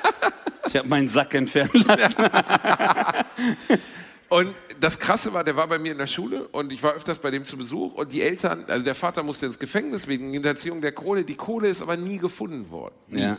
[0.68, 2.24] ich habe meinen Sack entfernt lassen.
[4.30, 7.20] Und das Krasse war, der war bei mir in der Schule und ich war öfters
[7.20, 10.80] bei dem zu Besuch und die Eltern, also der Vater musste ins Gefängnis wegen Hinterziehung
[10.80, 11.24] der Kohle.
[11.24, 12.96] Die Kohle ist aber nie gefunden worden.
[13.08, 13.38] Ja.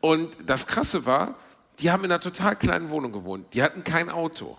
[0.00, 1.36] Und das Krasse war,
[1.78, 3.46] die haben in einer total kleinen Wohnung gewohnt.
[3.54, 4.58] Die hatten kein Auto.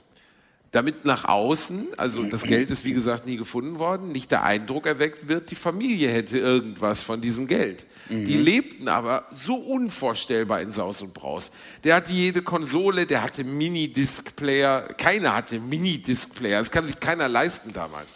[0.76, 4.86] Damit nach außen, also das Geld ist wie gesagt nie gefunden worden, nicht der Eindruck
[4.86, 7.86] erweckt wird, die Familie hätte irgendwas von diesem Geld.
[8.09, 11.51] Die lebten aber so unvorstellbar in Saus und Braus.
[11.86, 14.89] Der hatte jede Konsole, der hatte Minidisc-Player.
[14.97, 16.59] Keiner hatte Minidisc-Player.
[16.59, 18.09] Das kann sich keiner leisten damals.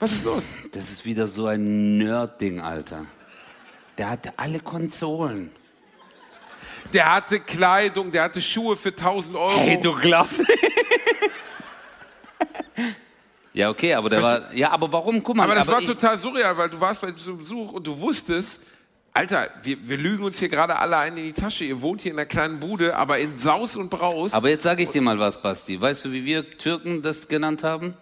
[0.00, 0.42] Was ist los?
[0.72, 3.06] Das ist wieder so ein Nerd-Ding, Alter.
[3.98, 5.52] Der hatte alle Konsolen.
[6.92, 9.60] Der hatte Kleidung, der hatte Schuhe für 1000 Euro.
[9.60, 10.40] Hey, du glaubst.
[13.52, 14.54] Ja, okay, aber der war.
[14.54, 15.22] Ja, aber warum?
[15.22, 15.44] Guck mal.
[15.44, 18.60] Aber das war ich, total surreal, weil du warst bei diesem Besuch und du wusstest,
[19.12, 21.64] Alter, wir, wir lügen uns hier gerade alle ein in die Tasche.
[21.64, 24.32] Ihr wohnt hier in einer kleinen Bude, aber in Saus und Braus.
[24.32, 25.80] aber jetzt sage ich dir mal was, Basti.
[25.80, 27.94] Weißt du, wie wir Türken das genannt haben?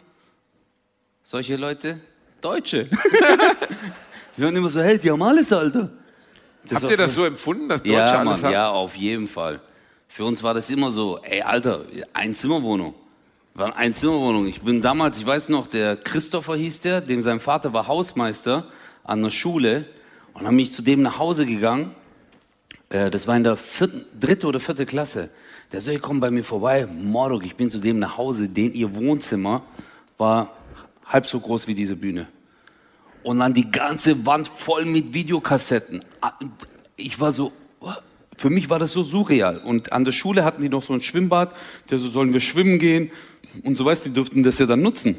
[1.22, 2.00] Solche Leute?
[2.40, 2.90] Deutsche.
[4.36, 5.90] wir waren immer so, hey, die haben alles, Alter.
[6.70, 8.52] Habt war ihr das so empfunden, dass Deutsche Ja, alles Mann, haben?
[8.52, 9.60] ja, auf jeden Fall.
[10.08, 12.94] Für uns war das immer so, ey, Alter, Einzimmerwohnung.
[13.58, 14.46] War eine Einzimmerwohnung.
[14.46, 18.68] Ich bin damals, ich weiß noch, der Christopher hieß der, dem sein Vater war Hausmeister
[19.02, 19.84] an der Schule.
[20.32, 21.92] Und dann bin ich zu dem nach Hause gegangen.
[22.88, 25.30] Äh, das war in der vierten, dritte oder vierte Klasse.
[25.72, 26.86] Der so, hey, komm bei mir vorbei.
[26.86, 28.48] Morok, ich bin zu dem nach Hause.
[28.48, 29.62] Den ihr Wohnzimmer
[30.18, 30.52] war
[31.06, 32.28] halb so groß wie diese Bühne.
[33.24, 36.04] Und dann die ganze Wand voll mit Videokassetten.
[36.20, 36.34] Ah,
[36.94, 37.50] Ich war so,
[38.38, 39.58] für mich war das so surreal.
[39.58, 41.54] Und an der Schule hatten die noch so ein Schwimmbad,
[41.90, 43.10] der so, sollen wir schwimmen gehen?
[43.64, 45.16] Und so weißt du, die durften das ja dann nutzen.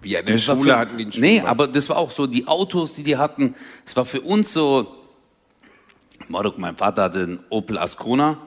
[0.00, 1.50] Wie an der Das Schule für, hatten die einen Nee, Schwimmbad.
[1.50, 3.54] aber das war auch so, die Autos, die die hatten,
[3.84, 4.86] es war für uns so,
[6.28, 8.38] Marok, mein Vater hatte einen Opel Ascona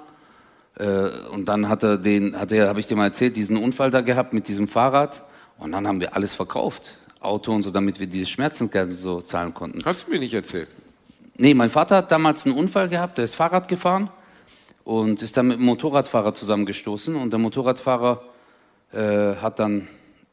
[0.76, 3.92] äh, und dann hat er den, hat er, habe ich dir mal erzählt, diesen Unfall
[3.92, 5.24] da gehabt mit diesem Fahrrad
[5.60, 9.54] und dann haben wir alles verkauft, Auto und so, damit wir diese Schmerzensgeld so zahlen
[9.54, 9.82] konnten.
[9.86, 10.70] Hast du mir nicht erzählt?
[11.42, 14.10] Nee, mein Vater hat damals einen Unfall gehabt, der ist Fahrrad gefahren
[14.84, 18.22] und ist dann mit dem Motorradfahrer zusammengestoßen und der Motorradfahrer
[18.92, 19.88] äh, hat dann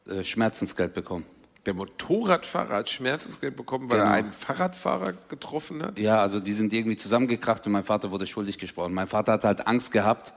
[0.05, 1.25] äh, Schmerzensgeld bekommen.
[1.65, 4.09] Der Motorradfahrer hat Schmerzensgeld bekommen, weil Genau.
[4.09, 5.97] er einen Fahrradfahrer getroffen hat?
[5.97, 8.93] Ja, also die sind irgendwie zusammengekracht und mein Vater wurde schuldig gesprochen.
[8.93, 10.33] Mein Vater hat halt Angst gehabt.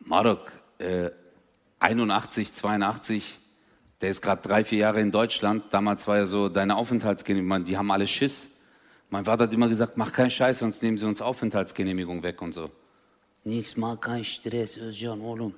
[0.00, 1.10] Marok, äh,
[1.78, 3.38] 81, 82,
[4.00, 5.62] der ist gerade drei, vier Jahre in Deutschland.
[5.70, 8.48] Damals war ja so deine Aufenthaltsgenehmigung, die haben alle Schiss.
[9.12, 12.54] Mein Vater hat immer gesagt, mach keinen Scheiß, sonst nehmen sie uns Aufenthaltsgenehmigung weg und
[12.54, 12.70] so.
[13.44, 15.52] Nix, mach keinen Stress, Özcan, oğlum.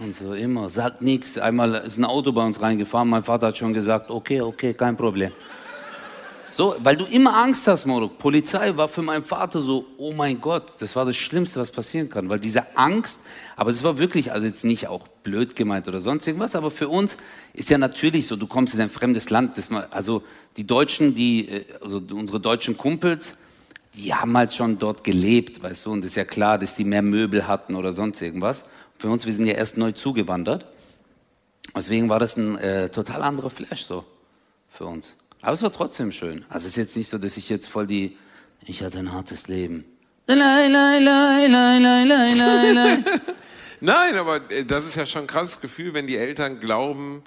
[0.00, 1.38] Und so immer, sagt nichts.
[1.38, 4.96] Einmal ist ein Auto bei uns reingefahren, mein Vater hat schon gesagt, okay, okay, kein
[4.96, 5.30] Problem.
[6.48, 8.18] So, weil du immer Angst hast, Moruk.
[8.18, 12.08] Polizei war für meinen Vater so, oh mein Gott, das war das Schlimmste, was passieren
[12.08, 12.28] kann.
[12.28, 13.18] Weil diese Angst,
[13.56, 16.88] aber es war wirklich, also jetzt nicht auch blöd gemeint oder sonst irgendwas, aber für
[16.88, 17.16] uns
[17.52, 20.22] ist ja natürlich so, du kommst in ein fremdes Land, das also
[20.56, 23.36] die Deutschen, die, äh, also unsere deutschen Kumpels,
[23.94, 27.02] die haben halt schon dort gelebt, weißt du, und ist ja klar, dass die mehr
[27.02, 28.64] Möbel hatten oder sonst irgendwas.
[28.98, 30.66] Für uns, wir sind ja erst neu zugewandert.
[31.74, 34.04] Deswegen war das ein äh, total anderer Flash so
[34.70, 35.16] für uns.
[35.46, 36.44] Aber es war trotzdem schön.
[36.48, 38.16] Also es ist jetzt nicht so, dass ich jetzt voll die,
[38.64, 39.84] ich hatte ein hartes Leben.
[43.80, 47.22] Nein, aber das ist ja schon ein krasses Gefühl, wenn die Eltern glauben,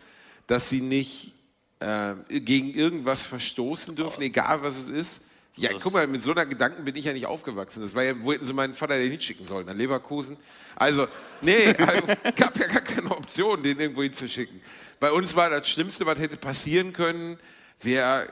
[0.47, 1.33] dass sie nicht
[1.79, 5.21] äh, gegen irgendwas verstoßen dürfen, egal was es ist.
[5.55, 7.81] Ja, guck mal, mit so einer Gedanken bin ich ja nicht aufgewachsen.
[7.81, 9.65] Das war ja, wo hätten sie meinen Vater denn hinschicken sollen?
[9.65, 10.35] Nach Leverkusen?
[10.75, 11.07] Also,
[11.39, 12.05] nee, also,
[12.35, 14.59] gab ja gar keine Option, den irgendwo hinzuschicken.
[14.99, 17.39] Bei uns war das Schlimmste, was hätte passieren können,
[17.81, 18.27] wäre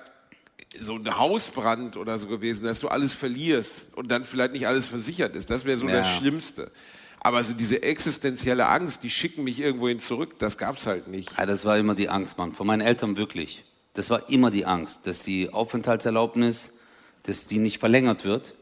[0.80, 4.86] so ein Hausbrand oder so gewesen, dass du alles verlierst und dann vielleicht nicht alles
[4.86, 5.50] versichert ist.
[5.50, 6.00] Das wäre so Ja.
[6.02, 6.72] das Schlimmste.
[7.20, 11.36] Aber so diese existenzielle Angst, die schicken mich irgendwohin zurück, das gab's halt nicht.
[11.38, 12.54] Ja, das war immer die Angst, Mann.
[12.54, 13.64] Von meinen Eltern wirklich.
[13.96, 16.74] Das war immer die Angst, dass die Aufenthaltserlaubnis,
[17.24, 18.54] dass die nicht verlängert wird.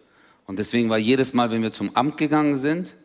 [0.48, 2.96] Und deswegen war jedes Mal, wenn wir zum Amt gegangen sind,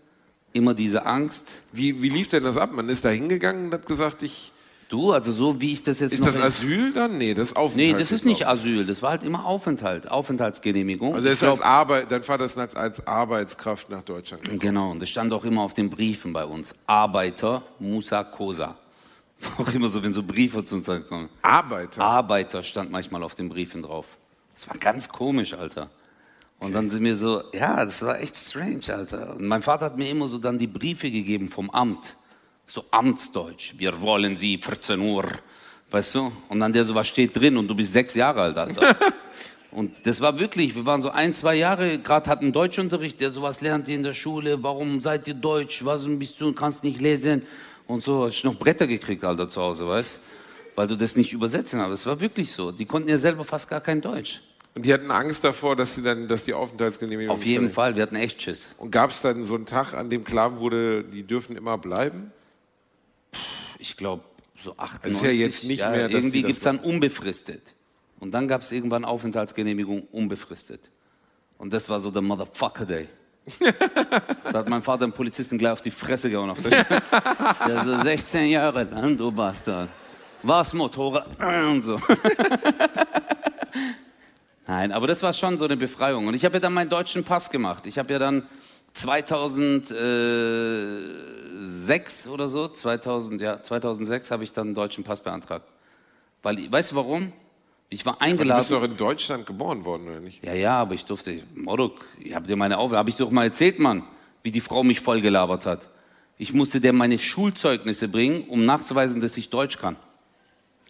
[0.52, 1.62] immer diese Angst.
[1.72, 2.72] Wie, wie lief denn das ab?
[2.72, 4.52] Man ist da hingegangen und hat gesagt, ich,
[4.90, 6.26] Du, also so wie ich das jetzt ist noch...
[6.26, 7.16] das Asyl dann?
[7.16, 7.92] Nee, das ist Aufenthalt.
[7.92, 8.84] nee, das ist nicht Asyl.
[8.84, 11.14] Das war halt immer Aufenthalt, Aufenthaltsgenehmigung.
[11.14, 14.58] Also er ist als Arbeit, dein Vater ist als, Arbeitskraft nach Deutschland gekommen.
[14.58, 16.74] Genau, und das stand auch immer auf den Briefen bei uns.
[16.86, 18.76] Arbeiter Musa Kosa.
[19.58, 21.30] Auch immer so, wenn so Briefe zu uns kommen.
[21.40, 22.02] Arbeiter.
[22.02, 24.06] Arbeiter stand manchmal auf den Briefen drauf.
[24.52, 25.88] Das war ganz komisch, Alter.
[26.58, 29.36] Und dann sind wir so, ja, das war echt strange, Alter.
[29.36, 32.16] Und mein Vater hat mir immer so dann die Briefe gegeben vom Amt.
[32.72, 33.74] So Amtsdeutsch.
[33.78, 35.24] Wir wollen Sie 14 Uhr.
[35.90, 36.30] Weißt du?
[36.48, 37.56] Und dann der so, was steht drin?
[37.56, 38.96] Und du bist sechs Jahre alt, Alter.
[39.72, 43.60] Und das war wirklich, wir waren so ein, zwei Jahre, gerade hatten Deutschunterricht, der sowas
[43.60, 47.42] lernt in der Schule, warum seid ihr Deutsch, was bist du, kannst nicht lesen.
[47.86, 50.20] Und so hast noch Bretter gekriegt, Alter, zu Hause, weißt
[50.76, 51.90] Weil du das nicht übersetzen hast.
[51.90, 52.70] Es war wirklich so.
[52.70, 54.42] Die konnten ja selber fast gar kein Deutsch.
[54.76, 57.34] Und die hatten Angst davor, dass, sie dann, dass die Aufenthaltsgenehmigung.
[57.34, 58.74] Auf jeden Fall, wir hatten echt Schiss.
[58.78, 62.32] Und gab es dann so einen Tag, an dem klar wurde, die dürfen immer bleiben?
[63.80, 64.22] Ich glaube,
[64.62, 65.10] so 98.
[65.10, 67.74] Es ist ja jetzt nicht mehr, dass Irgendwie gibt es dann unbefristet.
[68.18, 70.90] Und dann gab es irgendwann Aufenthaltsgenehmigung unbefristet.
[71.56, 73.08] Und das war so der Motherfucker Day.
[74.44, 76.50] da hat mein Vater den Polizisten gleich auf die Fresse gehauen.
[76.50, 79.88] Auf der, so 16 Jahre lang, du Bastard.
[80.42, 81.28] Was Motorrad
[81.66, 82.00] und so.
[84.66, 86.26] Nein, aber das war schon so eine Befreiung.
[86.26, 87.86] Und ich habe ja dann meinen deutschen Pass gemacht.
[87.86, 88.46] Ich habe ja dann
[91.60, 95.66] 2006 oder so, 2000, ja, 2006 habe ich dann einen deutschen Pass beantragt.
[96.42, 97.32] Weil, weißt du warum?
[97.90, 98.58] Ich war Aber du eingeladen.
[98.60, 100.42] bist doch in Deutschland geboren worden, oder nicht?
[100.44, 103.30] Ja, ja, aber ich durfte, Moruk, ich habe dir meine Aufgabe, habe ich dir doch
[103.30, 104.04] mal erzählt, Mann,
[104.42, 105.88] wie die Frau mich vollgelabert hat.
[106.38, 109.96] Ich musste der meine Schulzeugnisse bringen, um nachzuweisen, dass ich Deutsch kann.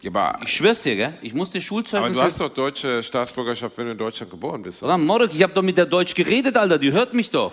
[0.02, 1.14] Ja, aber, Ich schwör's dir, gell?
[1.22, 2.14] Ich musste aber Schulzeugnisse...
[2.14, 4.82] du hast doch deutsche Staatsbürgerschaft, wenn du in Deutschland geboren bist.
[4.82, 4.94] oder?
[4.94, 7.52] Oder Moruk, ich habe doch mit der Deutsch geredet, Alter, die hört mich doch.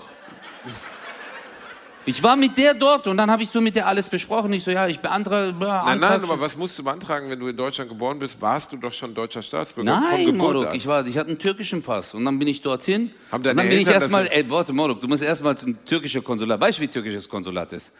[2.07, 4.53] Ich war mit der dort und dann habe ich so mit der alles besprochen.
[4.53, 5.53] Ich so, ja, ich beantrage...
[5.59, 8.41] Ja, Nein, nein, aber was musst du beantragen, wenn du in Deutschland geboren bist?
[8.41, 10.75] Warst du doch schon deutscher Staatsbürger von Nein, Geburt Moruk, an.
[10.75, 13.11] ich, war, ich hatte einen türkischen Pass und dann bin ich dorthin.
[13.29, 15.83] Haben und deine dann bin ich Eltern erstmal, ey, warte, Moruk, du musst erstmal zum
[15.83, 16.61] türkischen Konsulat.
[16.61, 17.91] Weißt du, wie türkisches Konsulat ist?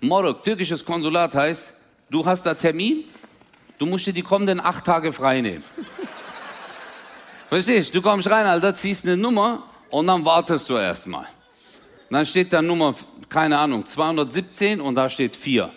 [0.00, 1.72] Moruk, türkisches Konsulat heißt,
[2.08, 3.02] du hast da Termin,
[3.80, 5.64] du musst dir die kommenden acht Tage frei nehmen.
[7.48, 8.00] Verstehst du?
[8.00, 11.26] Du kommst rein, Alter, ziehst eine Nummer und dann wartest du erstmal.
[12.10, 12.94] Dann steht da Nummer,
[13.30, 15.70] keine Ahnung, 217 und da steht 4.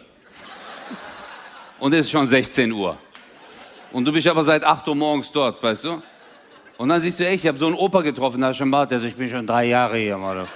[1.79, 2.97] Und es ist schon 16 Uhr.
[3.91, 6.01] Und du bist aber seit 8 Uhr morgens dort, weißt du?
[6.77, 8.89] Und dann siehst du, ey, ich habe so einen Opa getroffen, da ist schon Bart,
[8.89, 10.47] der so, ich bin schon drei Jahre hier, Mann.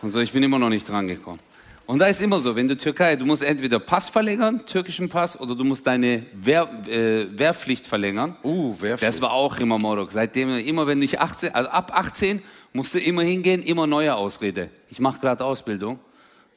[0.00, 1.40] Und so, ich bin immer noch nicht dran gekommen.
[1.86, 5.40] Und da ist immer so, wenn du Türkei, du musst entweder Pass verlängern, türkischen Pass,
[5.40, 8.36] oder du musst deine Wehr, äh, Wehrpflicht verlängern.
[8.44, 9.02] Uh, Wehrpflicht.
[9.02, 10.12] Das war auch immer Morok.
[10.12, 12.42] Seitdem, immer wenn ich 18, also ab 18
[12.78, 14.70] musst du immer hingehen, immer neue Ausrede.
[14.88, 15.98] Ich mache gerade Ausbildung,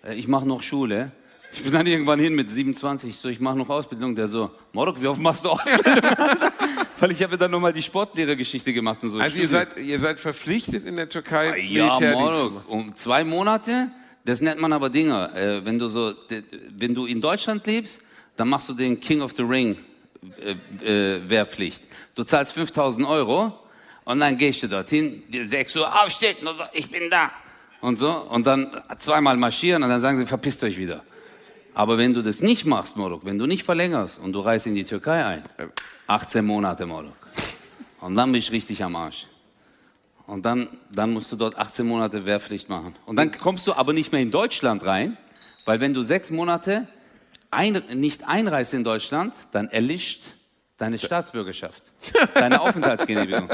[0.03, 1.11] äh, ich mache noch Schule.
[1.51, 4.13] Ich bin dann irgendwann hin mit 27, so, ich mache noch Ausbildung.
[4.13, 5.83] Der so, Morok, wie oft machst du Ausbildung?
[6.99, 9.17] Weil ich habe dann nochmal die Sportlehrergeschichte gemacht und so.
[9.17, 13.23] Also ihr seid, ihr seid verpflichtet in der Türkei Ja, Militärdienst zu Morok, um zwei
[13.23, 13.87] Monate,
[14.23, 15.35] das nennt man aber Dinger.
[15.35, 16.13] Äh, wenn, du so,
[16.77, 17.99] wenn du in Deutschland lebst,
[18.37, 19.75] dann machst du den King of the Ring
[20.39, 21.81] äh, äh, Wehrpflicht.
[22.13, 23.53] Du zahlst 5000 Euro
[24.11, 27.31] und dann gehst du dorthin, dir 6 Uhr aufsteht und so, ich bin da.
[27.79, 31.01] Und so, und dann zweimal marschieren und dann sagen sie, verpisst euch wieder.
[31.73, 34.75] Aber wenn du das nicht machst, Morok, wenn du nicht verlängerst und du reist in
[34.75, 35.43] die Türkei ein,
[36.07, 37.15] 18 Monate, Morok.
[38.01, 39.27] Und dann bist du richtig am Arsch.
[40.27, 42.95] Und dann, dann musst du dort 18 Monate Wehrpflicht machen.
[43.05, 45.17] Und dann kommst du aber nicht mehr in Deutschland rein,
[45.63, 46.85] weil wenn du sechs Monate
[47.49, 50.33] ein, nicht einreist in Deutschland, dann erlischt
[50.81, 51.91] deine Staatsbürgerschaft,
[52.33, 53.49] deine Aufenthaltsgenehmigung.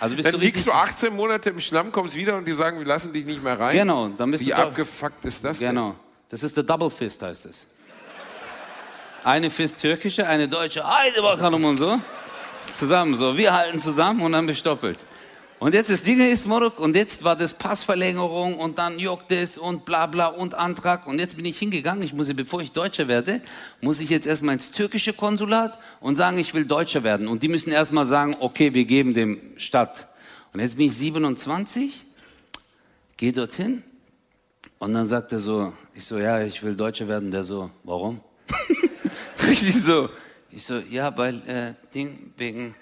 [0.00, 2.78] Also bist Dann du liegst du 18 Monate im Schlamm, kommst wieder und die sagen,
[2.80, 3.76] wir lassen dich nicht mehr rein.
[3.76, 4.56] Genau, dann bist Wie du...
[4.56, 5.94] doch- abgefuckt ist das Genau.
[6.28, 7.66] Das ist der Double Fist, heißt es.
[9.22, 12.00] Eine Fist türkische, eine deutsche, eine bakalım und so.
[12.74, 13.36] Zusammen, so.
[13.36, 14.98] Wir halten zusammen und dann bist du doppelt.
[15.62, 19.56] Und jetzt das Ding ist, Morok, und jetzt war das Passverlängerung und dann juckt es
[19.56, 21.06] und bla bla und Antrag.
[21.06, 23.40] Und jetzt bin ich hingegangen, ich muss, bevor ich Deutscher werde,
[23.80, 27.28] muss ich jetzt erstmal ins türkische Konsulat und sagen, ich will Deutscher werden.
[27.28, 30.08] Und die müssen erstmal sagen, okay, wir geben dem Stadt.
[30.52, 32.06] Und jetzt bin ich 27,
[33.16, 33.84] gehe dorthin
[34.80, 37.30] und dann sagt er so, ich so, ja, ich will Deutscher werden.
[37.30, 38.18] Der so, warum?
[39.46, 40.08] Richtig so.
[40.50, 42.74] Ich so, ja, weil, äh, Ding, wegen,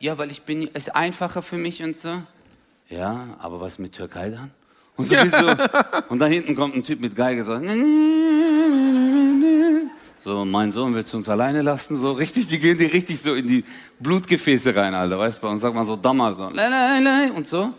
[0.00, 2.22] ja, weil ich bin, ist einfacher für mich und so.
[2.88, 4.50] Ja, aber was mit Türkei dann?
[4.96, 5.54] Und so, so.
[6.08, 7.60] Und da hinten kommt ein Typ mit Geige so.
[10.20, 11.96] So, mein Sohn willst du uns alleine lassen?
[11.96, 13.64] So richtig, die gehen die richtig so in die
[14.00, 15.18] Blutgefäße rein, Alter.
[15.18, 16.50] Weißt du, bei uns sagt man so Dammer so.
[17.34, 17.72] Und so.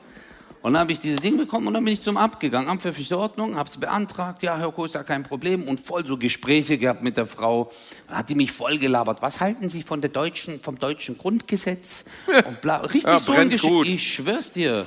[0.62, 2.82] Und dann habe ich diese Ding bekommen und dann bin ich zum Amt gegangen, Amt
[2.82, 6.18] für Ordnung, habe es beantragt, ja, Herr Koh, ist ja kein Problem und voll so
[6.18, 7.72] Gespräche gehabt mit der Frau.
[8.08, 9.22] Dann hat die mich voll gelabert.
[9.22, 12.04] Was halten Sie von der deutschen, vom deutschen Grundgesetz?
[12.46, 13.88] Und bla, richtig Ja, so ein gut.
[13.88, 14.86] Ich schwör's dir.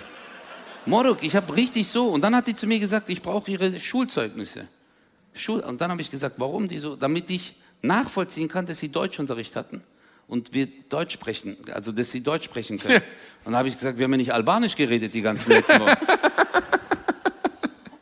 [0.84, 2.08] Morok, ich habe richtig so.
[2.08, 4.68] Und dann hat die zu mir gesagt, ich brauche ihre Schulzeugnisse.
[5.32, 6.96] Schul und dann habe ich gesagt, warum die so?
[6.96, 9.82] Damit ich nachvollziehen kann, dass sie Deutschunterricht hatten
[10.28, 13.02] und wir Deutsch sprechen, also dass sie Deutsch sprechen können.
[13.44, 15.96] Und dann habe ich gesagt, wir haben ja nicht Albanisch geredet die ganzen letzten Wochen.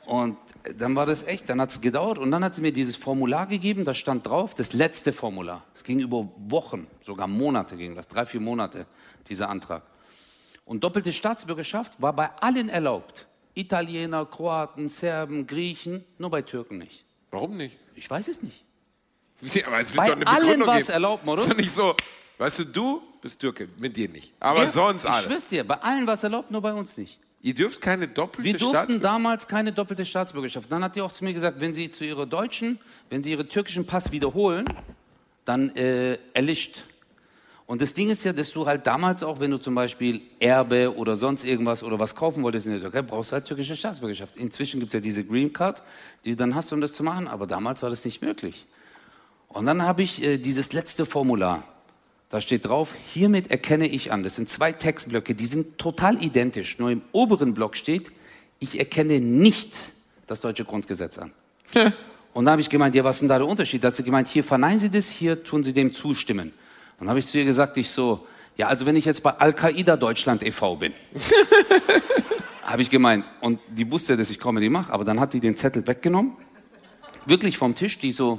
[0.06, 0.38] Und
[0.76, 3.46] dann war das echt, dann hat es gedauert und dann hat sie mir dieses Formular
[3.46, 5.64] gegeben, da stand drauf, das letzte Formular.
[5.72, 8.86] Es ging über Wochen, sogar Monate ging das, drei, vier Monate,
[9.28, 9.84] dieser Antrag.
[10.64, 13.28] Und doppelte Staatsbürgerschaft war bei allen erlaubt.
[13.54, 17.04] Italiener, Kroaten, Serben, Griechen, nur bei Türken nicht.
[17.30, 17.78] Warum nicht?
[17.94, 18.64] Ich weiß es nicht.
[19.54, 20.92] Ja, aber es wird Bei doch eine allen Begründung war's geben.
[20.92, 21.42] erlaubt, oder?
[21.42, 21.94] Ist doch nicht so.
[22.38, 24.32] Weißt du, du bist Türke, mit dir nicht.
[24.40, 25.26] Aber Ja, sonst Ich alle.
[25.26, 27.18] schwör's dir, bei allen war es erlaubt, nur bei uns nicht.
[27.42, 30.70] Ihr dürft keine doppelte Wir durften damals keine doppelte Staatsbürgerschaft.
[30.70, 32.78] Dann hat die auch zu mir gesagt, wenn Sie zu Ihrer deutschen,
[33.08, 34.66] wenn Sie Ihren türkischen Pass wiederholen,
[35.46, 36.82] dann äh, erlischt.
[37.66, 40.94] Und das Ding ist ja, dass du halt damals auch, wenn du zum Beispiel Erbe
[40.96, 44.36] oder sonst irgendwas oder was kaufen wolltest in der Türkei, brauchst du halt türkische Staatsbürgerschaft.
[44.36, 45.82] Inzwischen gibt es ja diese Green Card,
[46.24, 48.66] die du dann hast, um das zu machen, aber damals war das nicht möglich.
[49.52, 51.64] Und dann habe ich äh, dieses letzte Formular.
[52.30, 54.22] Da steht drauf, hiermit erkenne ich an.
[54.22, 56.78] Das sind zwei Textblöcke, die sind total identisch.
[56.78, 58.12] Nur im oberen Block steht,
[58.60, 59.92] ich erkenne nicht
[60.28, 61.32] das deutsche Grundgesetz an.
[62.32, 63.82] Und dann habe ich gemeint, ja, was ist denn da der Unterschied?
[63.82, 66.50] Da hat sie gemeint, hier verneinen Sie das, hier tun Sie dem zustimmen.
[66.50, 68.24] Und dann habe ich zu ihr gesagt, ich so,
[68.56, 70.76] ja, also wenn ich jetzt bei Al-Qaida Deutschland e.V.
[70.76, 70.92] bin,
[72.62, 75.56] habe ich gemeint, und die wusste, dass ich Comedy mache, aber dann hat die den
[75.56, 76.36] Zettel weggenommen,
[77.26, 78.38] wirklich vom Tisch, die so,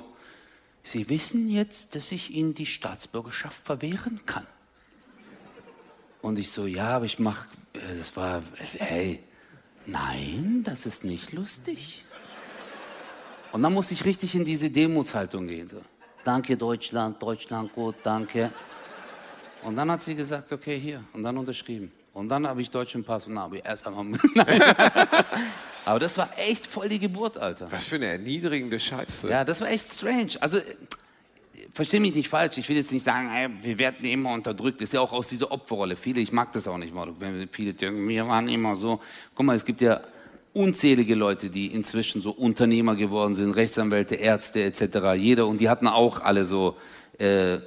[0.84, 4.48] Sie wissen jetzt, dass ich Ihnen die Staatsbürgerschaft verwehren kann.
[6.22, 8.44] Und ich so, ja, aber ich mach, äh, das war,
[8.78, 9.20] hey,
[9.86, 12.06] nein, das ist nicht lustig.
[13.52, 15.68] Und dann musste ich richtig in diese Demutshaltung gehen.
[15.68, 15.82] So.
[16.24, 18.52] Danke Deutschland, Deutschland gut, danke.
[19.64, 21.04] Und dann hat sie gesagt, okay, hier.
[21.14, 21.92] Und dann unterschrieben.
[22.14, 24.20] Und dann habe ich deutschen Pass und dann habe ich erst einmal.
[25.86, 27.72] Aber das war echt voll die Geburt, Alter.
[27.72, 29.30] Was für eine erniedrigende Scheiße.
[29.30, 30.32] Ja, das war echt strange.
[30.40, 30.64] Also, äh,
[31.74, 32.58] versteh mich nicht falsch.
[32.58, 34.82] Ich will jetzt nicht sagen, ey, wir werden immer unterdrückt.
[34.82, 35.96] Ist ja auch aus dieser Opferrolle.
[35.96, 36.94] Viele, ich mag das auch nicht.
[37.20, 39.00] Wenn viele denken, wir waren immer so.
[39.36, 40.02] Guck mal, es gibt ja
[40.54, 45.14] unzählige Leute, die inzwischen so Unternehmer geworden sind, Rechtsanwälte, Ärzte etc.
[45.16, 46.76] Jeder und die hatten auch alle so
[47.18, 47.60] äh,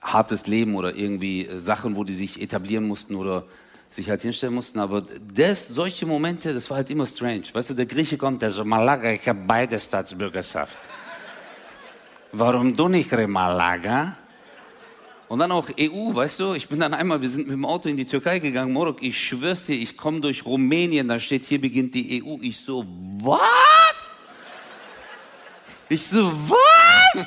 [0.00, 3.44] hartes Leben oder irgendwie äh, Sachen, wo die sich etablieren mussten oder
[3.90, 4.78] sich halt hinstellen mussten.
[4.78, 5.02] Aber
[5.34, 7.44] das, solche Momente, das war halt immer strange.
[7.52, 10.78] Weißt du, der Grieche kommt, der so, Malaga, ich habe beide Staatsbürgerschaft.
[12.32, 14.16] Warum du nicht, Re Malaga?
[15.28, 17.88] Und dann auch EU, weißt du, ich bin dann einmal, wir sind mit dem Auto
[17.88, 21.60] in die Türkei gegangen, Morok, ich schwör's dir, ich komme durch Rumänien, da steht, hier
[21.60, 22.36] beginnt die EU.
[22.40, 22.84] Ich so,
[23.22, 23.40] was?
[25.88, 27.26] Ich so, was?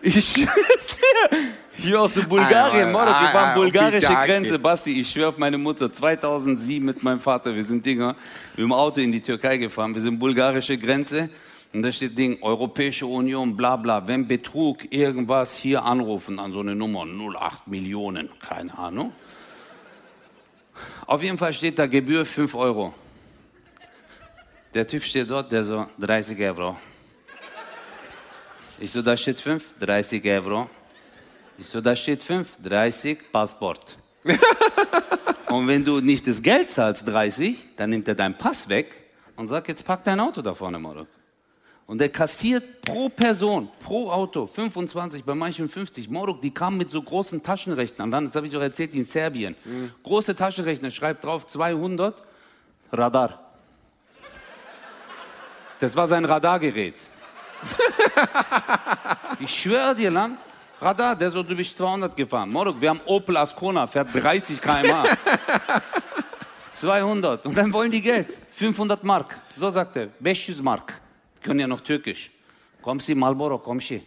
[0.00, 1.38] Ich schwör's dir.
[1.80, 4.58] Hier aus Bulgarien, Morok, wir waren bulgarische Grenze.
[4.58, 8.16] Basti, ich schwör auf meine Mutter, 2007 mit meinem Vater, wir sind Dinger,
[8.56, 11.30] mit dem Auto in die Türkei gefahren, wir sind bulgarische Grenze.
[11.72, 14.08] Und da steht Ding, Europäische Union, bla bla.
[14.08, 19.12] Wenn Betrug, irgendwas hier anrufen an so eine Nummer, 08 Millionen, keine Ahnung.
[21.06, 22.92] Auf jeden Fall steht da Gebühr 5 Euro.
[24.74, 26.76] Der Typ steht dort, der so, 30 Euro.
[28.80, 30.68] Ich so, da steht 5, 30 Euro.
[31.60, 33.98] Ich so, da steht 5, 30 Passport.
[35.48, 38.94] und wenn du nicht das Geld zahlst, 30, dann nimmt er deinen Pass weg
[39.34, 41.08] und sagt, jetzt pack dein Auto da vorne, Marok.
[41.88, 46.08] Und der kassiert pro Person, pro Auto 25, bei manchen 50.
[46.08, 48.26] Moruk, die kamen mit so großen Taschenrechnern an.
[48.26, 49.56] Das habe ich doch erzählt in Serbien.
[50.04, 52.22] Große Taschenrechner, schreibt drauf 200,
[52.92, 53.52] Radar.
[55.80, 56.94] Das war sein Radargerät.
[59.40, 60.38] ich schwöre dir, Land,
[60.80, 62.50] Radar, der so, du bist 200 gefahren.
[62.50, 65.16] Moruk, wir haben Opel Ascona, fährt 30 km/h.
[66.72, 67.46] 200.
[67.46, 68.38] Und dann wollen die Geld.
[68.50, 69.40] 500 Mark.
[69.54, 70.08] So sagt er.
[70.22, 71.00] 500 Mark.
[71.36, 72.30] Die können ja noch Türkisch.
[72.80, 74.02] Komm sie Marlboro, komm sie.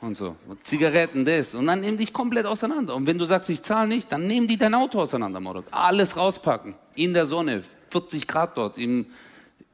[0.00, 0.36] Und so.
[0.46, 1.54] Und Zigaretten, das.
[1.54, 2.94] Und dann nehmen dich komplett auseinander.
[2.94, 5.64] Und wenn du sagst, ich zahle nicht, dann nehmen die dein Auto auseinander, Morok.
[5.70, 6.74] Alles rauspacken.
[6.94, 7.64] In der Sonne.
[7.88, 8.76] 40 Grad dort.
[8.76, 9.06] Im,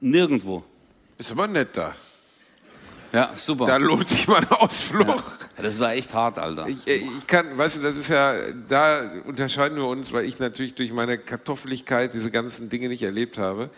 [0.01, 0.63] nirgendwo.
[1.19, 1.95] Ist aber nett da.
[3.15, 3.67] Ja, super.
[3.67, 5.23] Da lohnt sich mal ein Ausflug.
[5.57, 6.67] Das war echt hart, Alter.
[6.67, 8.35] Ich, äh, ich kann, weißt du, das ist ja,
[8.69, 13.39] da unterscheiden wir uns, weil ich natürlich durch meine Kartoffeligkeit diese ganzen Dinge nicht erlebt
[13.39, 13.71] habe.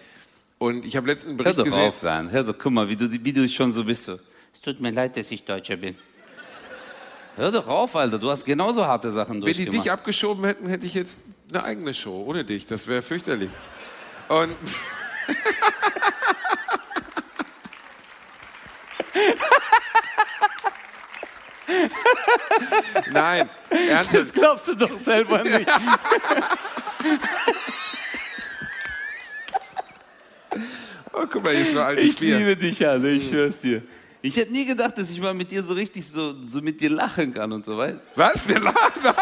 [0.58, 1.88] Und ich habe letzten Hör Bericht doch gesehen.
[1.88, 2.30] auf, Lan.
[2.30, 4.08] Hör doch, guck mal, wie du, wie du schon so bist.
[4.08, 5.96] Es tut mir leid, dass ich Deutscher bin.
[7.36, 8.18] Hör doch auf, Alter.
[8.18, 9.84] Du hast genauso harte Sachen Wenn die durchgemacht.
[9.84, 11.18] dich abgeschoben hätten, hätte ich jetzt
[11.50, 12.66] eine eigene Show ohne dich.
[12.66, 13.50] Das wäre fürchterlich.
[14.28, 14.48] Und
[23.10, 24.14] Nein, ernsthaft.
[24.14, 25.66] das glaubst du doch selber nicht.
[31.12, 32.38] Oh, guck mal, hier ist nur altes Ich Bier.
[32.38, 33.06] liebe dich, Alter.
[33.06, 33.82] Ich schwör's dir.
[34.20, 36.90] Ich hätte nie gedacht, dass ich mal mit dir so richtig so, so mit dir
[36.90, 38.46] lachen kann und so, weißt Was?
[38.46, 39.14] Wir lachen?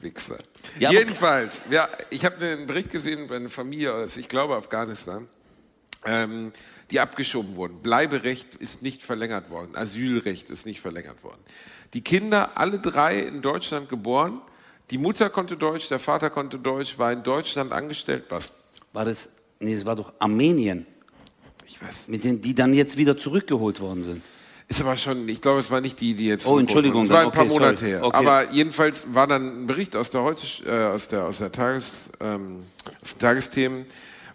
[0.00, 0.38] Wichser.
[0.80, 4.56] Ja, aber- Jedenfalls, ja, ich habe einen Bericht gesehen bei einer Familie aus, ich glaube,
[4.56, 5.28] Afghanistan,
[6.06, 6.52] ähm,
[6.90, 7.78] die abgeschoben wurden.
[7.80, 9.74] Bleiberecht ist nicht verlängert worden.
[9.74, 11.40] Asylrecht ist nicht verlängert worden.
[11.94, 14.40] Die Kinder, alle drei in Deutschland geboren.
[14.90, 18.24] Die Mutter konnte Deutsch, der Vater konnte Deutsch, war in Deutschland angestellt.
[18.28, 18.50] Was?
[18.92, 19.30] War das
[19.60, 20.86] nee, es war doch Armenien,
[21.66, 22.08] Ich weiß.
[22.08, 24.22] mit denen, die dann jetzt wieder zurückgeholt worden sind.
[24.66, 26.46] Ist aber schon, ich glaube, es war nicht die, die jetzt.
[26.46, 27.90] Oh, Entschuldigung, Es war ein dann, paar okay, Monate sorry.
[27.90, 28.04] her.
[28.04, 28.16] Okay.
[28.16, 32.10] Aber jedenfalls war dann ein Bericht aus der heute, äh, aus der, aus der Tages,
[32.20, 32.64] ähm,
[33.02, 33.86] aus den Tagesthemen.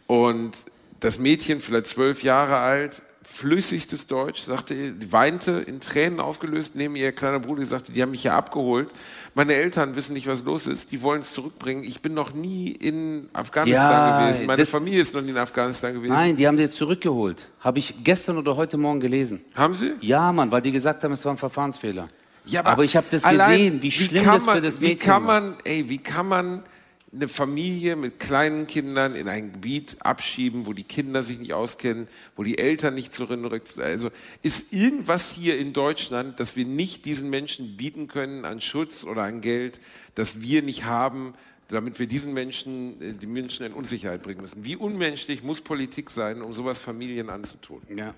[0.06, 0.56] Und
[1.00, 7.12] das Mädchen, vielleicht zwölf Jahre alt, flüssigstes Deutsch, sagte, weinte in Tränen aufgelöst neben ihr
[7.12, 8.90] kleiner Bruder, die sagte, die haben mich hier abgeholt.
[9.36, 11.84] Meine Eltern wissen nicht, was los ist, die wollen es zurückbringen.
[11.84, 14.46] Ich bin noch nie in Afghanistan Ja, gewesen.
[14.48, 16.14] Meine Familie ist noch nie in Afghanistan gewesen.
[16.14, 17.48] Nein, die haben die jetzt zurückgeholt.
[17.60, 19.42] Habe ich gestern oder heute Morgen gelesen.
[19.54, 19.94] Haben sie?
[20.02, 22.08] Ja, Mann, weil die gesagt haben, es war ein Verfahrensfehler.
[22.46, 24.88] Ja, aber, ich habe das allein, gesehen, wie schlimm kann das für man, das Wie
[24.88, 25.42] Mädchen kann war.
[25.42, 26.64] man, ey, wie kann man
[27.12, 32.08] eine Familie mit kleinen Kindern in ein Gebiet abschieben, wo die Kinder sich nicht auskennen,
[32.36, 34.12] wo die Eltern nicht zurück, also
[34.44, 39.24] ist irgendwas hier in Deutschland, das wir nicht diesen Menschen bieten können an Schutz oder
[39.24, 39.80] an Geld,
[40.14, 41.34] das wir nicht haben,
[41.68, 44.64] damit wir diesen Menschen, äh, die Menschen in Unsicherheit bringen müssen.
[44.64, 47.82] Wie unmenschlich muss Politik sein, um sowas Familien anzutun?
[47.96, 48.14] Ja.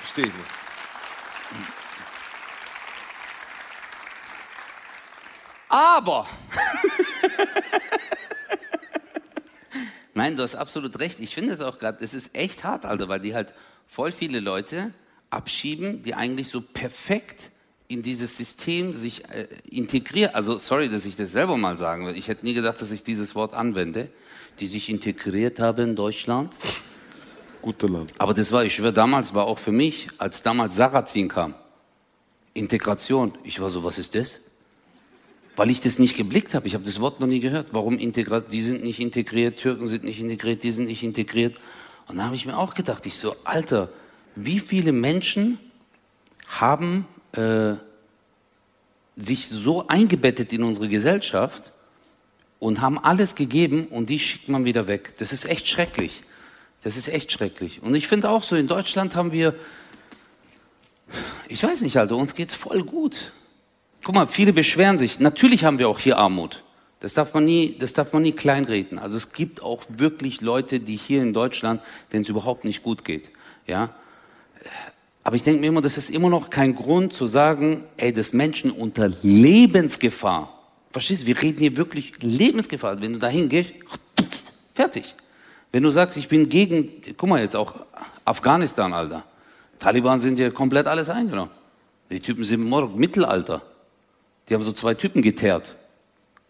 [0.00, 1.81] Verstehe ich nicht.
[5.72, 6.26] Aber.
[10.14, 11.18] Nein, du hast absolut recht.
[11.20, 13.54] Ich finde es auch gerade, das ist echt hart, Alter, weil die halt
[13.88, 14.92] voll viele Leute
[15.30, 17.50] abschieben, die eigentlich so perfekt
[17.88, 20.34] in dieses System sich äh, integrieren.
[20.34, 22.18] Also, sorry, dass ich das selber mal sagen will.
[22.18, 24.10] Ich hätte nie gedacht, dass ich dieses Wort anwende.
[24.60, 26.54] Die sich integriert haben in Deutschland.
[27.62, 28.12] Gute Land.
[28.18, 31.54] Aber das war, ich schwöre, damals war auch für mich, als damals Sarrazin kam,
[32.52, 33.38] Integration.
[33.42, 34.42] Ich war so, was ist das?
[35.56, 36.66] Weil ich das nicht geblickt habe.
[36.66, 37.68] Ich habe das Wort noch nie gehört.
[37.72, 38.52] Warum integriert?
[38.52, 41.56] Die sind nicht integriert, Türken sind nicht integriert, die sind nicht integriert.
[42.08, 43.90] Und da habe ich mir auch gedacht, ich so, Alter,
[44.34, 45.58] wie viele Menschen
[46.48, 47.74] haben äh,
[49.16, 51.72] sich so eingebettet in unsere Gesellschaft
[52.58, 55.14] und haben alles gegeben und die schickt man wieder weg.
[55.18, 56.22] Das ist echt schrecklich.
[56.82, 57.82] Das ist echt schrecklich.
[57.82, 59.54] Und ich finde auch so, in Deutschland haben wir,
[61.48, 63.32] ich weiß nicht, Alter, uns geht's voll gut.
[64.04, 65.20] Guck mal, viele beschweren sich.
[65.20, 66.64] Natürlich haben wir auch hier Armut.
[67.00, 68.98] Das darf man nie, das darf man nie kleinreden.
[68.98, 71.80] Also es gibt auch wirklich Leute, die hier in Deutschland,
[72.12, 73.30] denen es überhaupt nicht gut geht.
[73.66, 73.90] Ja?
[75.24, 78.32] Aber ich denke mir immer, das ist immer noch kein Grund zu sagen, ey, das
[78.32, 80.52] Menschen unter Lebensgefahr.
[80.90, 81.26] Verstehst du?
[81.26, 83.00] Wir reden hier wirklich Lebensgefahr.
[83.00, 83.72] Wenn du dahin gehst,
[84.74, 85.14] fertig.
[85.70, 87.74] Wenn du sagst, ich bin gegen, guck mal jetzt auch
[88.24, 89.24] Afghanistan, Alter.
[89.78, 91.50] Taliban sind ja komplett alles eingenommen.
[92.10, 93.62] Die Typen sind morgen Mittelalter.
[94.48, 95.76] Die haben so zwei Typen geteert.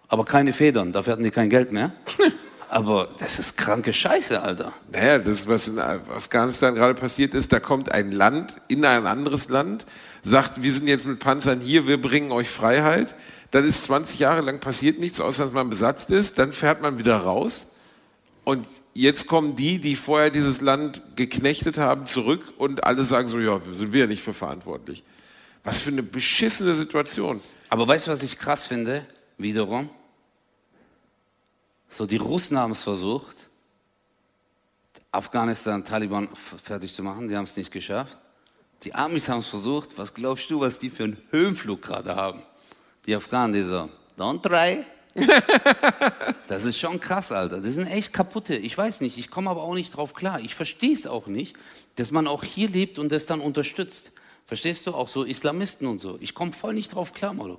[0.09, 1.93] Aber keine Federn, dafür hatten die kein Geld mehr.
[2.69, 4.73] Aber das ist kranke Scheiße, Alter.
[4.91, 9.51] Naja, das, was in Afghanistan gerade passiert ist, da kommt ein Land in ein anderes
[9.51, 9.85] Land,
[10.23, 13.15] sagt, wir sind jetzt mit Panzern hier, wir bringen euch Freiheit.
[13.51, 16.39] Dann ist 20 Jahre lang passiert nichts, außer dass man besetzt ist.
[16.39, 17.67] Dann fährt man wieder raus.
[18.45, 23.39] Und jetzt kommen die, die vorher dieses Land geknechtet haben, zurück und alle sagen so,
[23.39, 25.03] ja, sind wir ja nicht für verantwortlich.
[25.65, 27.41] Was für eine beschissene Situation.
[27.69, 29.07] Aber weißt du, was ich krass finde?
[29.39, 29.89] Wiederum.
[31.89, 33.49] So, die Russen haben es versucht,
[35.11, 36.29] Afghanistan, Taliban
[36.63, 37.29] fertig zu machen.
[37.29, 38.19] Die haben es nicht geschafft.
[38.83, 39.99] Die Amis haben es versucht.
[39.99, 42.43] Was glaubst du, was die für einen Höhenflug gerade haben?
[43.07, 44.85] Die Afghanen, die so, don't try.
[46.49, 47.61] das ist schon krass, Alter.
[47.61, 48.57] Das sind echt kaputte.
[48.57, 50.41] Ich weiß nicht, ich komme aber auch nicht drauf klar.
[50.41, 51.57] Ich verstehe es auch nicht,
[51.97, 54.13] dass man auch hier lebt und das dann unterstützt.
[54.53, 54.91] Verstehst du?
[54.91, 56.19] Auch so Islamisten und so.
[56.21, 57.59] Ich komme voll nicht drauf klar, Molo.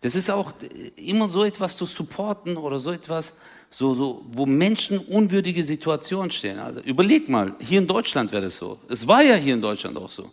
[0.00, 3.34] Das ist auch äh, immer so etwas zu supporten oder so etwas,
[3.70, 6.58] so, so, wo Menschen unwürdige Situationen stehen.
[6.58, 8.80] Also überleg mal, hier in Deutschland wäre das so.
[8.88, 10.32] Es war ja hier in Deutschland auch so.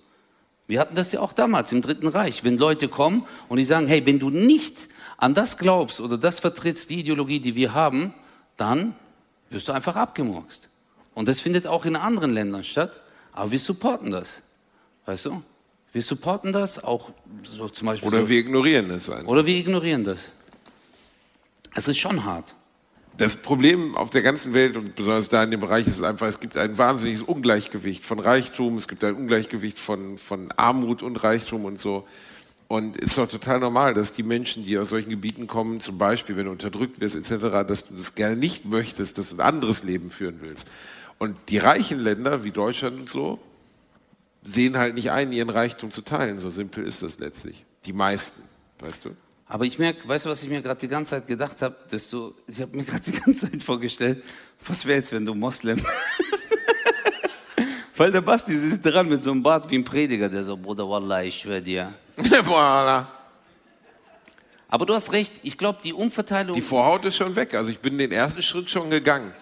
[0.66, 2.44] Wir hatten das ja auch damals im Dritten Reich.
[2.44, 4.88] Wenn Leute kommen und die sagen, hey, wenn du nicht
[5.18, 8.16] an das glaubst oder das vertrittst, die Ideologie, die wir haben,
[8.58, 8.96] dann
[9.52, 10.70] wirst du einfach abgemurkst.
[11.14, 13.00] Und das findet auch in anderen Ländern statt.
[13.32, 14.42] Aber wir supporten das.
[15.06, 15.44] Weißt du?
[15.92, 17.12] Wir supporten das auch
[17.44, 18.08] so zum Beispiel.
[18.08, 19.28] Oder so, wir ignorieren es einfach.
[19.28, 20.32] oder wir ignorieren das.
[21.76, 22.56] Es ist schon hart.
[23.18, 26.40] Das Problem auf der ganzen Welt und besonders da in dem Bereich ist einfach, es
[26.40, 31.66] gibt ein wahnsinniges Ungleichgewicht von Reichtum, es gibt ein Ungleichgewicht von, von Armut und Reichtum
[31.66, 32.08] und so.
[32.70, 35.98] Und es ist doch total normal, dass die Menschen, die aus solchen Gebieten kommen, zum
[35.98, 39.42] Beispiel, wenn du unterdrückt wirst etc., dass du das gerne nicht möchtest, dass du ein
[39.42, 40.66] anderes Leben führen willst.
[41.18, 43.40] Und die reichen Länder wie Deutschland und so
[44.44, 46.40] sehen halt nicht ein, ihren Reichtum zu teilen.
[46.40, 47.66] So simpel ist das letztlich.
[47.86, 48.42] Die meisten,
[48.80, 49.16] weißt du?
[49.48, 51.76] Aber ich merke, weißt du, was ich mir gerade die ganze Zeit gedacht habe?
[51.90, 54.24] Dass du, ich habe mir gerade die ganze Zeit vorgestellt,
[54.66, 55.88] was wäre jetzt, wenn du Moslem bist?
[57.96, 60.88] Weil der Basti sitzt dran mit so einem Bart wie ein Prediger, der so, Bruder,
[60.88, 61.92] Wallah, ich schwör dir.
[62.18, 63.08] Voilà.
[64.70, 66.54] Aber du hast recht, ich glaube, die Umverteilung.
[66.54, 67.56] Die Vorhaut ist schon weg.
[67.56, 69.34] Also ich bin den ersten Schritt schon gegangen.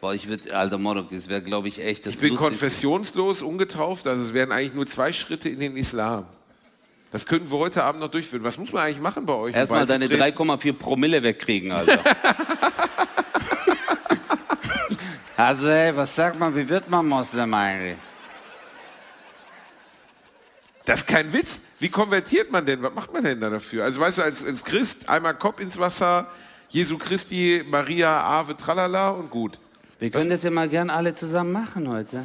[0.00, 2.58] Boah, ich würde, alter Morok, das wäre, glaube ich, echt das Ich bin Lustigste.
[2.58, 6.26] konfessionslos, ungetauft, also es wären eigentlich nur zwei Schritte in den Islam.
[7.10, 8.44] Das könnten wir heute Abend noch durchführen.
[8.44, 9.54] Was muss man eigentlich machen bei euch?
[9.54, 10.38] Erstmal deine beizutreten?
[10.60, 12.00] 3,4 Promille wegkriegen, Alter.
[15.36, 17.96] Also, ey, was sagt man, wie wird man Moslem eigentlich?
[20.84, 21.60] Das ist kein Witz.
[21.78, 22.82] Wie konvertiert man denn?
[22.82, 23.84] Was macht man denn da dafür?
[23.84, 26.26] Also weißt du, als, als Christ einmal Kopf ins Wasser,
[26.70, 29.60] Jesu Christi, Maria, Ave, tralala und gut.
[29.98, 32.24] Wir können das ja mal gern alle zusammen machen heute.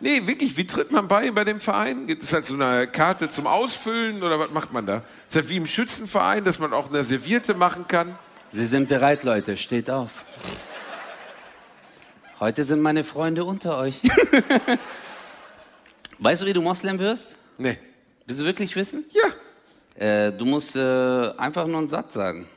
[0.00, 2.06] Nee, wirklich, wie tritt man bei bei dem Verein?
[2.06, 4.96] Gibt es halt so eine Karte zum Ausfüllen oder was macht man da?
[5.28, 8.18] Ist das wie im Schützenverein, dass man auch eine Servierte machen kann?
[8.50, 10.26] Sie sind bereit, Leute, steht auf.
[12.40, 14.02] Heute sind meine Freunde unter euch.
[16.18, 17.36] weißt du, wie du Moslem wirst?
[17.56, 17.78] Nee.
[18.26, 19.04] Willst du wirklich wissen?
[19.10, 20.04] Ja.
[20.04, 22.48] Äh, du musst äh, einfach nur einen Satz sagen.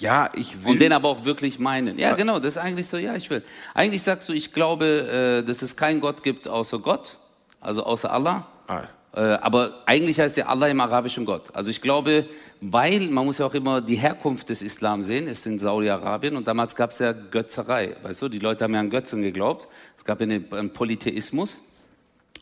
[0.00, 0.72] Ja, ich will.
[0.72, 1.98] Und den aber auch wirklich meinen.
[1.98, 3.42] Ja, genau, das ist eigentlich so, ja, ich will.
[3.74, 7.18] Eigentlich sagst du, ich glaube, äh, dass es keinen Gott gibt außer Gott,
[7.60, 8.46] also außer Allah.
[8.66, 8.84] Ah.
[9.12, 11.54] Äh, aber eigentlich heißt der Allah im arabischen Gott.
[11.54, 12.26] Also ich glaube,
[12.60, 16.46] weil, man muss ja auch immer die Herkunft des Islam sehen, ist in Saudi-Arabien und
[16.46, 17.96] damals gab es ja Götzerei.
[18.02, 19.66] Weißt du, die Leute haben ja an Götzen geglaubt.
[19.96, 21.60] Es gab einen Polytheismus.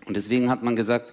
[0.06, 1.12] Und deswegen hat man gesagt,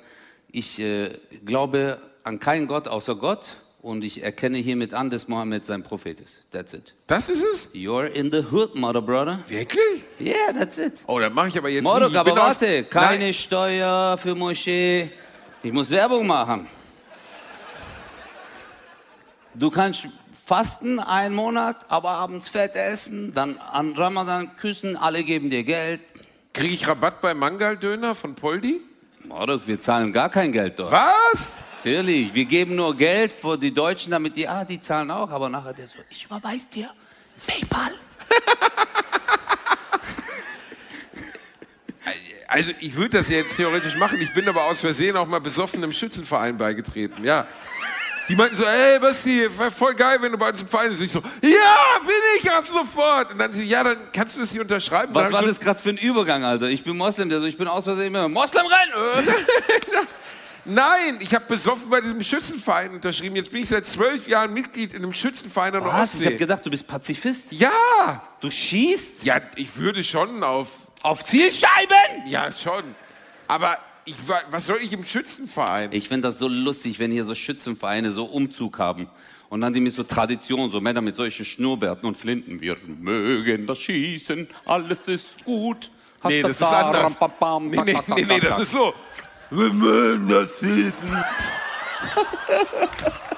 [0.51, 5.63] ich äh, glaube an keinen Gott außer Gott und ich erkenne hiermit an, dass Mohammed
[5.63, 6.41] sein Prophet ist.
[6.51, 6.95] That's it.
[7.05, 7.69] Das ist es?
[7.71, 9.41] You're in the hood, mother brother.
[9.47, 10.03] Wirklich?
[10.19, 11.03] Yeah, that's it.
[11.05, 12.13] Oh, dann mache ich aber jetzt Morok, nicht.
[12.13, 13.33] Ich aber warte, keine Nein.
[13.35, 15.11] Steuer für Moschee.
[15.61, 16.67] Ich muss Werbung machen.
[19.53, 20.07] Du kannst
[20.47, 26.01] fasten einen Monat, aber abends Fett essen, dann an Ramadan küssen, alle geben dir Geld.
[26.53, 28.81] Kriege ich Rabatt bei Mangaldöner von Poldi?
[29.25, 30.91] Morok, wir zahlen gar kein Geld dort.
[30.91, 31.64] Was?
[31.85, 35.49] Natürlich, wir geben nur Geld für die Deutschen, damit die, ah, die zahlen auch, aber
[35.49, 36.89] nachher der so, ich überweis dir
[37.45, 37.93] PayPal.
[42.47, 44.21] Also ich würde das ja jetzt theoretisch machen.
[44.21, 47.25] Ich bin aber aus Versehen auch mal besoffen im Schützenverein beigetreten.
[47.25, 47.47] Ja.
[48.29, 51.01] Die meinten so, ey Basti, voll geil, wenn du bei uns im Verein bist.
[51.01, 53.31] Ich so, ja, bin ich ab sofort.
[53.31, 55.13] Und dann sie, ja, dann kannst du das hier unterschreiben.
[55.13, 56.69] Was war das gerade für ein Übergang, Alter?
[56.69, 59.27] Ich bin Moslem, der so, ich bin aus Versehen immer, Moslem rein!
[60.65, 63.35] Nein, ich habe besoffen bei diesem Schützenverein unterschrieben.
[63.35, 66.13] Jetzt bin ich seit zwölf Jahren Mitglied in einem Schützenverein an der Was?
[66.15, 66.37] Ich habe Ostsee.
[66.37, 67.51] gedacht, du bist Pazifist.
[67.51, 70.69] Ja, Du schießt ja, ich würde schon auf,
[71.03, 72.27] auf Zielscheiben?
[72.27, 72.83] ja schon.
[73.47, 75.91] Aber ich, wa- was soll ich im Schützenverein?
[75.91, 79.07] Ich finde das so lustig, wenn hier so Schützenvereine so Umzug haben.
[79.49, 82.59] Und dann die mit so Tradition, so Männer mit solchen Schnurrbärten und Flinten.
[82.59, 85.91] Wir mögen das Schießen, alles ist gut.
[86.23, 87.13] Nee, das ist anders.
[87.61, 88.93] Nee, nee, nee, nee, das ist so.
[89.51, 91.23] Wir mögen das Schießen.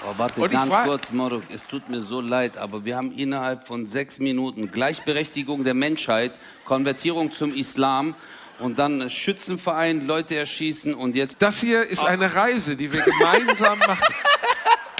[0.03, 2.95] Oh, warte, Und ich ganz frag- kurz, Morok, es tut mir so leid, aber wir
[2.95, 6.31] haben innerhalb von sechs Minuten Gleichberechtigung der Menschheit,
[6.65, 8.15] Konvertierung zum Islam
[8.59, 13.79] und dann Schützenverein, Leute erschießen und jetzt Das hier ist eine Reise, die wir gemeinsam
[13.79, 14.13] machen.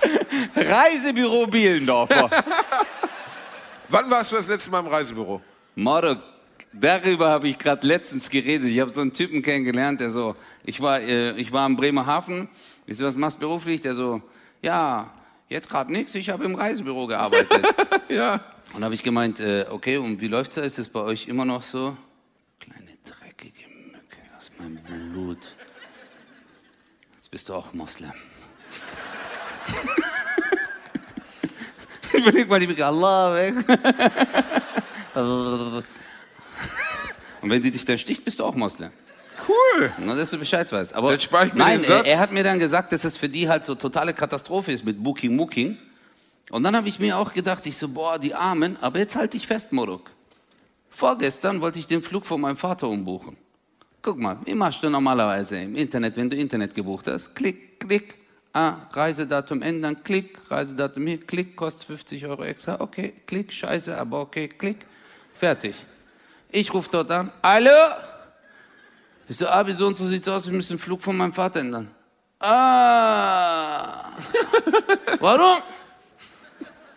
[0.56, 2.30] Reisebüro Bielendorfer.
[3.90, 5.42] Wann warst du das letzte Mal im Reisebüro?
[5.76, 6.20] Marok,
[6.74, 8.68] darüber habe ich gerade letztens geredet.
[8.68, 10.36] Ich habe so einen Typen kennengelernt, der so,
[10.68, 12.50] ich war, äh, ich war in Bremerhaven.
[12.86, 13.80] Ich so, was machst du beruflich?
[13.82, 14.22] Der so,
[14.62, 15.10] ja,
[15.48, 17.66] jetzt gerade nichts, ich habe im Reisebüro gearbeitet.
[18.10, 18.40] Ja.
[18.72, 20.62] und habe ich gemeint, äh, okay, und wie läuft's da?
[20.62, 21.98] Ist es bei euch immer noch so?
[22.58, 24.78] Kleine dreckige Mücke aus meinem
[25.12, 25.40] Blut.
[27.18, 28.14] Jetzt bist du auch Moslem.
[32.14, 33.56] Überleg mal die Mücke, Allah weg.
[37.42, 38.92] Und wenn sie dich dann sticht, bist du auch Moslem.
[39.48, 39.94] Cool.
[40.00, 40.94] Nur, dass du Bescheid weißt.
[40.94, 42.06] Aber Dann spar ich mir nein, den Satz.
[42.06, 44.84] Er, er hat mir dann gesagt, dass es für die halt so totale Katastrophe ist
[44.84, 45.78] mit Booking Mooking.
[46.50, 49.38] Und dann habe ich mir auch gedacht, ich so, boah, die Armen, aber jetzt halte
[49.38, 50.12] ich fest, Moruk.
[50.90, 53.38] Vorgestern wollte ich den Flug von meinem Vater umbuchen.
[54.02, 57.36] Guck mal, wie machst du normalerweise im Internet, wenn du Internet gebucht hast?
[57.36, 58.16] Klick, klick,
[58.54, 64.22] ah, Reisedatum ändern, klick, Reisedatum hier, klick, kostet 50 Euro extra, okay, klick, scheiße, aber
[64.22, 64.86] okay, klick,
[65.34, 65.76] fertig.
[66.50, 67.70] Ich rufe dort an, hallo?
[69.30, 71.60] Ich so, Abi, so und so sieht's aus, wir müssen den Flug von meinem Vater
[71.60, 71.92] ändern.
[72.40, 74.12] Ah,
[75.20, 75.58] warum?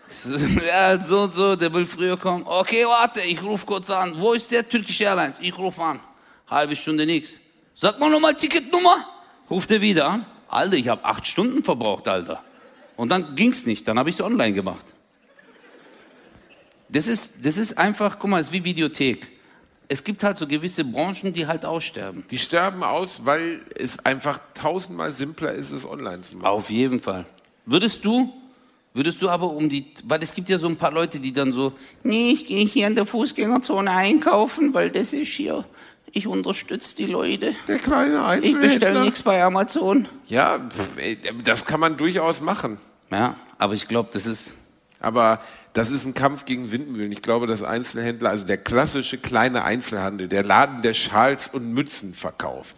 [0.08, 2.44] So, Ja, so und so, der will früher kommen.
[2.46, 4.14] Okay, warte, ich rufe kurz an.
[4.20, 5.38] Wo ist der Turkish Airlines?
[5.40, 5.98] Ich rufe an.
[6.48, 7.40] Halbe Stunde nichts.
[7.74, 9.06] Sag mal nochmal Ticketnummer.
[9.48, 10.26] Ruft er wieder an.
[10.48, 12.44] Alter, ich habe acht Stunden verbraucht, Alter.
[12.96, 13.88] Und dann ging's nicht.
[13.88, 14.84] Dann habe ich es online gemacht.
[16.88, 19.39] Das ist, das ist einfach, guck mal, es ist wie Videothek.
[19.92, 22.24] Es gibt halt so gewisse Branchen, die halt aussterben.
[22.30, 26.46] Die sterben aus, weil es einfach tausendmal simpler ist, es online zu machen.
[26.46, 27.26] Auf jeden Fall.
[27.66, 28.32] Würdest du
[28.92, 31.52] Würdest du aber um die, weil es gibt ja so ein paar Leute, die dann
[31.52, 31.72] so,
[32.02, 35.64] nee, ich gehe hier in der Fußgängerzone einkaufen, weil das ist hier,
[36.10, 37.54] ich unterstütze die Leute.
[37.68, 39.00] Der kleine Ich bestelle Einzelhändler.
[39.02, 40.08] nichts bei Amazon.
[40.26, 40.58] Ja,
[41.44, 42.78] das kann man durchaus machen.
[43.12, 44.54] Ja, aber ich glaube, das ist,
[45.00, 45.40] Aber
[45.72, 47.10] das ist ein Kampf gegen Windmühlen.
[47.10, 52.14] Ich glaube, dass Einzelhändler, also der klassische kleine Einzelhandel, der Laden, der Schals und Mützen
[52.14, 52.76] verkauft,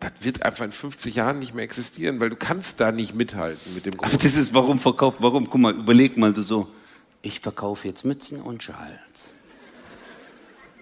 [0.00, 3.74] das wird einfach in 50 Jahren nicht mehr existieren, weil du kannst da nicht mithalten
[3.74, 4.18] mit dem aber Großen.
[4.18, 6.68] das ist, warum verkauft, warum, guck mal, überleg mal du so,
[7.22, 9.34] ich verkaufe jetzt Mützen und Schals.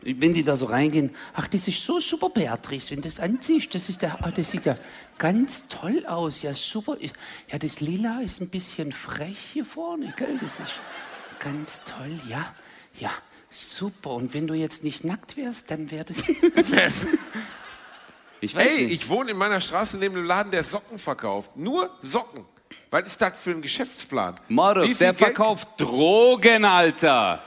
[0.03, 3.75] Wenn die da so reingehen, ach, das ist so super, Beatrice, wenn du das anziehst,
[3.75, 4.79] das, ist der, das sieht ja
[5.19, 6.97] ganz toll aus, ja super.
[7.49, 10.81] Ja, das Lila ist ein bisschen frech hier vorne, gell, das ist
[11.41, 12.55] ganz toll, ja,
[12.99, 13.11] ja,
[13.51, 14.11] super.
[14.11, 16.19] Und wenn du jetzt nicht nackt wärst, dann wäre das...
[18.41, 19.03] ich weiß Ey, nicht.
[19.03, 21.57] ich wohne in meiner Straße neben einem Laden, der Socken verkauft.
[21.57, 22.45] Nur Socken.
[22.91, 24.35] Was ist das für ein Geschäftsplan?
[24.49, 27.43] Viel der Geld- verkauft Drogen, Alter.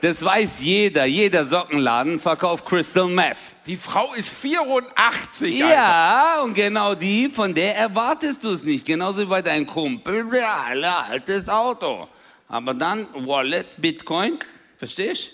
[0.00, 1.06] Das weiß jeder.
[1.06, 3.36] Jeder Sockenladen verkauft Crystal Meth.
[3.66, 5.74] Die Frau ist 84, Alter.
[5.74, 8.84] Ja, und genau die, von der erwartest du es nicht.
[8.84, 10.28] Genauso wie bei deinem Kumpel.
[10.32, 12.08] Ja, alle altes Auto.
[12.48, 14.38] Aber dann Wallet, Bitcoin.
[14.78, 15.32] Verstehst?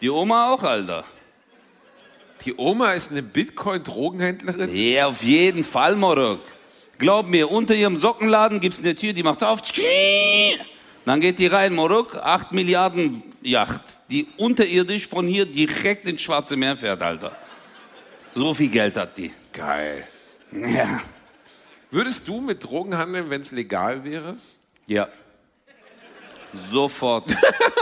[0.00, 1.04] Die Oma auch, Alter.
[2.44, 4.74] Die Oma ist eine Bitcoin-Drogenhändlerin.
[4.76, 6.40] Ja, auf jeden Fall, Morok.
[6.98, 9.62] Glaub mir, unter ihrem Sockenladen gibt's eine Tür, die macht auf.
[11.06, 16.56] Dann geht die rein, Morok, 8 Milliarden Yacht, die unterirdisch von hier direkt ins Schwarze
[16.56, 17.36] Meer fährt, Alter.
[18.34, 19.32] So viel Geld hat die.
[19.52, 20.06] Geil.
[20.50, 21.00] Ja.
[21.90, 24.36] Würdest du mit Drogen handeln, wenn es legal wäre?
[24.86, 25.08] Ja.
[26.70, 27.28] Sofort.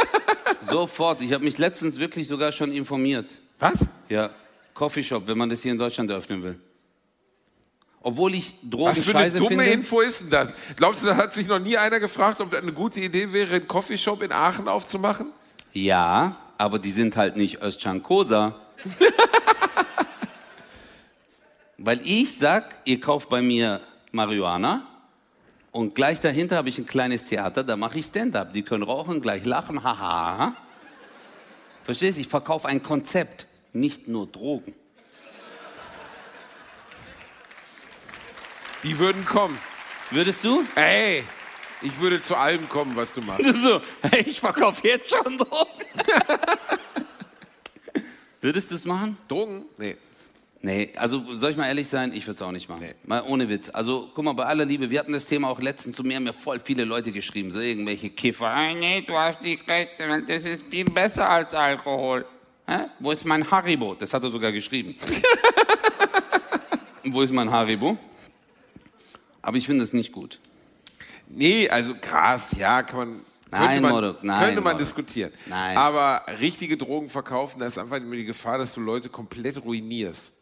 [0.69, 1.23] Sofort.
[1.23, 3.39] Ich habe mich letztens wirklich sogar schon informiert.
[3.59, 3.75] Was?
[4.09, 4.31] Ja.
[4.75, 6.59] Coffeeshop, wenn man das hier in Deutschland eröffnen will.
[8.01, 9.65] Obwohl ich Drogen Was für eine dumme finde.
[9.67, 10.53] Info ist denn das?
[10.75, 13.55] Glaubst du, da hat sich noch nie einer gefragt, ob das eine gute Idee wäre,
[13.55, 15.33] einen Coffeeshop in Aachen aufzumachen?
[15.73, 18.55] Ja, aber die sind halt nicht Özcan Kosa.
[21.79, 23.81] Weil ich sag, ihr kauft bei mir
[24.13, 24.87] Marihuana
[25.73, 28.53] und gleich dahinter habe ich ein kleines Theater, da mache ich Stand-up.
[28.53, 30.55] Die können rauchen, gleich lachen, haha.
[31.85, 32.21] Verstehst du?
[32.21, 34.75] Ich verkaufe ein Konzept, nicht nur Drogen.
[38.85, 39.59] Die würden kommen.
[40.11, 40.65] Würdest du?
[40.75, 41.25] Ey,
[41.83, 43.45] ich würde zu allem kommen, was du machst.
[43.63, 45.71] So, hey, ich verkaufe jetzt schon Drogen.
[48.41, 49.17] Würdest du es machen?
[49.29, 49.65] Drogen?
[49.79, 49.97] Nee.
[50.65, 52.87] Nee, also soll ich mal ehrlich sein, ich würde es auch nicht machen.
[53.05, 53.69] Mal ohne Witz.
[53.71, 56.23] Also guck mal, bei aller Liebe, wir hatten das Thema auch letztens zu mir, haben
[56.23, 58.47] mir voll viele Leute geschrieben, so irgendwelche Kiffer.
[58.47, 62.25] Ah, nee, du hast nicht recht, das ist viel besser als Alkohol.
[62.69, 62.87] Hä?
[63.01, 63.95] Wo ist mein Haribo?
[63.95, 64.95] Das hat er sogar geschrieben.
[67.05, 67.99] Wo ist mein Haribo?
[69.43, 70.39] Aber ich finde es nicht gut.
[71.35, 73.21] Nee, also krass, ja, kann man.
[73.51, 74.79] Nein, könnte man, Morok, nein, könnte man Morok.
[74.79, 75.33] diskutieren.
[75.47, 75.77] Nein.
[75.77, 80.33] Aber richtige Drogen verkaufen, da ist einfach immer die Gefahr, dass du Leute komplett ruinierst.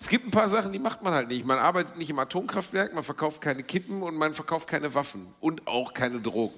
[0.00, 1.44] Es gibt ein paar Sachen, die macht man halt nicht.
[1.44, 5.66] Man arbeitet nicht im Atomkraftwerk, man verkauft keine Kippen und man verkauft keine Waffen und
[5.66, 6.54] auch keine Drogen.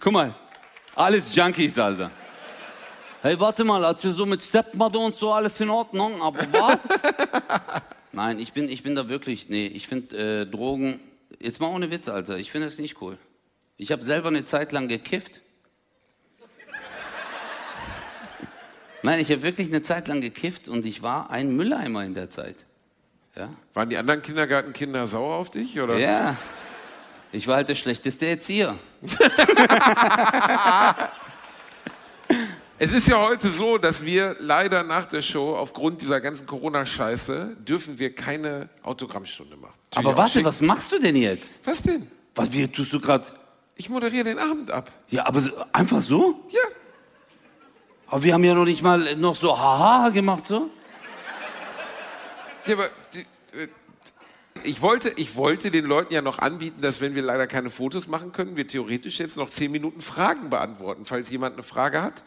[0.00, 0.34] Guck mal,
[0.94, 2.10] alles Junkies, Alter.
[3.22, 6.78] Hey, warte mal, als wir so mit Stepmother und so alles in Ordnung, aber was?
[8.12, 10.98] Nein, ich bin, ich bin da wirklich, nee, ich finde äh, Drogen,
[11.40, 13.18] jetzt mal ohne Witz, Alter, ich finde das nicht cool.
[13.76, 15.40] Ich habe selber eine Zeit lang gekifft.
[19.02, 22.30] Nein, ich habe wirklich eine Zeit lang gekifft und ich war ein Mülleimer in der
[22.30, 22.56] Zeit.
[23.36, 23.50] Ja?
[23.74, 25.80] Waren die anderen Kindergartenkinder sauer auf dich?
[25.80, 25.98] Oder?
[25.98, 26.36] Ja.
[27.32, 28.76] Ich war halt der schlechteste Erzieher.
[32.82, 37.58] Es ist ja heute so, dass wir leider nach der Show aufgrund dieser ganzen Corona-Scheiße
[37.58, 39.74] dürfen wir keine Autogrammstunde machen.
[39.94, 40.44] Aber Natürlich auch warte, schick.
[40.46, 41.60] was machst du denn jetzt?
[41.66, 42.10] Was denn?
[42.34, 43.26] Was, wie tust du gerade?
[43.76, 44.90] Ich moderiere den Abend ab.
[45.10, 45.42] Ja, aber
[45.74, 46.42] einfach so?
[46.48, 46.60] Ja.
[48.06, 50.70] Aber wir haben ja noch nicht mal noch so haha gemacht, so?
[52.66, 53.18] Ja, aber die,
[53.58, 53.68] äh,
[54.62, 58.06] ich wollte, ich wollte den Leuten ja noch anbieten, dass wenn wir leider keine Fotos
[58.06, 62.22] machen können, wir theoretisch jetzt noch zehn Minuten Fragen beantworten, falls jemand eine Frage hat.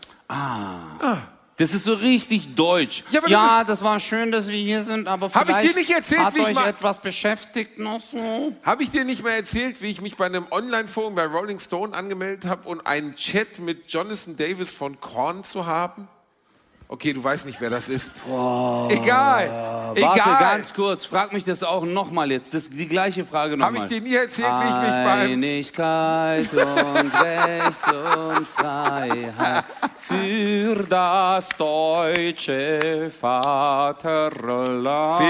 [1.58, 3.04] Das ist so richtig deutsch.
[3.12, 5.80] Ja, ja das das war schön, dass wir hier sind, aber Hab ich vielleicht dir
[5.80, 8.56] nicht erzählt, hat wie ich euch mal- etwas beschäftigt noch so?
[8.64, 11.96] Habe ich dir nicht mehr erzählt, wie ich mich bei einem Online-Forum bei Rolling Stone
[11.96, 16.08] angemeldet habe und einen Chat mit Jonathan Davis von Korn zu haben?
[16.94, 18.12] Okay, du weißt nicht, wer das ist.
[18.28, 19.50] Egal.
[19.50, 20.38] Warte, Egal.
[20.40, 22.54] ganz kurz, frag mich das auch nochmal jetzt.
[22.54, 23.92] Das die gleiche Frage Habe nochmal.
[23.92, 29.66] ich dir nie erzählt, wie ich mich beim Einigkeit und Recht und Freiheit
[30.02, 35.26] für das deutsche Vaterland.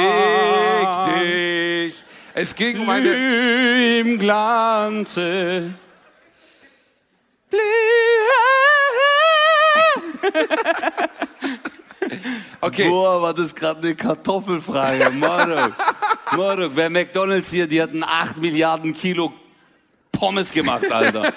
[1.16, 2.04] Fick dich.
[2.34, 4.00] Es ging um eine.
[4.02, 5.76] Im Glanze.
[12.66, 12.88] Okay.
[12.90, 15.10] Boah, war das gerade eine Kartoffelfrage.
[15.12, 15.74] Marok.
[16.38, 19.34] Marok, wer McDonalds hier, die hatten 8 Milliarden Kilo
[20.12, 21.34] Pommes gemacht, Alter.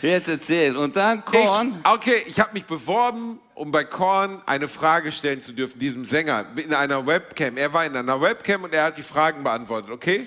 [0.00, 0.76] Jetzt erzähl.
[0.76, 1.76] Und dann Korn.
[1.80, 6.04] Ich, okay, ich habe mich beworben, um bei Korn eine Frage stellen zu dürfen, diesem
[6.04, 7.56] Sänger, in einer Webcam.
[7.56, 10.26] Er war in einer Webcam und er hat die Fragen beantwortet, okay?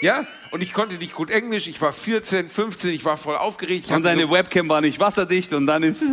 [0.00, 0.26] Ja?
[0.52, 3.90] Und ich konnte nicht gut Englisch, ich war 14, 15, ich war voll aufgeregt.
[3.90, 6.02] Und deine so- Webcam war nicht wasserdicht und dann ist.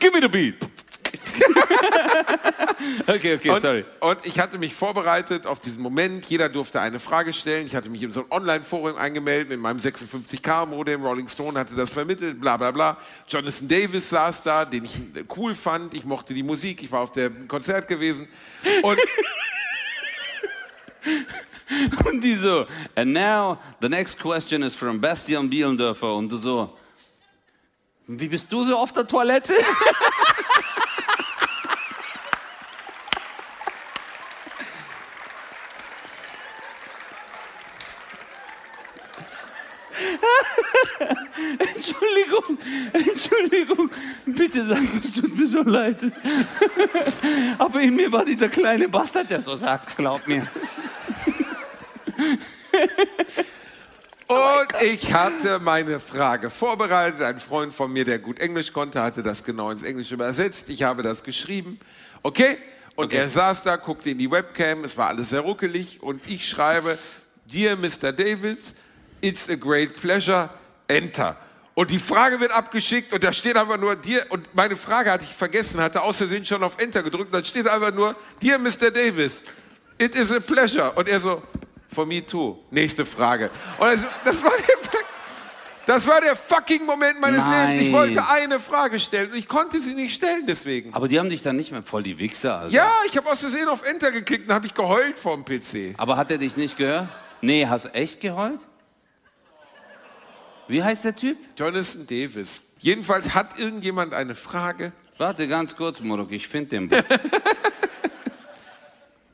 [0.00, 0.56] Give me the beat.
[3.06, 3.84] okay, okay, Und, sorry.
[4.00, 6.26] und ich hatte mich vorbereitet auf diesen Moment.
[6.26, 7.66] Jeder durfte eine Frage stellen.
[7.66, 11.04] Ich hatte mich in so ein Online-Forum eingemeldet mit meinem 56K-Modem.
[11.04, 12.96] Rolling Stone hatte das vermittelt, bla bla bla.
[13.28, 14.96] Jonathan Davis saß da, den ich
[15.36, 15.94] cool fand.
[15.94, 16.82] Ich mochte die Musik.
[16.82, 18.26] Ich war auf dem Konzert gewesen.
[18.82, 18.98] Und
[22.04, 26.14] Und die so, and now the next question is from Bastian Bielendörfer.
[26.14, 26.76] Und du so,
[28.06, 29.54] wie bist du so auf der Toilette?
[41.58, 42.58] Entschuldigung,
[42.92, 43.90] Entschuldigung,
[44.26, 45.98] bitte sag, es tut mir so leid.
[47.58, 50.46] Aber in mir war dieser kleine Bastard, der so sagt, glaub mir.
[54.28, 57.22] Und ich hatte meine Frage vorbereitet.
[57.22, 60.70] Ein Freund von mir, der gut Englisch konnte, hatte das genau ins Englische übersetzt.
[60.70, 61.78] Ich habe das geschrieben.
[62.22, 62.58] Okay?
[62.94, 64.84] Und er saß da, guckte in die Webcam.
[64.84, 66.02] Es war alles sehr ruckelig.
[66.02, 66.98] Und ich schreibe,
[67.46, 68.12] Dear Mr.
[68.12, 68.74] Davids,
[69.20, 70.48] it's a great pleasure.
[70.88, 71.36] Enter.
[71.74, 75.24] Und die Frage wird abgeschickt und da steht einfach nur dir und meine Frage hatte
[75.24, 77.26] ich vergessen, hatte aus Versehen schon auf Enter gedrückt.
[77.26, 78.90] Und dann steht einfach nur Dear Mr.
[78.90, 79.42] Davis,
[79.96, 80.92] it is a pleasure.
[80.92, 81.42] Und er so,
[81.92, 82.58] for me too.
[82.70, 83.50] Nächste Frage.
[83.78, 84.76] Und das, das, war, der,
[85.86, 87.70] das war der fucking Moment meines Nein.
[87.70, 87.88] Lebens.
[87.88, 90.94] Ich wollte eine Frage stellen und ich konnte sie nicht stellen deswegen.
[90.94, 92.74] Aber die haben dich dann nicht mehr voll die Wichser, also.
[92.74, 95.94] Ja, ich habe aus Versehen auf Enter geklickt und habe ich geheult vorm PC.
[95.96, 97.08] Aber hat er dich nicht gehört?
[97.40, 98.60] Nee, hast du echt geheult?
[100.68, 101.36] Wie heißt der Typ?
[101.56, 102.62] Jonathan Davis.
[102.78, 104.92] Jedenfalls hat irgendjemand eine Frage.
[105.18, 106.98] Warte ganz kurz, Morok, ich finde den Buch.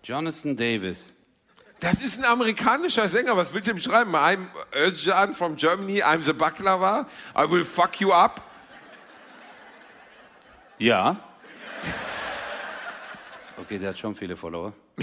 [0.03, 1.15] Jonathan Davis.
[1.81, 3.37] Das ist ein amerikanischer Sänger.
[3.37, 4.17] Was willst du ihm schreiben?
[4.17, 6.03] I'm Özcan from Germany.
[6.03, 7.07] I'm the Baklava.
[7.37, 8.43] I will fuck you up.
[10.79, 11.17] Ja.
[13.61, 14.73] Okay, der hat schon viele Follower.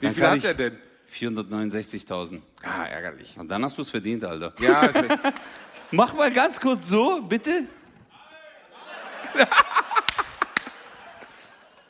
[0.00, 0.78] Wie viel hat er denn?
[1.12, 2.40] 469.000.
[2.62, 3.36] Ah, ärgerlich.
[3.36, 4.52] Und dann hast du es verdient, Alter.
[4.60, 4.88] Ja.
[5.90, 7.64] Mach mal ganz kurz so, bitte.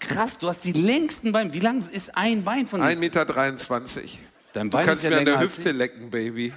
[0.08, 1.52] Krass, du hast die längsten Beine.
[1.52, 3.24] Wie lang ist ein Bein von 1,23 diesem- Meter.
[4.52, 6.52] Dein Du Bein kannst ist ja mir an der Hüfte lecken, Baby.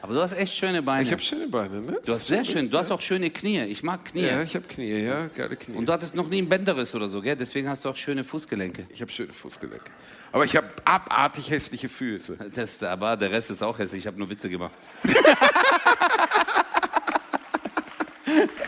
[0.00, 1.04] Aber du hast echt schöne Beine.
[1.04, 2.00] Ich habe schöne Beine, ne?
[2.04, 3.60] du hast sehr schön, du hast auch schöne Knie.
[3.66, 4.22] Ich mag Knie.
[4.26, 5.76] Ja, ich habe Knie, ja, geile Knie.
[5.76, 7.36] Und du hattest noch nie einen Bänderriss oder so, gell?
[7.36, 8.86] Deswegen hast du auch schöne Fußgelenke.
[8.88, 9.84] ich habe schöne Fußgelenke.
[10.32, 12.36] Aber ich habe abartig hässliche Füße.
[12.52, 14.00] Das, aber der Rest ist auch hässlich.
[14.00, 14.72] Ich habe nur Witze gemacht.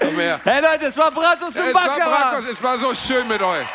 [0.01, 0.41] Komm her.
[0.45, 3.67] Hey Leute, es war Bratwurst Es war, Bratwurst, es war so schön mit euch.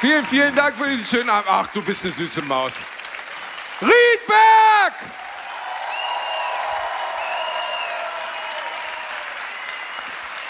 [0.00, 1.46] Vielen, vielen Dank für diesen schönen Abend.
[1.50, 2.72] Ach, du bist eine süße Maus.
[3.82, 4.94] Riedberg!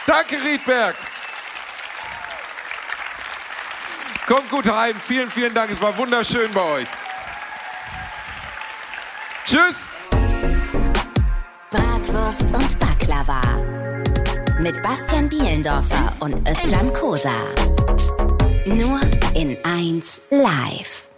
[0.06, 0.96] Danke, Riedberg.
[4.26, 4.94] Kommt gut heim.
[5.06, 5.72] Vielen, vielen Dank.
[5.72, 6.88] Es war wunderschön bei euch.
[9.46, 9.89] Tschüss.
[12.20, 13.40] Bratwurst und Baklava.
[14.60, 17.32] Mit Bastian Bielendorfer und Özcan Kosa.
[18.66, 19.00] Nur
[19.34, 21.09] in 1 live.